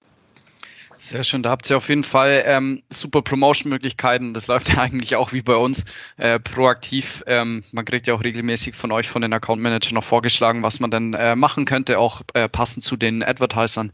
Sehr 1.05 1.25
schön, 1.25 1.43
da 1.43 1.49
habt 1.49 1.69
ihr 1.69 1.75
auf 1.75 1.89
jeden 1.89 2.05
Fall 2.05 2.43
ähm, 2.45 2.81
super 2.87 3.21
Promotion-Möglichkeiten. 3.21 4.33
Das 4.33 4.47
läuft 4.47 4.69
ja 4.69 4.77
eigentlich 4.83 5.17
auch 5.17 5.33
wie 5.33 5.41
bei 5.41 5.57
uns 5.57 5.83
äh, 6.15 6.39
proaktiv. 6.39 7.21
Ähm, 7.27 7.65
man 7.73 7.83
kriegt 7.83 8.07
ja 8.07 8.13
auch 8.13 8.23
regelmäßig 8.23 8.73
von 8.73 8.89
euch, 8.93 9.09
von 9.09 9.21
den 9.21 9.33
Account 9.33 9.61
Managern 9.61 9.95
noch 9.95 10.05
vorgeschlagen, 10.05 10.63
was 10.63 10.79
man 10.79 10.91
denn 10.91 11.13
äh, 11.13 11.35
machen 11.35 11.65
könnte, 11.65 11.99
auch 11.99 12.21
äh, 12.35 12.47
passend 12.47 12.85
zu 12.85 12.95
den 12.95 13.21
Advertisern. 13.21 13.91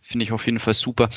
Finde 0.00 0.22
ich 0.22 0.30
auf 0.30 0.46
jeden 0.46 0.60
Fall 0.60 0.74
super. 0.74 1.08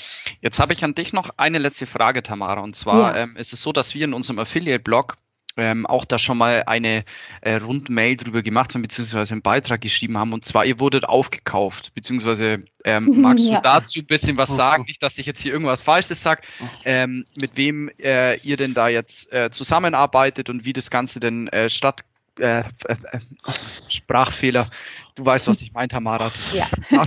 Jetzt 0.41 0.59
habe 0.59 0.73
ich 0.73 0.83
an 0.83 0.95
dich 0.95 1.13
noch 1.13 1.29
eine 1.37 1.59
letzte 1.59 1.85
Frage, 1.85 2.23
Tamara. 2.23 2.61
Und 2.61 2.75
zwar 2.75 3.15
ja. 3.15 3.21
ähm, 3.21 3.33
ist 3.35 3.53
es 3.53 3.61
so, 3.61 3.71
dass 3.71 3.93
wir 3.93 4.05
in 4.05 4.15
unserem 4.15 4.39
Affiliate-Blog 4.39 5.15
ähm, 5.57 5.85
auch 5.85 6.05
da 6.05 6.17
schon 6.17 6.37
mal 6.37 6.63
eine 6.65 7.03
äh, 7.41 7.55
Rundmail 7.55 8.15
drüber 8.15 8.41
gemacht 8.41 8.73
haben, 8.73 8.81
beziehungsweise 8.81 9.33
einen 9.33 9.41
Beitrag 9.41 9.81
geschrieben 9.81 10.17
haben. 10.17 10.33
Und 10.33 10.45
zwar, 10.45 10.65
ihr 10.65 10.79
wurdet 10.79 11.05
aufgekauft, 11.05 11.93
beziehungsweise 11.93 12.63
ähm, 12.85 13.21
magst 13.21 13.49
ja. 13.49 13.57
du 13.57 13.61
dazu 13.63 13.99
ein 13.99 14.05
bisschen 14.05 14.37
was 14.37 14.55
sagen? 14.55 14.85
Nicht, 14.87 15.03
dass 15.03 15.17
ich 15.17 15.25
jetzt 15.25 15.41
hier 15.41 15.53
irgendwas 15.53 15.81
Falsches 15.83 16.21
sage. 16.21 16.41
Ähm, 16.85 17.25
mit 17.41 17.57
wem 17.57 17.89
äh, 17.99 18.39
ihr 18.39 18.57
denn 18.57 18.73
da 18.73 18.87
jetzt 18.87 19.31
äh, 19.33 19.49
zusammenarbeitet 19.51 20.49
und 20.49 20.65
wie 20.65 20.73
das 20.73 20.89
Ganze 20.89 21.19
denn 21.19 21.47
äh, 21.49 21.69
statt 21.69 22.03
äh, 22.39 22.59
äh, 22.59 22.63
äh, 22.87 23.19
Sprachfehler. 23.87 24.69
Du 25.15 25.25
weißt, 25.25 25.47
was 25.47 25.61
ich 25.61 25.73
meine, 25.73 25.89
Tamara. 25.89 26.31
Ja. 26.53 26.67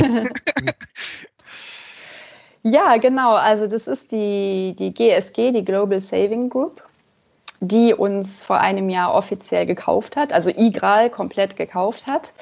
ja, 2.62 2.96
genau. 2.98 3.34
Also 3.34 3.66
das 3.66 3.86
ist 3.86 4.12
die, 4.12 4.74
die 4.78 4.92
GSG, 4.92 5.52
die 5.52 5.64
Global 5.64 6.00
Saving 6.00 6.50
Group 6.50 6.82
die 7.64 7.94
uns 7.94 8.42
vor 8.42 8.58
einem 8.58 8.90
Jahr 8.90 9.14
offiziell 9.14 9.66
gekauft 9.66 10.16
hat, 10.16 10.32
also 10.32 10.50
Igral 10.50 11.10
komplett 11.10 11.56
gekauft 11.56 12.08
hat, 12.08 12.32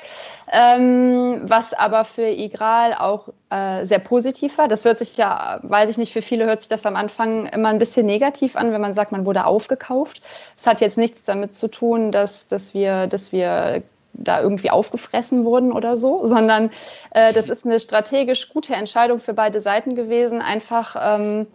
ähm, 0.51 1.43
was 1.45 1.75
aber 1.75 2.07
für 2.07 2.27
Igral 2.27 2.95
auch 2.95 3.29
äh, 3.51 3.85
sehr 3.85 3.99
positiv 3.99 4.57
war. 4.57 4.67
Das 4.67 4.87
hört 4.87 4.99
sich 4.99 5.19
ja, 5.19 5.61
weiß 5.63 5.91
ich 5.91 5.99
nicht, 5.99 6.15
für 6.15 6.23
viele 6.23 6.47
hört 6.47 6.63
sich 6.63 6.71
das 6.71 6.87
am 6.87 6.97
Anfang 6.97 7.45
immer 7.47 7.69
ein 7.69 7.79
bisschen 7.79 8.07
negativ 8.07 8.57
an, 8.57 8.73
wenn 8.73 8.81
man 8.81 8.95
sagt, 8.95 9.13
man 9.13 9.27
wurde 9.27 9.45
aufgekauft. 9.45 10.23
Es 10.57 10.67
hat 10.67 10.81
jetzt 10.81 10.97
nichts 10.97 11.23
damit 11.25 11.55
zu 11.55 11.69
tun, 11.69 12.13
dass, 12.13 12.49
dass, 12.49 12.73
wir, 12.73 13.07
dass 13.07 13.31
wir 13.31 13.83
da 14.15 14.41
irgendwie 14.41 14.71
aufgefressen 14.71 15.45
wurden 15.45 15.71
oder 15.71 15.99
so, 15.99 16.27
sondern 16.27 16.71
äh, 17.11 17.35
das 17.35 17.51
ist 17.51 17.67
eine 17.67 17.79
strategisch 17.79 18.49
gute 18.49 18.75
Entscheidung 18.75 19.19
für 19.19 19.35
beide 19.35 19.61
Seiten 19.61 19.95
gewesen, 19.95 20.41
einfach 20.41 20.97
ähm, 20.99 21.47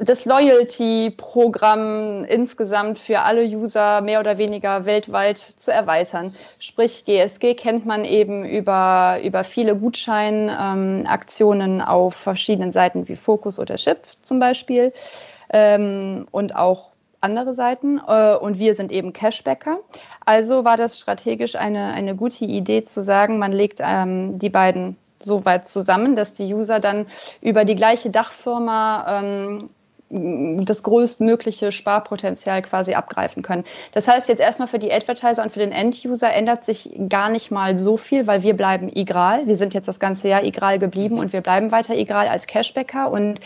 das 0.00 0.24
Loyalty-Programm 0.24 2.24
insgesamt 2.24 2.98
für 2.98 3.20
alle 3.20 3.44
User 3.44 4.00
mehr 4.00 4.20
oder 4.20 4.38
weniger 4.38 4.86
weltweit 4.86 5.38
zu 5.38 5.72
erweitern. 5.72 6.34
Sprich, 6.58 7.04
GSG 7.04 7.54
kennt 7.54 7.86
man 7.86 8.04
eben 8.04 8.44
über, 8.44 9.20
über 9.22 9.44
viele 9.44 9.76
Gutscheinaktionen 9.76 11.74
ähm, 11.74 11.80
auf 11.80 12.14
verschiedenen 12.14 12.72
Seiten 12.72 13.08
wie 13.08 13.16
Focus 13.16 13.58
oder 13.58 13.76
Chip 13.76 13.98
zum 14.22 14.40
Beispiel 14.40 14.92
ähm, 15.52 16.26
und 16.30 16.56
auch 16.56 16.90
andere 17.20 17.54
Seiten 17.54 18.00
äh, 18.06 18.34
und 18.34 18.58
wir 18.58 18.74
sind 18.74 18.90
eben 18.90 19.12
Cashbacker. 19.12 19.78
Also 20.26 20.64
war 20.64 20.76
das 20.76 20.98
strategisch 20.98 21.54
eine, 21.54 21.92
eine 21.92 22.16
gute 22.16 22.44
Idee 22.44 22.84
zu 22.84 23.00
sagen, 23.00 23.38
man 23.38 23.52
legt 23.52 23.78
ähm, 23.80 24.38
die 24.38 24.50
beiden 24.50 24.96
so 25.24 25.44
weit 25.44 25.66
zusammen, 25.66 26.16
dass 26.16 26.34
die 26.34 26.52
User 26.52 26.80
dann 26.80 27.06
über 27.40 27.64
die 27.64 27.74
gleiche 27.74 28.10
Dachfirma 28.10 29.20
ähm, 29.20 29.70
das 30.12 30.82
größtmögliche 30.82 31.72
Sparpotenzial 31.72 32.60
quasi 32.62 32.92
abgreifen 32.92 33.42
können. 33.42 33.64
Das 33.92 34.08
heißt 34.08 34.28
jetzt 34.28 34.40
erstmal 34.40 34.68
für 34.68 34.78
die 34.78 34.92
Advertiser 34.92 35.42
und 35.42 35.50
für 35.50 35.60
den 35.60 35.72
End-User 35.72 36.32
ändert 36.32 36.66
sich 36.66 36.90
gar 37.08 37.30
nicht 37.30 37.50
mal 37.50 37.78
so 37.78 37.96
viel, 37.96 38.26
weil 38.26 38.42
wir 38.42 38.54
bleiben 38.54 38.90
igral. 38.94 39.46
Wir 39.46 39.56
sind 39.56 39.72
jetzt 39.72 39.88
das 39.88 40.00
ganze 40.00 40.28
Jahr 40.28 40.44
igral 40.44 40.78
geblieben 40.78 41.18
und 41.18 41.32
wir 41.32 41.40
bleiben 41.40 41.72
weiter 41.72 41.96
igral 41.96 42.28
als 42.28 42.46
Cashbacker 42.46 43.10
und 43.10 43.40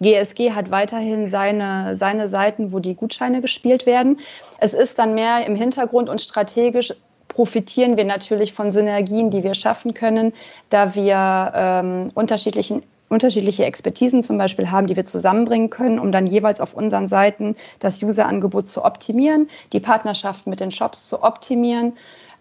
GSG 0.00 0.52
hat 0.52 0.70
weiterhin 0.70 1.30
seine, 1.30 1.96
seine 1.96 2.28
Seiten, 2.28 2.72
wo 2.72 2.80
die 2.80 2.94
Gutscheine 2.94 3.40
gespielt 3.40 3.86
werden. 3.86 4.20
Es 4.58 4.74
ist 4.74 4.98
dann 4.98 5.14
mehr 5.14 5.46
im 5.46 5.56
Hintergrund 5.56 6.10
und 6.10 6.20
strategisch 6.20 6.92
profitieren 7.30 7.96
wir 7.96 8.04
natürlich 8.04 8.52
von 8.52 8.70
Synergien, 8.70 9.30
die 9.30 9.42
wir 9.42 9.54
schaffen 9.54 9.94
können, 9.94 10.34
da 10.68 10.94
wir 10.94 11.52
ähm, 11.54 12.10
unterschiedlichen 12.14 12.82
unterschiedliche 13.08 13.64
Expertisen 13.64 14.22
zum 14.22 14.38
Beispiel 14.38 14.70
haben, 14.70 14.86
die 14.86 14.94
wir 14.94 15.04
zusammenbringen 15.04 15.68
können, 15.68 15.98
um 15.98 16.12
dann 16.12 16.28
jeweils 16.28 16.60
auf 16.60 16.74
unseren 16.74 17.08
Seiten 17.08 17.56
das 17.80 18.00
User-Angebot 18.00 18.68
zu 18.68 18.84
optimieren, 18.84 19.48
die 19.72 19.80
Partnerschaft 19.80 20.46
mit 20.46 20.60
den 20.60 20.70
Shops 20.70 21.08
zu 21.08 21.24
optimieren, 21.24 21.94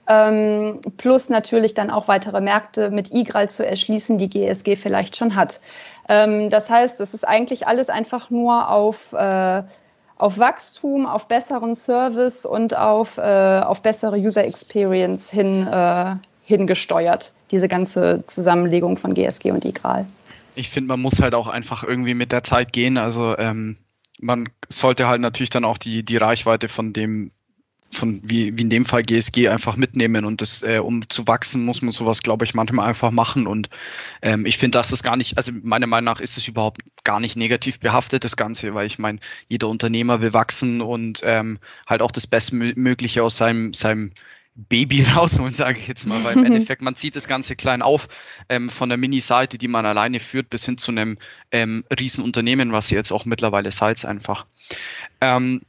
ähm, 0.08 0.80
plus 0.98 1.30
natürlich 1.30 1.74
dann 1.74 1.90
auch 1.90 2.08
weitere 2.08 2.40
Märkte 2.40 2.92
mit 2.92 3.12
IGRAL 3.12 3.50
zu 3.50 3.66
erschließen, 3.66 4.20
die 4.20 4.30
GSG 4.30 4.76
vielleicht 4.76 5.18
schon 5.18 5.36
hat. 5.36 5.60
Ähm, 6.08 6.52
das 6.52 6.70
heißt, 6.70 7.02
es 7.02 7.16
ist 7.16 7.28
eigentlich 7.28 7.68
alles 7.68 7.90
einfach 7.90 8.30
nur 8.30 8.70
auf 8.70 9.14
äh, 9.14 9.64
auf 10.20 10.38
Wachstum, 10.38 11.08
auf 11.08 11.28
besseren 11.28 11.76
Service 11.76 12.46
und 12.46 12.78
auf, 12.78 13.18
äh, 13.18 13.62
auf 13.62 13.82
bessere 13.82 14.18
User 14.18 14.44
Experience 14.44 15.32
hin, 15.32 15.66
äh, 15.66 16.16
hingesteuert, 16.44 17.32
diese 17.50 17.68
ganze 17.68 18.24
Zusammenlegung 18.26 18.98
von 18.98 19.16
GSG 19.16 19.52
und 19.52 19.66
IGRAL 19.66 20.06
ich 20.60 20.70
finde, 20.70 20.90
man 20.90 21.02
muss 21.02 21.22
halt 21.22 21.34
auch 21.36 21.48
einfach 21.48 21.84
irgendwie 21.84 22.14
mit 22.14 22.32
der 22.32 22.44
Zeit 22.44 22.74
gehen. 22.74 22.98
Also 22.98 23.38
ähm, 23.38 23.78
man 24.20 24.50
sollte 24.68 25.08
halt 25.08 25.22
natürlich 25.22 25.50
dann 25.50 25.66
auch 25.66 25.78
die, 25.78 26.04
die 26.04 26.18
Reichweite 26.18 26.68
von 26.68 26.94
dem, 26.94 27.32
von 27.92 28.22
wie, 28.24 28.58
wie 28.58 28.62
in 28.62 28.70
dem 28.70 28.86
Fall 28.86 29.04
GSG 29.04 29.50
einfach 29.50 29.76
mitnehmen 29.76 30.26
und 30.26 30.42
das, 30.42 30.64
äh, 30.64 30.80
um 30.80 31.08
zu 31.10 31.28
wachsen, 31.28 31.66
muss 31.66 31.82
man 31.82 31.92
sowas, 31.92 32.22
glaube 32.22 32.46
ich, 32.46 32.54
manchmal 32.54 32.88
einfach 32.88 33.12
machen. 33.12 33.48
Und 33.48 33.70
ähm, 34.22 34.46
ich 34.46 34.58
finde, 34.58 34.78
dass 34.78 34.90
das 34.90 35.04
gar 35.04 35.16
nicht, 35.16 35.38
also 35.38 35.52
meiner 35.64 35.88
Meinung 35.88 36.06
nach 36.06 36.22
ist 36.22 36.38
es 36.38 36.48
überhaupt 36.48 36.82
gar 37.04 37.20
nicht 37.20 37.36
negativ 37.36 37.80
behaftet, 37.80 38.24
das 38.24 38.38
Ganze, 38.38 38.74
weil 38.74 38.86
ich 38.86 39.00
meine, 39.00 39.20
jeder 39.48 39.68
Unternehmer 39.68 40.22
will 40.22 40.34
wachsen 40.34 40.82
und 40.82 41.22
ähm, 41.24 41.60
halt 41.88 42.02
auch 42.02 42.12
das 42.12 42.28
Bestmögliche 42.28 43.24
aus 43.24 43.38
seinem, 43.38 43.74
seinem 43.74 44.12
Baby 44.68 45.04
rausholen, 45.16 45.54
sage 45.54 45.80
ich 45.80 45.88
jetzt 45.88 46.06
mal, 46.06 46.24
weil 46.24 46.38
im 46.38 46.46
Endeffekt, 46.46 46.82
man 46.82 46.96
zieht 46.96 47.16
das 47.16 47.28
Ganze 47.28 47.56
klein 47.56 47.82
auf, 47.82 48.08
ähm, 48.50 48.70
von 48.70 48.90
der 48.90 48.98
Mini-Seite, 48.98 49.58
die 49.58 49.68
man 49.68 49.86
alleine 49.86 50.20
führt, 50.20 50.50
bis 50.50 50.66
hin 50.66 50.78
zu 50.78 50.92
einem 50.92 51.18
ähm, 51.52 51.84
Riesenunternehmen, 51.98 52.72
was 52.72 52.90
sie 52.90 52.96
jetzt 52.96 53.12
auch 53.12 53.26
mittlerweile 53.26 53.72
seid 53.72 54.04
einfach. 54.06 54.46
Ähm, 55.22 55.62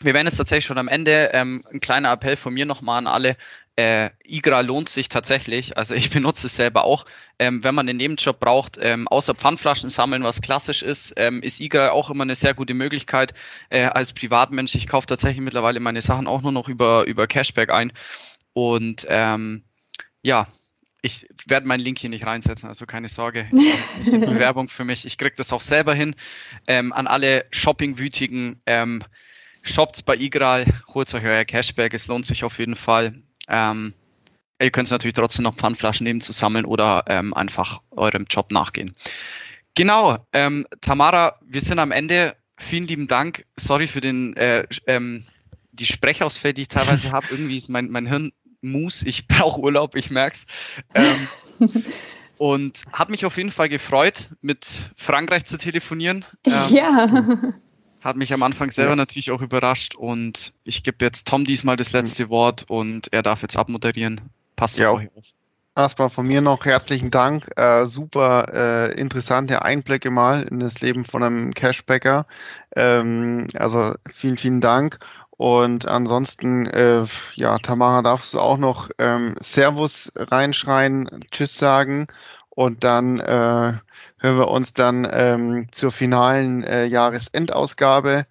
wir 0.00 0.14
werden 0.14 0.26
jetzt 0.26 0.36
tatsächlich 0.36 0.64
schon 0.64 0.78
am 0.78 0.88
Ende. 0.88 1.30
Ähm, 1.32 1.62
ein 1.72 1.80
kleiner 1.80 2.10
Appell 2.12 2.36
von 2.36 2.54
mir 2.54 2.66
nochmal 2.66 2.98
an 2.98 3.06
alle. 3.06 3.36
Äh, 3.76 4.10
IGRA 4.26 4.60
lohnt 4.60 4.88
sich 4.88 5.08
tatsächlich. 5.08 5.76
Also 5.76 5.94
ich 5.94 6.10
benutze 6.10 6.46
es 6.46 6.56
selber 6.56 6.84
auch. 6.84 7.04
Ähm, 7.38 7.62
wenn 7.62 7.74
man 7.74 7.88
einen 7.88 7.98
Nebenjob 7.98 8.40
braucht, 8.40 8.78
ähm, 8.80 9.08
außer 9.08 9.34
Pfandflaschen 9.34 9.90
sammeln, 9.90 10.24
was 10.24 10.42
klassisch 10.42 10.82
ist, 10.82 11.14
ähm, 11.16 11.42
ist 11.42 11.60
IGRA 11.60 11.90
auch 11.90 12.10
immer 12.10 12.24
eine 12.24 12.34
sehr 12.34 12.54
gute 12.54 12.74
Möglichkeit 12.74 13.34
äh, 13.68 13.84
als 13.84 14.12
Privatmensch. 14.12 14.74
Ich 14.74 14.86
kaufe 14.86 15.06
tatsächlich 15.06 15.44
mittlerweile 15.44 15.80
meine 15.80 16.00
Sachen 16.02 16.26
auch 16.26 16.42
nur 16.42 16.52
noch 16.52 16.68
über, 16.68 17.04
über 17.04 17.26
Cashback 17.26 17.70
ein. 17.70 17.92
Und 18.52 19.06
ähm, 19.08 19.64
ja, 20.22 20.46
ich 21.02 21.26
werde 21.46 21.66
meinen 21.66 21.80
Link 21.80 21.98
hier 21.98 22.10
nicht 22.10 22.26
reinsetzen, 22.26 22.68
also 22.68 22.86
keine 22.86 23.08
Sorge. 23.08 23.48
Das 23.50 23.96
ist 23.96 23.98
nicht 23.98 24.14
eine 24.14 24.26
Bewerbung 24.26 24.68
für 24.68 24.84
mich. 24.84 25.06
Ich 25.06 25.18
kriege 25.18 25.34
das 25.36 25.52
auch 25.52 25.62
selber 25.62 25.94
hin. 25.94 26.14
Ähm, 26.66 26.92
an 26.92 27.06
alle 27.06 27.46
Shopping-Wütigen, 27.50 28.60
ähm, 28.66 29.02
shoppt 29.62 30.04
bei 30.04 30.16
Igral, 30.16 30.66
holt 30.88 31.12
euch 31.14 31.24
euer 31.24 31.44
Cashback, 31.44 31.94
es 31.94 32.08
lohnt 32.08 32.26
sich 32.26 32.44
auf 32.44 32.58
jeden 32.58 32.76
Fall. 32.76 33.14
Ähm, 33.48 33.94
ihr 34.60 34.70
könnt 34.70 34.90
natürlich 34.90 35.14
trotzdem 35.14 35.44
noch 35.44 35.56
Pfandflaschen 35.56 36.04
nehmen 36.04 36.20
zu 36.20 36.32
sammeln 36.32 36.64
oder 36.64 37.04
ähm, 37.08 37.34
einfach 37.34 37.82
eurem 37.90 38.26
Job 38.28 38.52
nachgehen. 38.52 38.94
Genau, 39.74 40.18
ähm, 40.32 40.66
Tamara, 40.80 41.38
wir 41.42 41.60
sind 41.60 41.78
am 41.78 41.92
Ende. 41.92 42.36
Vielen 42.56 42.86
lieben 42.86 43.06
Dank. 43.06 43.46
Sorry 43.56 43.86
für 43.86 44.00
den 44.00 44.36
äh, 44.36 44.66
ähm, 44.86 45.24
die 45.72 45.86
Sprechausfälle, 45.86 46.54
die 46.54 46.62
ich 46.62 46.68
teilweise 46.68 47.12
habe. 47.12 47.26
Irgendwie 47.30 47.56
ist 47.56 47.68
mein, 47.68 47.90
mein 47.90 48.06
Hirn 48.06 48.32
Mus, 48.60 49.02
ich 49.02 49.26
brauche 49.28 49.60
Urlaub, 49.60 49.96
ich 49.96 50.10
merk's. 50.10 50.46
Ähm, 50.94 51.28
und 52.38 52.82
hat 52.92 53.10
mich 53.10 53.24
auf 53.24 53.36
jeden 53.36 53.52
Fall 53.52 53.68
gefreut, 53.68 54.30
mit 54.40 54.66
Frankreich 54.96 55.44
zu 55.44 55.56
telefonieren. 55.56 56.24
Ähm, 56.44 56.52
ja. 56.70 57.36
Hat 58.00 58.16
mich 58.16 58.32
am 58.32 58.42
Anfang 58.42 58.70
selber 58.70 58.92
ja. 58.92 58.96
natürlich 58.96 59.30
auch 59.30 59.42
überrascht 59.42 59.94
und 59.94 60.52
ich 60.64 60.82
gebe 60.82 61.04
jetzt 61.04 61.28
Tom 61.28 61.44
diesmal 61.44 61.76
das 61.76 61.92
letzte 61.92 62.30
Wort 62.30 62.64
und 62.68 63.12
er 63.12 63.22
darf 63.22 63.42
jetzt 63.42 63.56
abmoderieren. 63.56 64.22
Passt 64.56 64.78
ja 64.78 64.90
auch. 64.90 65.00
Erstmal 65.76 66.10
von 66.10 66.26
mir 66.26 66.40
noch 66.40 66.64
herzlichen 66.64 67.10
Dank. 67.10 67.48
Äh, 67.56 67.86
super 67.86 68.46
äh, 68.52 69.00
interessante 69.00 69.62
Einblicke 69.62 70.10
mal 70.10 70.42
in 70.42 70.60
das 70.60 70.80
Leben 70.80 71.04
von 71.04 71.22
einem 71.22 71.52
Cashbacker. 71.52 72.26
Ähm, 72.74 73.46
also 73.54 73.94
vielen, 74.10 74.36
vielen 74.36 74.60
Dank. 74.60 74.98
Und 75.30 75.86
ansonsten, 75.86 76.66
äh, 76.66 77.04
ja, 77.34 77.58
Tamara, 77.58 78.02
darfst 78.02 78.34
du 78.34 78.40
auch 78.40 78.58
noch 78.58 78.90
ähm, 78.98 79.36
Servus 79.38 80.12
reinschreien, 80.16 81.08
Tschüss 81.30 81.56
sagen 81.56 82.08
und 82.50 82.84
dann 82.84 83.20
äh, 83.20 83.72
hören 84.20 84.38
wir 84.38 84.48
uns 84.48 84.72
dann 84.72 85.08
ähm, 85.10 85.66
zur 85.72 85.90
finalen 85.90 86.62
äh, 86.62 86.84
Jahresendausgabe. 86.84 88.26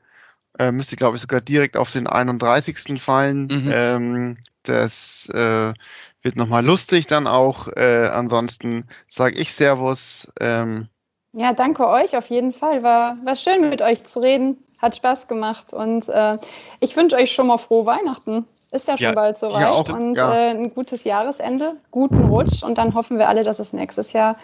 Äh, 0.57 0.71
müsste, 0.71 0.95
glaube 0.95 1.15
ich, 1.15 1.21
sogar 1.21 1.41
direkt 1.41 1.77
auf 1.77 1.91
den 1.91 2.07
31. 2.07 3.01
fallen. 3.01 3.47
Mhm. 3.47 3.71
Ähm, 3.71 4.37
das 4.63 5.29
äh, 5.33 5.73
wird 6.21 6.35
nochmal 6.35 6.65
lustig 6.65 7.07
dann 7.07 7.27
auch. 7.27 7.67
Äh, 7.67 8.09
ansonsten 8.11 8.87
sage 9.07 9.37
ich 9.37 9.53
Servus. 9.53 10.31
Ähm, 10.39 10.87
ja, 11.33 11.53
danke 11.53 11.87
euch 11.87 12.17
auf 12.17 12.27
jeden 12.27 12.53
Fall. 12.53 12.83
War, 12.83 13.17
war 13.23 13.35
schön 13.35 13.69
mit 13.69 13.81
euch 13.81 14.03
zu 14.03 14.19
reden. 14.19 14.57
Hat 14.79 14.95
Spaß 14.95 15.27
gemacht 15.27 15.73
und 15.73 16.07
äh, 16.07 16.37
ich 16.79 16.95
wünsche 16.95 17.17
euch 17.17 17.33
schon 17.33 17.47
mal 17.47 17.57
frohe 17.57 17.85
Weihnachten. 17.85 18.45
Ist 18.71 18.87
ja 18.87 18.97
schon 18.97 19.05
ja, 19.05 19.11
bald 19.13 19.37
soweit 19.37 19.61
ja 19.61 19.69
auch, 19.69 19.89
und 19.89 20.15
ja. 20.15 20.33
äh, 20.33 20.49
ein 20.51 20.73
gutes 20.73 21.03
Jahresende, 21.03 21.75
guten 21.91 22.25
Rutsch 22.25 22.63
und 22.63 22.77
dann 22.77 22.93
hoffen 22.93 23.17
wir 23.17 23.27
alle, 23.27 23.43
dass 23.43 23.59
es 23.59 23.73
nächstes 23.73 24.13
Jahr 24.13 24.37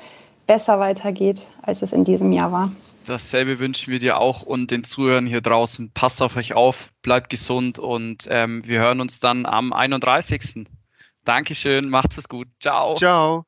besser 0.45 0.79
weitergeht, 0.79 1.47
als 1.61 1.81
es 1.81 1.91
in 1.91 2.03
diesem 2.03 2.31
Jahr 2.31 2.51
war. 2.51 2.71
Dasselbe 3.05 3.59
wünschen 3.59 3.91
wir 3.91 3.99
dir 3.99 4.17
auch 4.17 4.41
und 4.41 4.71
den 4.71 4.83
Zuhörern 4.83 5.27
hier 5.27 5.41
draußen. 5.41 5.91
Passt 5.91 6.21
auf 6.21 6.35
euch 6.35 6.53
auf, 6.53 6.89
bleibt 7.01 7.29
gesund 7.29 7.77
und 7.77 8.27
ähm, 8.29 8.63
wir 8.65 8.79
hören 8.79 8.99
uns 8.99 9.19
dann 9.19 9.45
am 9.45 9.73
31. 9.73 10.65
Dankeschön, 11.23 11.89
macht's 11.89 12.17
es 12.17 12.29
gut. 12.29 12.47
Ciao. 12.59 12.95
Ciao. 12.95 13.45